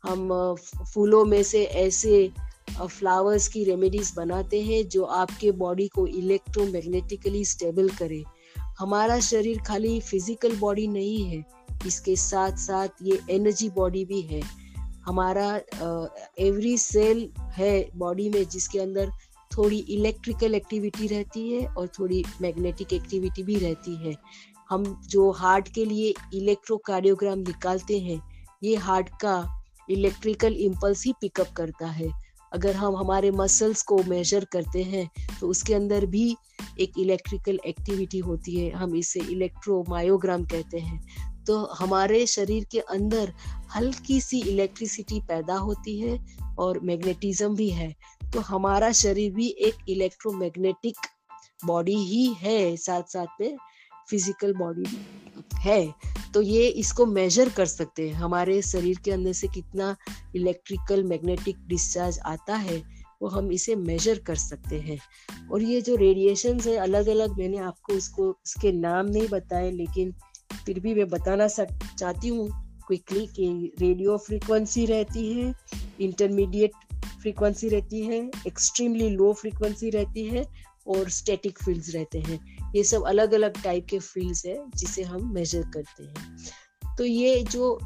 हम 0.04 0.56
फूलों 0.94 1.24
में 1.26 1.42
से 1.44 1.64
ऐसे 1.64 2.32
फ्लावर्स 2.80 3.48
की 3.48 3.64
रेमेडीज 3.64 4.14
बनाते 4.18 4.62
हैं 4.64 4.88
जो 4.90 5.04
आपके 5.04 5.52
बॉडी 5.54 5.88
को 5.88 6.06
इलेक्ट्रोमैग्नेटिकली 6.08 7.44
स्टेबल 7.46 7.90
करे। 7.90 8.24
हमारा 8.80 9.20
शरीर 9.20 9.60
खाली 9.68 10.00
फ़िज़िकल 10.02 10.56
बॉडी 10.58 10.88
नहीं 10.88 11.24
है, 11.26 11.44
इसके 11.86 12.16
साथ 12.16 12.58
साथ 12.58 13.04
ये 13.04 13.20
एनर्जी 13.32 13.70
बॉडी 13.70 14.06
भी 14.06 14.22
है। 14.24 14.42
हमारा 15.06 15.50
एवरी 16.40 16.78
सेल 16.78 17.30
है 17.54 17.90
बॉडी 17.98 18.30
में 18.30 18.44
जिसके 18.46 18.80
अंदर 18.80 19.12
थोड़ी 19.52 19.78
इलेक्ट्रिकल 19.90 20.56
एक्टिविटी 20.56 21.08
रहती 21.08 21.50
है 21.50 21.66
और 21.68 21.88
थोड़ी 22.00 22.24
मैग्नेटिक 22.42 22.94
एक्टिविटी 22.94 23.44
भी 23.44 23.56
रहती 23.60 23.96
है। 23.98 24.16
हम 24.70 24.84
जो 25.10 25.30
हार्ट 25.34 25.68
के 25.68 25.86
लिए 25.86 26.14
इलेक्ट्रोकार्डियोग्राम 26.34 27.40
निकालते 27.40 28.00
हैं, 28.00 28.22
ये 28.64 28.76
हार्ट 28.78 29.10
का 29.22 29.42
इलेक्ट्रिकल 29.92 30.54
इम्पल्स 30.60 31.06
ही 31.06 31.14
पिकअप 31.22 31.52
करता 31.58 31.88
है। 31.88 32.10
अगर 32.54 32.76
हम 32.76 32.96
हमारे 32.96 33.32
मसल्स 33.32 33.82
को 33.82 33.98
मेजर 34.04 34.46
करते 34.46 34.84
हैं 34.84 35.10
तो 35.40 35.48
उसके 35.48 35.74
अंदर 35.74 36.06
भी 36.06 36.36
एक 36.80 37.00
इलेक्ट्रिकल 37.00 37.60
एक्टिविटी 37.66 38.20
होती 38.20 38.56
है। 38.56 38.70
हम 38.72 38.96
इसे 38.96 39.20
इलेक्ट्रोमायोग्राम 39.20 40.46
कहते 40.46 40.80
हैं। 40.80 41.46
तो 41.46 41.58
हमारे 41.74 42.26
शरीर 42.28 42.66
के 42.72 42.80
अंदर 42.80 43.34
हल्की 43.76 44.20
सी 44.22 44.40
इलेक्ट्रिसिटी 44.42 45.20
पैदा 45.20 45.56
होती 45.56 46.00
है 46.00 46.20
और 46.60 46.80
मैग्नेटिज्म 46.80 47.56
भी 47.56 47.70
है। 47.70 47.96
तो 48.34 48.40
हमारा 48.40 48.92
शरीर 48.92 49.32
भी 49.32 49.48
एक 49.60 49.90
इलेक्ट्रोमैग्नेटिक 49.90 50.98
बॉडी 51.66 51.96
ही 51.96 52.26
है 52.34 52.78
साथ 52.78 53.04
साथ 53.04 53.42
में। 53.42 53.58
फ़िज़िकल 54.12 54.54
बॉडी 54.54 54.86
है 55.60 55.94
तो 56.34 56.42
ये 56.42 56.68
इसको 56.68 57.06
मेजर 57.06 57.50
कर 57.50 57.66
सकते 57.66 58.08
हैं। 58.10 58.16
हमारे 58.16 58.62
शरीर 58.62 58.98
के 59.06 59.12
अंदर 59.12 59.34
से 59.34 59.48
कितना 59.48 59.96
इलेक्ट्रिकल 60.36 61.04
मैग्नेटिक 61.04 61.58
डिस्चार्ज 61.68 62.20
आता 62.26 62.56
है, 62.56 62.78
वो 63.22 63.28
हम 63.28 63.52
इसे 63.52 63.76
मेजर 63.78 64.20
कर 64.20 64.36
सकते 64.36 64.80
हैं। 64.80 64.98
और 65.52 65.62
ये 65.62 65.82
जो 65.82 65.96
रेडिएशन 65.96 66.60
है 66.60 66.76
अलग 66.80 67.08
अलग 67.10 67.38
मैंने 67.38 67.58
आपको 67.60 67.94
उसको 67.94 68.30
उसके 68.30 68.72
नाम 68.72 69.06
नहीं 69.08 69.28
बताए, 69.30 69.72
लेकिन 69.72 70.14
फिर 70.66 70.80
भी 70.80 70.94
मैं 70.96 71.08
बताना 71.10 71.48
चाहती 71.48 72.28
हूँ 72.28 72.50
क्विकली 72.88 73.26
कि 73.28 73.72
रेडियो 73.80 74.18
फ्रीक्वेंसी 74.18 74.86
रहती 74.86 75.32
है 75.34 75.54
इंटरमीडिएट 76.02 76.72
फ्रीक्वेंसी 77.22 77.70
रहती 77.70 78.02
है 78.02 78.20
एक्सट्रीमली 78.48 79.10
लो 79.10 79.34
फ्रीक्वेंसी 79.34 79.90
रहती 79.90 80.26
है, 80.26 80.46
और 80.88 81.10
स्टैटिक 81.12 81.60
फील्ड्स 81.60 81.94
रहते 81.96 82.20
हैं। 82.20 82.40
ये 82.76 82.84
सब 82.84 83.04
अलग 83.08 83.34
अलग 83.34 83.62
टाइप 83.64 83.86
के 83.90 84.00
फील्ड्स 84.00 84.46
है, 84.46 84.58
जिसे 84.76 85.04
हम 85.04 85.34
मेजर 85.34 85.64
करते 85.74 86.04
हैं। 86.04 86.96
तो 86.98 87.06
ये 87.06 87.42
जो 87.44 87.80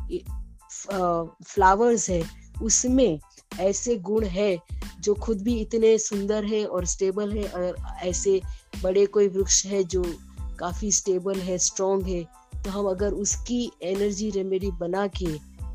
फ्लावर्स 1.45 2.09
है, 2.09 2.23
उसमें 2.61 3.19
ऐसे 3.59 3.95
गुण 3.99 4.25
है, 4.25 4.57
जो 4.99 5.13
खुद 5.15 5.41
भी 5.41 5.55
इतने 5.61 5.97
सुंदर 5.97 6.45
है 6.45 6.65
और 6.65 6.85
स्टेबल 6.85 7.31
है, 7.31 7.43
और 7.43 7.75
ऐसे 8.03 8.39
बड़े 8.83 9.05
कोई 9.07 9.27
वृक्ष 9.27 9.65
है, 9.65 9.83
जो 9.83 10.03
काफ़ी 10.59 10.91
स्टेबल 10.91 11.39
है 11.39 11.57
स्ट्रॉन्ग 11.57 12.07
है 12.07 12.23
तो 12.55 12.69
हम 12.71 12.85
अगर 12.85 13.13
उसकी 13.13 13.71
एनर्जी 13.83 14.29
रेमेडी 14.29 14.69
बना 14.71 15.05
के 15.17 15.27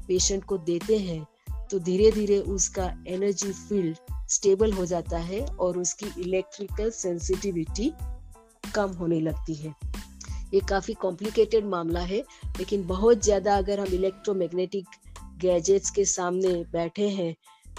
पेशेंट 0.07 0.45
को 0.45 0.57
देते 0.59 0.97
हैं 0.99 1.27
तो 1.71 1.79
धीरे 1.79 2.11
धीरे 2.11 2.39
उसका 2.51 2.85
एनर्जी 3.09 3.53
फ़ील्ड 3.53 3.97
स्टेबल 4.31 4.73
हो 4.73 4.87
जाता 4.87 5.19
है, 5.19 5.41
और 5.41 5.79
उसकी 5.79 6.07
इलेक्ट्रिकल 6.23 6.91
सेंसिटिविटी 6.91 7.93
कम 8.75 8.93
होने 8.93 9.21
लगती 9.21 9.55
है। 9.55 9.75
ये 10.55 10.61
काफ़ी 10.61 10.95
कॉम्प्लिकेटेड 10.97 11.67
मामला 11.67 12.01
है, 12.03 12.19
लेकिन 12.59 12.87
बहुत 12.87 13.25
ज़्यादा 13.25 13.57
अगर 13.59 13.81
हम 13.81 13.95
इलेक्ट्रोमैग्नेटिक 13.95 14.87
गैजेट्स 15.41 15.91
के 15.91 16.05
सामने 16.07 16.53
बैठे 16.73 17.09
हैं, 17.09 17.35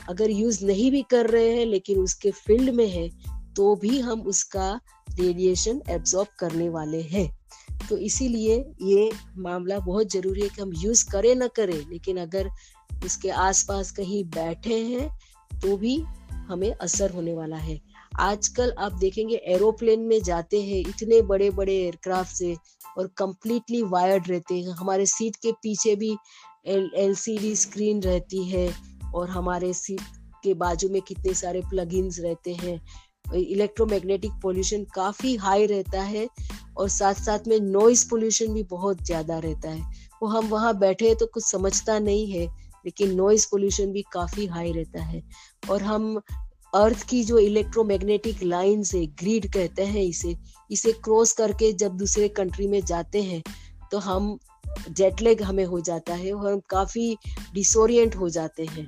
अगर 0.09 0.29
यूज़ 0.29 0.65
नहीं 0.65 0.89
भी 0.91 1.01
कर 1.11 1.29
रहे 1.29 1.49
हैं, 1.49 1.65
लेकिन 1.65 1.99
उसके 1.99 2.31
फ़ील्ड 2.31 2.69
में 2.69 2.87
है 2.87 3.09
तो 3.55 3.75
भी 3.75 3.99
हम 3.99 4.21
उसका 4.23 4.69
रेडिएशन 5.09 5.81
एब्जॉर्ब 5.89 6.27
करने 6.39 6.69
वाले 6.69 7.01
हैं। 7.01 7.29
तो 7.89 7.97
इसीलिए 7.99 8.55
ये 8.81 9.09
मामला 9.37 9.79
बहुत 9.79 10.11
ज़रूरी 10.11 10.41
है 10.41 10.49
कि 10.49 10.61
हम 10.61 10.71
यूज़ 10.75 11.05
करें 11.11 11.33
ना 11.35 11.47
करें, 11.47 11.79
लेकिन 11.89 12.17
अगर 12.17 12.49
उसके 13.05 13.29
आसपास 13.29 13.91
कहीं 13.91 14.23
बैठे 14.31 14.77
हैं 14.85 15.09
तो 15.61 15.77
भी 15.77 15.97
हमें 16.47 16.71
असर 16.71 17.11
होने 17.11 17.33
वाला 17.33 17.57
है। 17.57 17.79
आजकल 18.11 18.73
आप 18.79 18.93
देखेंगे 18.93 19.35
एरोप्लेन 19.35 19.99
में 19.99 20.21
जाते 20.23 20.61
हैं, 20.61 20.79
इतने 20.79 21.21
बड़े 21.23 21.49
बड़े 21.51 21.75
एयरक्राफ्ट 21.75 22.31
से 22.31 22.55
और 22.97 23.07
कंप्लीटली 23.17 23.81
वायर्ड 23.83 24.29
रहते 24.29 24.55
हैं। 24.55 24.73
हमारे 24.73 25.05
सीट 25.05 25.35
के 25.35 25.51
पीछे 25.53 25.95
भी 25.95 26.15
एल 26.67 27.13
स्क्रीन 27.15 28.01
रहती 28.01 28.43
है 28.45 28.67
और 29.13 29.29
हमारे 29.29 29.73
सीट 29.73 30.01
के 30.43 30.53
बाजू 30.55 30.89
में 30.89 31.01
कितने 31.01 31.33
सारे 31.33 31.61
प्लग 31.69 31.93
रहते 32.19 32.53
हैं। 32.53 32.79
इलेक्ट्रोमैग्नेटिक 33.33 34.31
पोल्यूशन 34.41 34.83
काफ़ी 34.95 35.35
हाई 35.37 35.65
रहता 35.65 36.01
है 36.03 36.27
और 36.77 36.89
साथ 36.89 37.13
साथ 37.15 37.47
में 37.47 37.59
नॉइस 37.61 38.03
पोल्यूशन 38.03 38.53
भी 38.53 38.63
बहुत 38.63 39.03
ज़्यादा 39.05 39.37
रहता 39.39 39.69
है। 39.69 39.81
वो 40.21 40.27
हम 40.27 40.47
वहाँ 40.47 40.77
बैठे 40.79 41.13
तो 41.15 41.25
कुछ 41.25 41.43
समझता 41.45 41.97
नहीं 41.99 42.27
है, 42.31 42.45
लेकिन 42.85 43.13
नॉइस 43.15 43.45
पोल्यूशन 43.45 43.91
भी 43.91 44.01
काफ़ी 44.13 44.45
हाई 44.45 44.71
रहता 44.71 45.03
है। 45.03 45.21
और 45.69 45.83
हम 45.83 46.21
अर्थ 46.73 47.03
की 47.09 47.23
जो 47.23 47.37
इलेक्ट्रोमैग्नेटिक 47.39 48.43
लाइन 48.43 48.83
से 48.83 49.05
ग्रीड 49.19 49.51
कहते 49.53 49.85
हैं 49.85 50.03
इसे 50.03 50.35
इसे 50.71 50.91
क्रॉस 51.03 51.33
करके 51.33 51.71
जब 51.73 51.97
दूसरे 51.97 52.27
कंट्री 52.29 52.67
में 52.67 52.79
जाते 52.85 53.21
हैं 53.23 53.41
तो 53.91 53.97
हम 53.99 54.37
जेटलेग 54.89 55.41
हमें 55.43 55.65
हो 55.65 55.79
जाता 55.81 56.13
है 56.13 56.31
और 56.33 56.51
हम 56.51 56.59
काफ़ी 56.69 57.15
डिसोरियंट 57.53 58.15
हो 58.15 58.29
जाते 58.29 58.65
हैं, 58.65 58.85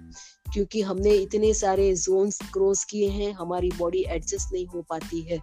क्योंकि 0.53 0.81
हमने 0.81 1.13
इतने 1.13 1.53
सारे 1.53 1.93
जोन्स 1.95 2.37
क्रॉस 2.53 2.83
किए 2.83 3.09
हैं, 3.09 3.31
हमारी 3.33 3.71
बॉडी 3.79 4.03
एडजस्ट 4.07 4.53
नहीं 4.53 4.65
हो 4.67 4.81
पाती 4.89 5.21
है। 5.21 5.39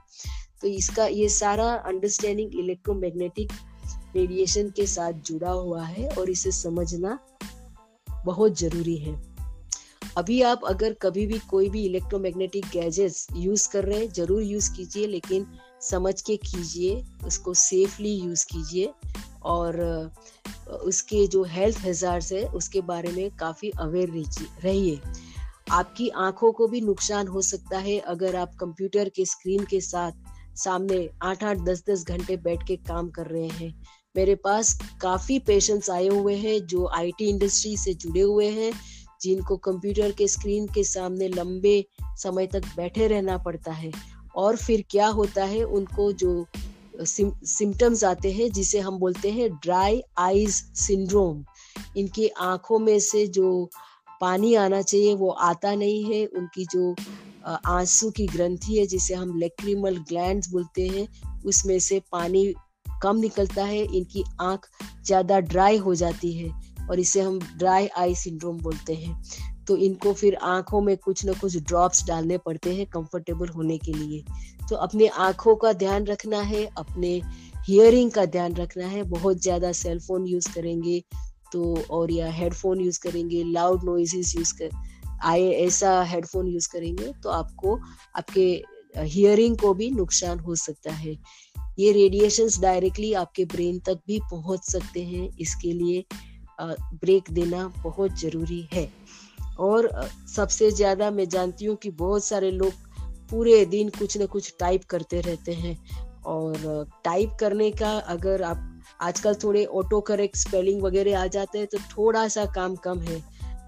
तो 0.61 0.69
इसका 0.69 1.07
ये 1.07 1.29
सारा 1.29 1.73
अंडरस्टैंडिंग 1.87 2.59
इलेक्ट्रोमैग्नेटिक 2.61 3.53
रेडिएशन 4.17 4.71
के 4.71 4.87
साथ 4.87 5.13
जुड़ा 5.27 5.51
हुआ 5.51 5.85
है 5.85 6.09
और 6.09 6.31
इसे 6.31 6.53
समझना 6.53 7.19
बहुत 8.25 8.59
ज़रूरी 8.59 8.97
है। 8.97 9.15
अभी 10.19 10.43
आप 10.43 10.61
अगर 10.65 10.93
कभी 10.93 11.27
भी 11.27 11.39
कोई 11.39 11.69
भी 11.69 11.85
इलेक्ट्रोमैग्नेटिक 11.85 12.65
गैजेट्स 12.65 13.27
यूज़ 13.37 13.69
कर 13.69 13.85
रहे 13.85 13.99
हैं, 13.99 14.13
ज़रूर 14.13 14.43
यूज़ 14.43 14.73
कीजिए, 14.73 15.07
लेकिन 15.07 15.47
समझ 15.83 16.23
के 16.23 16.37
कीजिए, 16.37 17.05
उसको 17.27 17.55
सेफली 17.55 18.15
यूज़ 18.15 18.47
कीजिए। 18.47 18.93
और 19.43 19.81
उसके 20.69 21.27
जो 21.27 21.45
हेल्थ 21.45 21.79
हेजार्ड्स 21.79 22.33
है, 22.33 22.45
उसके 22.47 22.81
बारे 22.81 23.13
में 23.13 23.31
काफ़ी 23.37 23.71
अवेयर 23.71 24.11
रहिए। 24.65 25.01
आपकी 25.71 26.09
आँखों 26.09 26.53
को 26.53 26.67
भी 26.67 26.81
नुकसान 26.81 27.29
हो 27.29 27.43
सकता 27.43 27.79
है 27.79 27.99
अगर 27.99 28.37
आप 28.37 28.55
कंप्यूटर 28.55 29.09
के 29.09 29.25
स्क्रीन 29.25 29.65
के 29.65 29.81
साथ 29.81 30.13
सामने 30.57 31.09
आठ 31.23 31.45
आठ 31.45 31.59
दस 31.59 31.83
दस 31.91 32.05
घंटे 32.05 32.37
बैठ 32.37 32.67
के 32.67 32.77
काम 32.77 33.11
कर 33.11 33.27
रहे 33.27 33.49
हैं। 33.49 33.83
मेरे 34.17 34.35
पास 34.35 34.79
काफ़ी 35.03 35.39
पेशेंट्स 35.39 35.91
आए 35.91 36.07
हुए 36.07 36.35
हैं 36.35 36.67
जो 36.67 36.87
आईटी 36.89 37.29
इंडस्ट्री 37.29 37.77
से 37.77 37.95
जुड़े 37.95 38.21
हुए 38.21 38.49
हैं। 38.51 38.73
जिनको 39.23 39.57
कंप्यूटर 39.57 40.13
के 40.13 40.29
स्क्रीन 40.29 40.67
के 40.67 40.85
सामने 40.85 41.29
लंबे 41.29 41.85
समय 42.17 42.47
तक 42.47 42.67
बैठे 42.77 43.07
रहना 43.09 43.39
पड़ता 43.39 43.73
है। 43.73 43.93
और 44.37 44.57
फिर 44.57 44.85
क्या 44.91 45.07
होता 45.09 45.45
है, 45.45 45.63
उनको 45.63 46.13
जो 46.13 46.47
सिम्टम्स 47.03 48.05
आते 48.05 48.33
हैं, 48.33 48.51
जिसे 48.53 48.79
हम 48.79 48.99
बोलते 48.99 49.31
हैं 49.31 49.51
ड्राई 49.55 50.03
आईज 50.19 50.51
सिंड्रोम। 50.77 51.45
इनकी 51.97 52.29
आँखों 52.29 52.79
में 52.79 52.99
से 53.01 53.27
जो 53.27 53.71
पानी 54.21 54.55
आना 54.55 54.83
चाहिए, 54.83 55.15
वो 55.15 55.31
आता 55.31 55.75
नहीं 55.75 56.05
है। 56.05 56.25
उनकी 56.27 56.65
जो 56.65 56.95
आँसू 57.47 58.11
की 58.11 58.27
ग्रंथि 58.27 58.79
है, 58.79 58.87
जिसे 58.87 59.15
हम 59.15 59.39
लेक्रिमल 59.39 59.97
ग्लैंड 60.09 60.45
बोलते 60.51 60.87
हैं, 60.89 61.07
उसमें 61.45 61.79
से 61.79 62.01
पानी 62.13 62.53
कम 63.03 63.17
निकलता 63.17 63.65
है। 63.65 63.85
इनकी 63.97 64.25
आँख 64.41 64.67
ज़्यादा 65.07 65.41
ड्राई 65.41 65.77
हो 65.77 65.95
जाती 65.95 66.33
है। 66.33 66.51
और 66.91 67.01
इसे 67.01 67.21
हम 67.21 67.39
ड्राई 67.59 67.89
आई 67.99 68.15
सिंड्रोम 68.15 68.59
बोलते 68.59 68.95
हैं। 68.95 69.23
तो 69.69 69.77
इनको 69.79 70.13
फिर 70.13 70.35
आँखों 70.35 70.81
में 70.81 70.97
कुछ 70.97 71.25
ना 71.25 71.33
कुछ 71.33 71.57
ड्रॉप्स 71.59 72.05
डालने 72.07 72.39
पड़ते 72.39 72.75
हैं 72.75 72.87
कंफर्टेबल 72.87 73.49
होने 73.49 73.79
के 73.79 73.93
लिए। 73.93 74.23
तो 74.69 74.77
अपने 74.79 75.07
आँखों 75.09 75.55
का 75.57 75.73
ध्यान 75.75 76.07
रखना 76.07 76.41
है, 76.43 76.65
अपने 76.79 77.21
हियरिंग 77.67 78.11
का 78.11 78.25
ध्यान 78.27 78.55
रखना 78.57 78.87
है। 78.87 79.03
बहुत 79.11 79.43
ज़्यादा 79.43 79.73
सेल 79.75 80.01
फ़ोन 80.01 80.27
यूज़ 80.27 80.53
करेंगे 80.55 81.03
तो 81.53 81.63
और 81.91 82.11
या 82.13 82.31
हेडफोन 82.31 82.81
यूज़ 82.81 82.99
करेंगे 83.01 83.43
लाउड 83.45 83.85
नॉइजेस 83.85 84.35
यूज़ 84.37 84.53
कर, 84.55 84.71
आए 85.23 85.49
ऐसा 85.57 86.03
हेडफोन 86.05 86.49
यूज़ 86.49 86.69
करेंगे 86.69 87.13
तो 87.23 87.31
आपको, 87.31 87.79
आपके 88.17 88.63
हियरिंग 88.97 89.57
को 89.57 89.73
भी 89.75 89.91
नुकसान 89.91 90.39
हो 90.39 90.55
सकता 90.57 90.93
है। 90.93 91.17
ये 91.79 91.91
रेडिएशंस 91.93 92.61
डायरेक्टली 92.61 93.13
आपके 93.15 93.45
ब्रेन 93.45 93.79
तक 93.79 94.01
भी 94.07 94.19
पहुँच 94.31 94.65
सकते 94.65 95.05
हैं। 95.05 95.29
इसके 95.41 95.73
लिए 95.73 96.05
ब्रेक 96.61 97.31
देना 97.31 97.67
बहुत 97.83 98.19
ज़रूरी 98.21 98.61
है। 98.73 98.89
और 99.59 99.91
सबसे 100.35 100.71
ज़्यादा 100.71 101.11
मैं 101.11 101.29
जानती 101.29 101.65
हूँ 101.65 101.77
कि 101.77 101.91
बहुत 101.97 102.25
सारे 102.25 102.51
लोग 102.51 102.73
पूरे 103.31 103.65
दिन 103.67 103.89
कुछ 103.89 104.17
न 104.19 104.27
कुछ 104.27 104.55
टाइप 104.61 104.85
करते 104.85 105.21
रहते 105.21 105.53
हैं। 105.55 105.77
और 106.27 106.87
टाइप 107.05 107.37
करने 107.41 107.71
का 107.73 107.91
अगर 107.99 108.43
आप, 108.43 108.67
आजकल 109.01 109.35
थोड़े 109.35 109.65
ऑटो 109.65 110.01
करेक्ट 110.01 110.37
स्पेलिंग 110.37 110.83
वगैरह 110.83 111.19
आ 111.21 111.27
जाते 111.27 111.59
हैं 111.59 111.67
तो 111.67 111.79
थोड़ा 111.91 112.27
सा 112.29 112.45
काम 112.47 112.75
कम 112.77 113.01
है। 113.01 113.23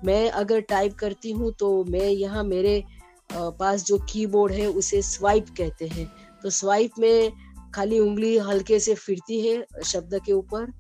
मैं 0.04 0.30
अगर 0.30 0.60
टाइप 0.60 0.94
करती 0.94 1.30
हूँ 1.30 1.52
तो 1.52 1.84
मैं 1.84 2.08
यहाँ 2.08 2.44
मेरे 2.44 2.82
पास 3.30 3.84
जो 3.84 3.98
कीबोर्ड 4.12 4.52
है 4.52 4.66
उसे 4.68 5.02
स्वाइप 5.02 5.46
कहते 5.58 5.86
हैं। 5.88 6.06
तो 6.42 6.50
स्वाइप 6.50 6.98
में 6.98 7.32
खाली 7.74 7.98
उंगली 7.98 8.36
हल्के 8.38 8.78
से 8.80 8.94
फिरती 8.94 9.40
है 9.40 9.82
शब्द 9.84 10.18
के 10.26 10.32
ऊपर। 10.32 10.72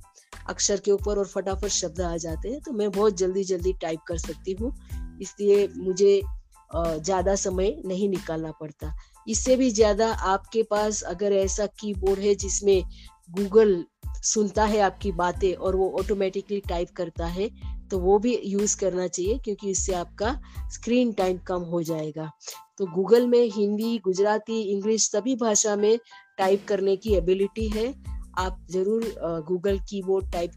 अक्षर 0.48 0.80
के 0.80 0.90
ऊपर 0.90 1.18
और 1.18 1.26
फटाफट 1.26 1.68
शब्द 1.70 2.00
आ 2.00 2.16
जाते 2.18 2.50
हैं 2.50 2.60
तो 2.60 2.72
मैं 2.72 2.90
बहुत 2.90 3.16
जल्दी 3.16 3.44
जल्दी 3.44 3.72
टाइप 3.82 4.00
कर 4.08 4.18
सकती 4.18 4.52
हूँ। 4.52 4.72
इसलिए 5.22 5.66
मुझे 5.76 6.20
ज़्यादा 6.70 7.34
समय 7.36 7.76
नहीं 7.86 8.08
निकालना 8.08 8.50
पड़ता। 8.60 8.92
इससे 9.26 9.56
भी 9.56 9.70
ज़्यादा 9.70 10.12
आपके 10.12 10.62
पास 10.62 11.02
अगर 11.04 11.32
ऐसा 11.34 11.66
कीबोर्ड 11.80 12.20
है 12.20 12.34
जिसमें 12.36 12.82
गूगल 13.28 13.84
सुनता 14.24 14.64
है 14.64 14.78
आपकी 14.80 15.12
बातें 15.12 15.52
और 15.54 15.76
वो 15.76 15.90
ऑटोमेटिकली 15.98 16.60
टाइप 16.68 16.88
करता 16.96 17.26
है 17.28 17.48
तो 17.90 17.98
वो 17.98 18.18
भी 18.18 18.36
यूज़ 18.46 18.76
करना 18.78 19.06
चाहिए 19.06 19.38
क्योंकि 19.38 19.70
इससे 19.70 19.94
आपका 19.94 20.34
स्क्रीन 20.72 21.12
टाइम 21.12 21.38
कम 21.38 21.62
हो 21.62 21.82
जाएगा। 21.82 22.30
तो 22.78 22.86
गूगल 22.86 23.26
में 23.26 23.44
हिंदी, 23.46 23.98
गुजराती 23.98 24.60
इंग्लिश 24.72 25.08
सभी 25.10 25.34
भाषा 25.36 25.74
में 25.76 25.98
टाइप 26.38 26.64
करने 26.68 26.96
की 26.96 27.14
एबिलिटी 27.14 27.68
है। 27.68 27.86
आप 28.38 28.58
ज़रूर 28.70 29.14
गूगल 29.48 29.78
कीबोर्ड 29.88 30.30
टाइप 30.32 30.52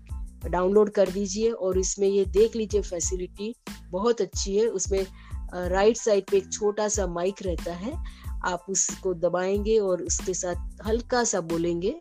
डाउनलोड 0.46 0.90
कर 0.90 1.10
दीजिए 1.10 1.50
और 1.50 1.78
इसमें 1.78 2.08
ये 2.08 2.26
देख 2.28 2.56
लीजिए 2.56 2.82
फैसिलिटी 2.82 3.54
बहुत 3.92 4.22
अच्छी 4.22 4.56
है। 4.58 4.66
उसमें 4.70 5.06
राइट 5.70 5.98
साइड 5.98 6.24
पे 6.32 6.38
एक 6.38 6.52
छोटा 6.52 6.88
सा 6.88 7.08
माइक 7.08 7.42
रहता 7.44 7.74
है। 7.76 7.94
आप 8.46 8.66
उसको 8.70 9.14
दबाएँगे 9.16 9.78
और 9.80 10.02
उसके 10.04 10.34
साथ 10.34 10.86
हल्का 10.88 11.24
सा 11.24 11.42
बोलेंगे 11.44 11.96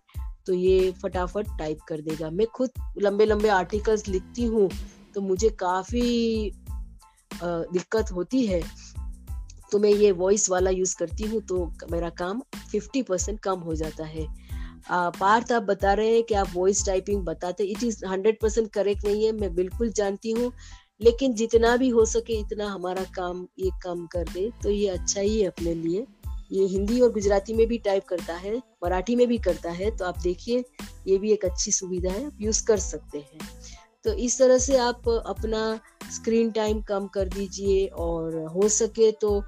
तो 0.47 0.55
ये 0.55 0.91
फटाफट 1.03 1.47
टाइप 1.59 1.79
कर 1.89 2.01
देगा। 2.01 2.31
मैं 2.31 2.47
खुद 2.47 2.71
लंबे 3.03 3.27
लंबे 3.27 3.49
आर्टिकल्स 3.51 4.07
लिखती 4.09 4.45
हूँ 4.45 4.69
तो 5.15 5.21
मुझे 5.21 5.49
काफ़ी 5.51 6.51
दिक्कत 7.33 8.13
होती 8.13 8.45
है। 8.47 8.63
तो 9.73 9.79
मैं 9.79 9.91
ये 9.91 10.11
वॉइस 10.13 10.49
वाला 10.51 10.71
यूज़ 10.71 10.97
करती 10.97 11.25
हूँ 11.25 11.41
तो 11.43 11.65
मेरा 11.93 12.09
काम 12.19 12.43
50 12.73 13.03
परसेंट 13.03 13.41
कम 13.41 13.61
हो 13.61 13.75
जाता 13.75 14.05
है। 14.05 14.27
पार्थ, 14.91 15.53
आप 15.53 15.63
बता 15.63 15.93
रहे 15.93 16.15
हैं 16.15 16.23
कि 16.23 16.35
आप 16.35 16.49
वॉइस 16.55 16.87
टाइपिंग 16.87 17.23
बताते 17.23 17.65
it 17.65 17.83
is 17.83 18.07
hundred 18.07 18.41
percent 18.41 18.73
correct 18.73 19.05
नहीं 19.05 19.25
है, 19.25 19.33
मैं 19.33 19.55
बिल्कुल 19.55 19.93
जानती 19.93 20.31
हूँ। 20.31 20.53
लेकिन 21.03 21.35
जितना 21.35 21.77
भी 21.77 21.89
हो 21.89 22.05
सके 22.05 22.33
इतना 22.33 22.67
हमारा 22.71 23.05
काम, 23.05 23.47
ये 23.59 23.71
कम 23.83 24.07
कर 24.07 24.25
दे। 24.25 24.51
तो 24.63 24.71
ये 24.71 24.89
अच्छा 24.89 25.21
ही 25.21 25.41
है 25.41 25.47
अपने 25.47 25.75
लिए। 25.75 26.07
ये 26.53 26.65
हिंदी 26.65 27.01
और 27.01 27.13
गुजराती 27.13 27.55
में 27.55 27.67
भी 27.67 27.79
टाइप 27.79 28.05
करता 28.05 28.35
है, 28.35 28.57
मराठी 28.57 29.17
में 29.17 29.29
भी 29.29 29.39
करता 29.39 29.71
है। 29.71 29.97
तो 29.97 30.05
आप 30.05 30.19
देखिए, 30.19 30.65
ये 31.07 31.19
भी 31.19 31.33
एक 31.33 31.45
अच्छी 31.45 31.73
सुविधा 31.73 32.13
है, 32.13 32.27
आप 32.27 32.39
यूज़ 32.41 32.67
कर 32.67 32.77
सकते 32.77 33.19
हैं। 33.19 33.39
तो 34.05 34.13
इस 34.13 34.39
तरह 34.39 34.59
से 34.59 34.77
आप 34.77 35.09
अपना 35.09 35.81
स्क्रीन 36.13 36.51
टाइम 36.51 36.83
कम 36.83 37.07
कर 37.07 37.29
दीजिए 37.29 37.87
और 37.87 38.45
हो 38.45 38.69
सके 38.69 39.13
तो 39.13 39.45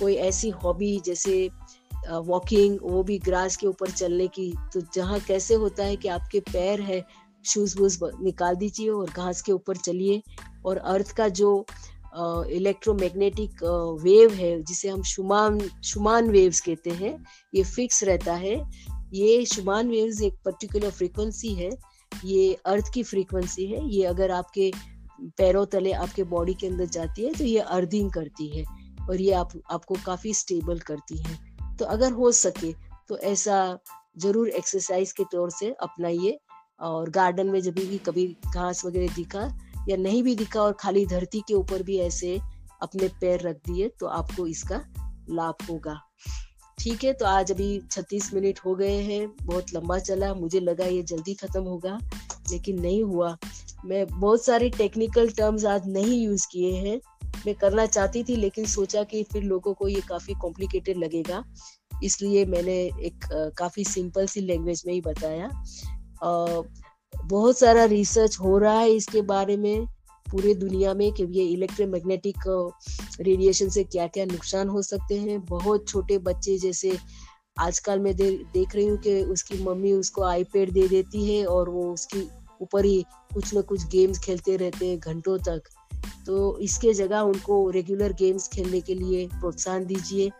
कोई 0.00 0.14
ऐसी 0.14 0.50
हॉबी 0.50 1.00
जैसे 1.00 1.50
वॉकिंग 2.08 2.78
वो 2.82 3.02
भी 3.02 3.18
ग्रास 3.18 3.56
के 3.56 3.66
ऊपर 3.66 3.90
चलने 3.90 4.26
की। 4.28 4.52
तो 4.74 4.80
जहाँ 4.94 5.20
कैसे 5.20 5.54
होता 5.54 5.84
है 5.84 5.96
कि 5.96 6.08
आपके 6.08 6.40
पैर 6.40 6.80
है 6.80 7.04
शूज़ 7.44 7.78
वूज 7.78 7.98
निकाल 8.02 8.56
दीजिए 8.56 8.88
और 8.88 9.10
घास 9.10 9.42
के 9.42 9.52
ऊपर 9.52 9.76
चलिए। 9.76 10.22
और 10.66 10.76
अर्थ 10.76 11.12
का 11.12 11.28
जो 11.28 11.66
इलेक्ट्रोमैग्नेटिक 12.50 13.62
वेव 14.02 14.32
है, 14.32 14.62
जिसे 14.62 14.88
हम 14.88 15.02
शुमान 15.02 15.58
शुमान 15.84 16.30
वेव्स 16.30 16.60
कहते 16.60 16.90
हैं, 16.90 17.24
ये 17.54 17.64
फिक्स 17.64 18.02
रहता 18.04 18.34
है। 18.34 18.56
ये 19.14 19.44
शुमान 19.46 19.88
वेव्स 19.88 20.22
एक 20.22 20.34
पर्टिकुलर 20.44 20.90
फ्रीक्वेंसी 20.90 21.54
है। 21.54 21.70
ये 22.24 22.52
अर्थ 22.66 22.92
की 22.94 23.02
फ्रीक्वेंसी 23.02 23.66
है। 23.66 23.88
ये 23.90 24.04
अगर 24.04 24.30
आपके 24.30 24.70
पैरों 25.38 25.64
तले 25.66 25.92
आपके 25.92 26.22
बॉडी 26.24 26.54
के 26.54 26.66
अंदर 26.66 26.86
जाती 26.86 27.24
है 27.24 27.32
तो 27.34 27.44
ये 27.44 27.58
अर्थिंग 27.58 28.10
करती 28.12 28.48
है। 28.48 28.64
और 29.08 29.20
ये 29.20 29.32
आप, 29.32 29.50
आपको 29.70 29.94
काफ़ी 30.06 30.34
स्टेबल 30.34 30.78
करती 30.78 31.16
है। 31.16 31.38
तो 31.78 31.84
अगर 31.86 32.12
हो 32.12 32.32
सके 32.32 32.72
तो 33.08 33.18
ऐसा 33.26 33.78
ज़रूर 34.18 34.48
एक्सरसाइज 34.50 35.12
के 35.12 35.24
तौर 35.32 35.50
से 35.50 35.70
अपनाइए। 35.82 36.38
और 36.80 37.10
गार्डन 37.10 37.46
में 37.46 37.60
जब 37.60 37.74
भी 37.74 37.98
कभी 37.98 38.26
घास 38.46 38.84
वगैरह 38.84 39.14
दिखा 39.14 39.40
या 39.88 39.96
नहीं 39.96 40.22
भी 40.22 40.34
दिखा 40.36 40.60
और 40.62 40.72
खाली 40.72 41.04
धरती 41.06 41.40
के 41.40 41.54
ऊपर 41.54 41.82
भी 41.82 41.98
ऐसे 41.98 42.38
अपने 42.82 43.08
पैर 43.20 43.40
रख 43.40 43.56
दिए 43.66 43.88
तो 44.00 44.06
आपको 44.06 44.46
इसका 44.46 44.82
लाभ 45.30 45.66
होगा। 45.70 46.00
ठीक 46.78 47.04
है 47.04 47.12
तो 47.12 47.26
आज 47.26 47.50
अभी 47.52 47.68
36 47.90 48.32
मिनट 48.34 48.58
हो 48.64 48.74
गए 48.74 49.00
हैं, 49.02 49.28
बहुत 49.42 49.72
लंबा 49.74 49.98
चला, 49.98 50.32
मुझे 50.34 50.60
लगा 50.60 50.84
ये 50.84 51.02
जल्दी 51.02 51.34
खत्म 51.34 51.62
होगा, 51.62 51.98
लेकिन 52.50 52.80
नहीं 52.80 53.02
हुआ। 53.02 53.36
मैं 53.86 54.06
बहुत 54.10 54.44
सारे 54.44 54.68
टेक्निकल 54.70 55.28
टर्म्स 55.30 55.64
आज 55.64 55.82
नहीं 55.88 56.20
यूज़ 56.20 56.46
किए 56.52 56.72
हैं। 56.76 57.00
मैं 57.46 57.54
करना 57.54 57.84
चाहती 57.86 58.22
थी 58.24 58.36
लेकिन 58.36 58.64
सोचा 58.66 59.02
कि 59.02 59.22
फिर 59.22 59.42
लोगों 59.42 59.74
को 59.74 59.88
ये 59.88 60.00
काफ़ी 60.08 60.34
कॉम्प्लिकेटेड 60.34 60.96
लगेगा। 60.96 61.42
इसलिए 62.02 62.44
मैंने 62.44 62.78
एक 63.06 63.26
काफ़ी 63.58 63.84
सिंपल 63.84 64.26
सी 64.26 64.40
लैंग्वेज 64.40 64.82
में 64.86 64.92
ही 64.94 65.00
बताया। 65.00 65.50
बहुत 67.24 67.58
सारा 67.58 67.84
रिसर्च 67.84 68.38
हो 68.40 68.56
रहा 68.58 68.78
है 68.78 68.90
इसके 68.92 69.22
बारे 69.24 69.56
में 69.56 69.86
पूरे 70.26 70.54
दुनिया 70.54 70.94
में 70.94 71.10
कि 71.12 71.24
ये 71.30 71.44
इलेक्ट्रोमैग्नेटिक 71.44 72.46
रेडिएशन 73.20 73.68
से 73.68 73.84
क्या 73.84 74.06
क्या 74.06 74.24
नुकसान 74.24 74.68
हो 74.68 74.82
सकते 74.82 75.18
हैं। 75.18 75.40
बहुत 75.44 75.88
छोटे 75.88 76.18
बच्चे 76.20 76.56
जैसे 76.58 76.96
आजकल 77.58 77.98
मैं 77.98 78.14
दे, 78.16 78.30
देख 78.52 78.74
रही 78.74 78.86
हूँ 78.86 78.98
कि 78.98 79.20
उसकी 79.22 79.62
मम्मी 79.64 79.92
उसको 79.92 80.22
आईपैड 80.22 80.72
दे 80.72 80.88
देती 80.88 81.24
है 81.26 81.44
और 81.46 81.68
वो 81.68 81.92
उसकी 81.92 82.28
ऊपर 82.62 82.84
ही 82.84 83.04
कुछ 83.34 83.54
ना 83.54 83.60
कुछ 83.60 83.86
गेम्स 83.86 84.18
खेलते 84.18 84.56
रहते 84.56 84.88
हैं 84.88 84.98
घंटों 84.98 85.38
तक। 85.38 85.62
तो 86.26 86.58
इसके 86.58 86.92
जगह 86.92 87.20
उनको 87.20 87.70
रेगुलर 87.70 88.12
गेम्स 88.12 88.48
खेलने 88.48 88.80
के 88.80 88.94
लिए 88.94 89.26
प्रोत्साहन 89.26 89.84
दीजिए। 89.86 90.30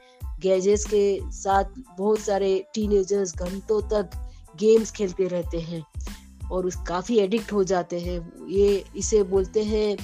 गैजेट्स 0.41 0.85
के 0.85 1.33
साथ 1.33 1.65
बहुत 1.99 2.19
सारे 2.19 2.65
टीनेजर्स 2.75 3.35
घंटों 3.37 3.81
तक 3.83 4.11
गेम्स 4.57 4.91
खेलते 4.91 5.29
रहते 5.29 5.61
हैं 5.61 5.85
और 6.51 6.67
उस 6.67 6.77
काफ़ी 6.89 7.19
एडिक्ट 7.19 7.53
हो 7.53 7.65
जाते 7.65 8.01
हैं। 8.01 8.49
ये 8.49 8.85
इसे 8.97 9.23
बोलते 9.23 9.63
हैं 9.65 9.97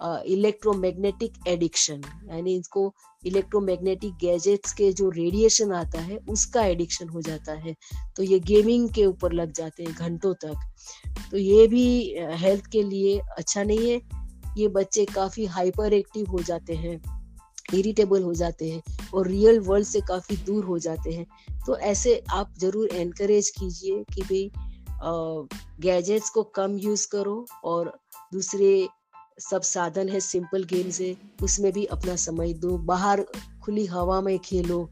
इलेक्ट्रोमैग्नेटिक 0.00 1.32
एडिक्शन, 1.48 2.02
यानी 2.28 2.54
इसको 2.56 2.92
इलेक्ट्रोमैग्नेटिक 3.22 4.14
गैजेट्स 4.20 4.72
के 4.72 4.92
जो 4.92 5.08
रेडिएशन 5.10 5.72
आता 5.74 6.00
है, 6.00 6.18
उसका 6.30 6.64
एडिक्शन 6.66 7.08
हो 7.08 7.22
जाता 7.22 7.52
है। 7.54 7.74
तो 8.16 8.22
ये 8.22 8.38
गेमिंग 8.42 8.88
के 8.90 9.04
ऊपर 9.06 9.32
लग 9.32 9.52
जाते 9.52 9.82
हैं 9.82 9.94
घंटों 9.94 10.32
तक। 10.44 11.28
तो 11.30 11.36
ये 11.38 11.66
भी 11.68 11.84
हेल्थ 12.38 12.66
के 12.66 12.82
लिए 12.82 13.18
अच्छा 13.38 13.62
नहीं 13.62 13.90
है। 13.90 14.00
ये 14.56 14.68
बच्चे 14.70 15.04
काफ़ी 15.06 15.44
हाइपर 15.46 15.92
एक्टिव 15.92 16.30
हो 16.30 16.42
जाते 16.42 16.74
हैं, 16.74 17.00
इरिटेबल 17.74 18.22
हो 18.22 18.32
जाते 18.34 18.70
हैं 18.70 18.82
और 19.14 19.28
रियल 19.28 19.58
वर्ल्ड 19.60 19.86
से 19.86 20.00
काफ़ी 20.08 20.36
दूर 20.36 20.64
हो 20.64 20.78
जाते 20.78 21.12
हैं। 21.12 21.26
तो 21.66 21.76
ऐसे 21.78 22.22
आप 22.32 22.54
ज़रूर 22.58 22.94
एनकरेज 22.94 23.50
कीजिए 23.50 24.04
कि 24.14 24.22
भाई 24.22 24.50
गैजेट्स 25.82 26.30
को 26.30 26.42
कम 26.54 26.76
यूज़ 26.78 27.06
करो 27.08 27.44
और 27.64 27.92
दूसरे 28.32 28.88
सब 29.38 29.62
साधन 29.62 30.08
है 30.08 30.20
सिंपल 30.20 30.64
गेम्स 30.64 31.00
है। 31.00 31.14
उसमें 31.42 31.72
भी 31.72 31.84
अपना 31.86 32.16
समय 32.16 32.52
दो। 32.54 32.76
बाहर 32.78 33.24
खुली 33.62 33.86
हवा 33.86 34.20
में 34.20 34.38
खेलो 34.38 34.88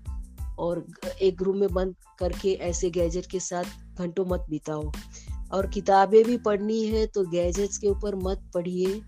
और 0.58 0.84
एक 1.22 1.42
रूम 1.42 1.56
में 1.56 1.68
बंद 1.68 1.94
करके 2.18 2.52
ऐसे 2.62 2.90
गैजेट 2.90 3.26
के 3.26 3.40
साथ 3.40 3.98
घंटों 3.98 4.24
मत 4.26 4.46
बिताओ। 4.50 4.90
और 5.52 5.66
किताबें 5.66 6.22
भी 6.24 6.36
पढ़नी 6.38 6.82
है 6.86 7.06
तो 7.06 7.24
गैजेट्स 7.24 7.78
के 7.78 7.88
ऊपर 7.88 8.16
मत 8.16 8.50
पढ़िए। 8.54 9.00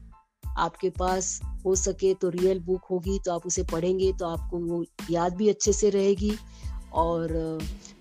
आपके 0.58 0.90
पास 0.90 1.40
हो 1.64 1.74
सके 1.74 2.12
तो 2.14 2.28
रियल 2.28 2.60
बुक 2.60 2.84
होगी 2.90 3.18
तो 3.18 3.32
आप 3.32 3.46
उसे 3.46 3.62
पढ़ेंगे 3.62 4.12
तो 4.12 4.26
आपको 4.26 4.58
वो 4.58 4.84
याद 5.10 5.34
भी 5.34 5.48
अच्छे 5.48 5.72
से 5.72 5.90
रहेगी 5.90 6.32
और 6.92 7.58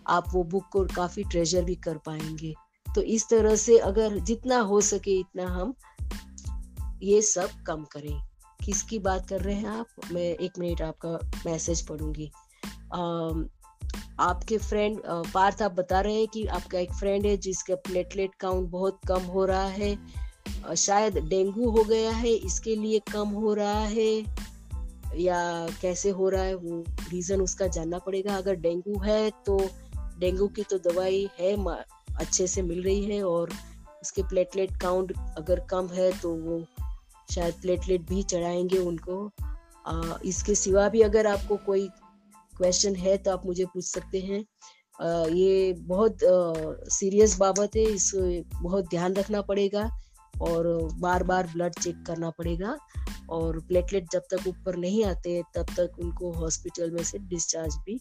आप 0.08 0.30
वो 0.34 0.44
बुक 0.44 0.66
को 0.72 0.84
काफ़ी 0.86 1.24
ट्रेजर 1.24 1.64
भी 1.64 1.76
कर 1.76 1.98
पाएँगे। 1.98 2.54
तो 2.96 3.02
इस 3.02 3.28
तरह 3.30 3.56
से 3.56 3.78
अगर 3.78 4.18
जितना 4.20 4.60
हो 4.60 4.82
सके 4.82 5.20
इतना 5.20 5.48
हम 5.48 5.74
ये 7.02 7.22
सब 7.22 7.50
कम 7.68 7.84
करें। 7.92 8.22
किसकी 8.60 9.00
बात 9.00 9.28
कर 9.30 9.42
रहे 9.42 9.56
हैं 9.56 9.68
आप? 9.70 9.88
मैं 10.12 10.22
एक 10.22 10.60
मिनट 10.60 10.82
आपका 10.82 11.10
मैसेज 11.46 11.82
पढ़ूँगी। 11.88 12.32
आपके 14.20 14.58
फ्रेंड 14.60 15.00
पार्थ, 15.34 15.62
आप 15.62 15.72
बता 15.74 16.00
रहे 16.02 16.16
हैं 16.16 16.28
कि 16.28 16.46
आपका 16.48 16.80
एक 16.80 16.94
फ्रेंड 16.94 17.26
है 17.26 17.36
जिसका 17.38 17.76
प्लेटलेट 17.86 18.36
काउंट 18.40 18.70
बहुत 18.70 19.00
कम 19.08 19.22
हो 19.34 19.46
रहा 19.46 19.68
है। 19.68 20.76
शायद 20.76 21.18
डेंगू 21.20 21.70
हो 21.70 21.84
गया 21.84 22.12
है, 22.12 22.30
इसके 22.30 22.76
लिए 22.76 23.00
कम 23.12 23.30
हो 23.36 23.54
रहा 23.54 23.84
है 23.86 24.24
या 25.18 25.68
कैसे 25.82 26.10
हो 26.10 26.30
रहा 26.30 26.44
है 26.44 26.56
वो 26.56 26.84
रीजन 27.12 27.42
उसका 27.42 27.68
जानना 27.68 28.00
पड़ेगा। 28.00 28.36
अगर 28.38 28.56
डेंगू 28.58 29.00
है 29.00 29.30
तो 29.46 29.58
डेंगू 30.20 30.48
की 30.48 30.64
तो 30.64 30.78
दवाई 30.90 31.28
है 31.40 31.56
अच्छे 32.18 32.48
से 32.48 32.62
मिल 32.62 32.84
रही 32.84 33.04
है 33.06 33.24
और 33.24 33.50
उसके 34.02 34.24
प्लेटलेट 34.24 34.76
काउंट 34.82 35.14
अगर 35.38 35.60
कम 35.70 35.88
है 35.88 36.12
तो 36.20 36.34
वो 36.36 36.60
शायद 37.32 37.54
प्लेटलेट 37.62 38.02
भी 38.02 38.24
चढ़ाएँगे 38.24 38.78
उनको। 38.78 39.32
आ, 39.88 40.18
इसके 40.26 40.56
सिवा 40.56 40.88
भी 40.90 41.02
अगर 41.02 41.28
आपको 41.28 41.58
कोई 41.66 41.88
क्वेश्चन 42.54 42.96
है 42.96 43.18
तो 43.18 43.32
आप 43.32 43.46
मुझे 43.46 43.66
पूछ 43.66 43.86
सकते 43.86 44.20
हैं। 44.20 44.44
आ, 45.02 45.26
ये 45.28 45.74
बहुत 45.74 46.20
सीरियस 46.90 47.38
बाबत 47.40 47.76
है 47.76 47.84
इस 47.84 48.12
बहुत 48.54 48.90
ध्यान 48.90 49.14
रखना 49.14 49.42
पड़ेगा 49.42 49.90
और 50.42 50.68
बार 51.00 51.24
बार 51.24 51.48
ब्लड 51.48 51.74
चेक 51.74 52.04
करना 52.08 52.30
पड़ेगा 52.30 52.78
और 53.30 53.60
प्लेटलेट 53.60 54.12
जब 54.12 54.24
तक 54.32 54.48
ऊपर 54.48 54.76
नहीं 54.76 55.04
आते 55.06 55.42
तब 55.56 55.74
तक 55.78 56.00
उनको 56.00 56.32
हॉस्पिटल 56.32 56.92
में 56.92 57.04
से 57.04 57.18
डिस्चार्ज 57.20 57.76
भी 57.86 58.00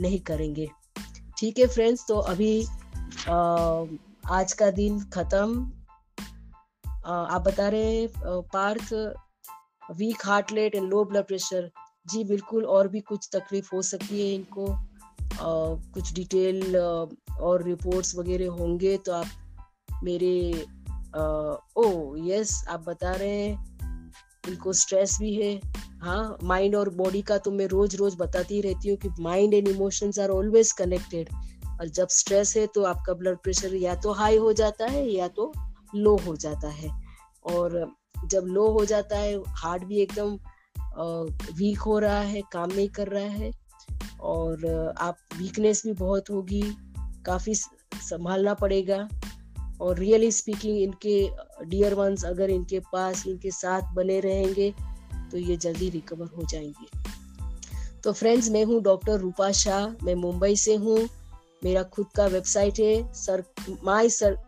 नहीं 0.00 0.20
करेंगे। 0.20 0.68
ठीक 1.38 1.58
है 1.58 1.66
फ्रेंड्स 1.66 2.06
तो 2.08 2.18
अभी 2.26 2.66
आ, 3.28 3.84
आज 4.30 4.52
का 4.52 4.70
दिन 4.70 5.00
खत्म। 5.14 5.72
आप 7.06 7.42
बता 7.42 7.68
रहे 7.68 8.06
Parth 8.52 8.92
weak 9.96 10.22
heart 10.24 10.52
rate 10.52 10.74
and 10.74 10.88
low 10.90 11.04
blood 11.04 11.26
pressure 11.26 11.70
जी 12.08 12.24
बिल्कुल 12.24 12.64
और 12.64 12.88
भी 12.88 13.00
कुछ 13.00 13.28
तकलीफ़ 13.32 13.68
हो 13.74 13.82
सकती 13.82 14.20
है 14.20 14.34
इनको। 14.34 14.66
आ, 14.66 14.78
कुछ 15.94 16.12
डिटेल 16.12 16.76
और 16.76 17.62
रिपोर्ट्स 17.62 18.14
वगैरह 18.16 18.50
होंगे 18.50 18.96
तो 18.96 19.12
आप 19.12 20.00
मेरे 20.04 20.66
आ, 21.16 21.22
ओ 21.76 22.16
यस 22.16 22.64
आप 22.68 22.84
बता 22.88 23.12
रहे 23.12 23.28
हैं 23.28 24.12
इनको 24.48 24.72
स्ट्रेस 24.72 25.16
भी 25.20 25.34
है। 25.34 25.60
हाँ 26.02 26.38
माइंड 26.42 26.76
और 26.76 26.88
बॉडी 26.88 27.22
का 27.22 27.38
तो 27.38 27.50
मैं 27.50 27.66
रोज 27.66 27.96
रोज 27.96 28.16
बताती 28.18 28.60
रहती 28.60 28.88
हूँ 28.88 28.96
कि 28.96 29.08
mind 29.20 29.54
and 29.54 29.68
emotions 29.68 30.18
are 30.18 30.30
always 30.30 30.72
connected 30.72 31.28
और 31.80 31.88
जब 31.88 32.08
स्ट्रेस 32.08 32.56
है 32.56 32.66
तो 32.66 32.82
आपका 32.82 33.14
ब्लड 33.14 33.38
प्रेशर 33.38 33.74
या 33.74 33.94
तो 33.94 34.12
हाई 34.12 34.36
हो 34.36 34.52
जाता 34.52 34.86
है 34.86 35.08
या 35.10 35.28
तो 35.28 35.52
लो 35.96 36.16
हो 36.16 36.36
जाता 36.36 36.68
है। 36.68 36.90
और 37.46 37.92
जब 38.26 38.44
लो 38.44 38.70
हो 38.70 38.84
जाता 38.84 39.18
है, 39.18 39.36
हार्ट 39.46 39.84
भी 39.84 39.98
एकदम 39.98 40.38
वीक 41.56 41.78
हो 41.78 41.98
रहा 41.98 42.20
है, 42.20 42.42
काम 42.52 42.70
नहीं 42.70 42.88
कर 42.88 43.08
रहा 43.08 43.24
है, 43.24 43.50
और 44.20 44.66
आप, 44.98 45.16
वीकनेस 45.38 45.82
भी 45.86 45.92
बहुत 45.92 46.30
होगी, 46.30 46.62
काफ़ी 47.26 47.54
संभालना 47.54 48.54
पड़ेगा। 48.54 49.08
और 49.80 49.98
रियली 49.98 50.30
स्पीकिंग, 50.32 50.78
इनके 50.78 51.30
डियर 51.66 51.94
वंस 51.94 52.24
अगर 52.24 52.50
इनके 52.50 52.80
पास, 52.80 53.26
इनके 53.26 53.50
साथ 53.50 53.92
बने 53.94 54.20
रहेंगे 54.20 54.74
तो 55.30 55.38
ये 55.38 55.56
जल्दी 55.56 55.88
रिकवर 55.90 56.26
हो 56.26 56.42
जाएँगे। 56.42 56.88
तो 58.04 58.12
फ्रेंड्स, 58.12 58.50
मैं 58.50 58.64
हूँ 58.64 58.80
डॉक्टर 58.82 59.18
रूपा 59.18 59.52
शाह, 59.52 60.04
मैं 60.04 60.14
मुंबई 60.14 60.56
से 60.56 60.74
हूँ, 60.74 61.08
मेरा 61.64 61.82
खुद 61.82 62.06
का 62.16 62.26
वेबसाइट 62.26 62.80
है, 62.80 63.12
सर 63.14 63.44
माई 63.84 64.10
सर 64.10 64.38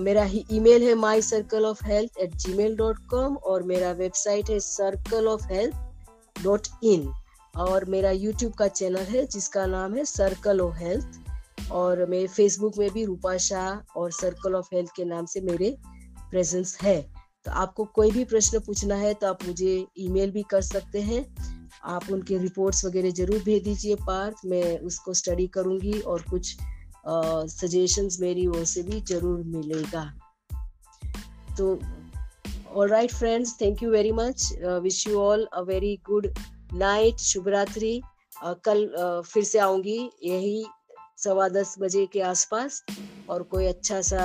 मेरा 0.00 0.22
ही 0.24 0.44
ईमेल 0.52 0.82
है 0.82 0.94
my 0.94 1.22
circle 1.22 1.64
of 1.66 1.84
health 1.84 2.18
at 2.20 2.34
Gmail 2.54 2.76
dot 2.76 2.98
com 3.10 3.36
और 3.36 3.62
मेरा 3.62 3.90
वेबसाइट 3.92 4.50
है 4.50 4.58
circle 4.60 5.26
of 5.28 5.46
health 5.52 6.42
dot 6.44 6.66
in 6.84 7.12
और 7.54 7.84
मेरा 7.84 8.10
यूट्यूब 8.10 8.52
का 8.52 8.68
चैनल 8.68 9.04
है 9.06 9.26
जिसका 9.26 9.66
नाम 9.66 9.94
है 9.94 10.04
सर्कल 10.04 10.60
ऑफ़ 10.60 10.76
हेल्थ 10.76 11.70
और 11.72 12.04
मैं 12.10 12.26
फेसबुक 12.26 12.78
में 12.78 12.90
भी 12.90 13.04
रूपा 13.04 13.36
शाह 13.38 13.98
और 14.00 14.10
सर्कल 14.12 14.54
ऑफ़ 14.54 14.74
हेल्थ 14.74 14.90
के 14.96 15.04
नाम 15.04 15.26
से 15.26 15.40
मेरे 15.40 15.76
प्रेजेंस 16.30 16.76
है। 16.82 17.00
तो 17.46 17.50
आपको 17.50 17.84
कोई 17.84 18.10
भी 18.10 18.24
प्रश्न 18.24 18.58
पूछना 18.60 18.94
है 18.94 19.12
तो 19.14 19.26
आप 19.26 19.44
मुझे 19.46 19.84
ईमेल 19.98 20.30
भी 20.30 20.42
कर 20.42 20.62
सकते 20.62 21.00
हैं। 21.02 21.24
आप 21.84 22.10
उनके 22.12 22.38
रिपोर्ट्स 22.38 22.84
वगैरह 22.84 23.10
ज़रूर 23.10 23.38
भेज 23.38 23.62
दीजिए, 23.64 23.94
पार्थ, 23.96 24.36
मैं 24.46 24.78
उसको 24.78 25.14
स्टडी 25.14 25.46
करूँगी 25.46 26.00
और 26.00 26.22
कुछ 26.22 26.56
सजेशंस 27.04 28.18
मेरी 28.20 28.46
ओर 28.46 28.64
से 28.64 28.82
भी 28.82 29.00
ज़रूर 29.00 29.42
मिलेगा। 29.46 30.04
तो 31.58 31.78
all 32.74 32.88
right 32.88 33.12
friends 33.12 33.54
thank 33.60 33.82
you 33.82 33.90
very 33.90 34.12
much 34.12 34.52
wish 34.82 35.06
you 35.06 35.18
all 35.20 35.44
a 35.52 35.60
very 35.62 35.96
good 36.06 36.32
night 36.74 37.18
शुभ 37.20 37.48
रात्रि 37.48 38.00
कल 38.44 38.86
uh, 38.98 39.26
फिर 39.26 39.44
से 39.44 39.58
आऊँगी 39.58 39.98
यही 40.24 40.64
सवा 41.24 41.48
दस 41.48 41.74
बजे 41.78 42.06
के 42.12 42.20
आसपास 42.20 42.82
और 43.30 43.42
कोई 43.42 43.66
अच्छा 43.66 44.00
सा 44.02 44.22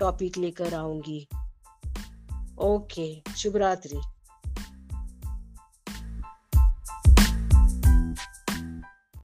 टॉपिक 0.00 0.36
लेकर 0.38 0.74
आऊँगी। 0.74 1.26
ओके 2.64 3.34
शुभ 3.36 3.56
रात्रि 3.56 4.00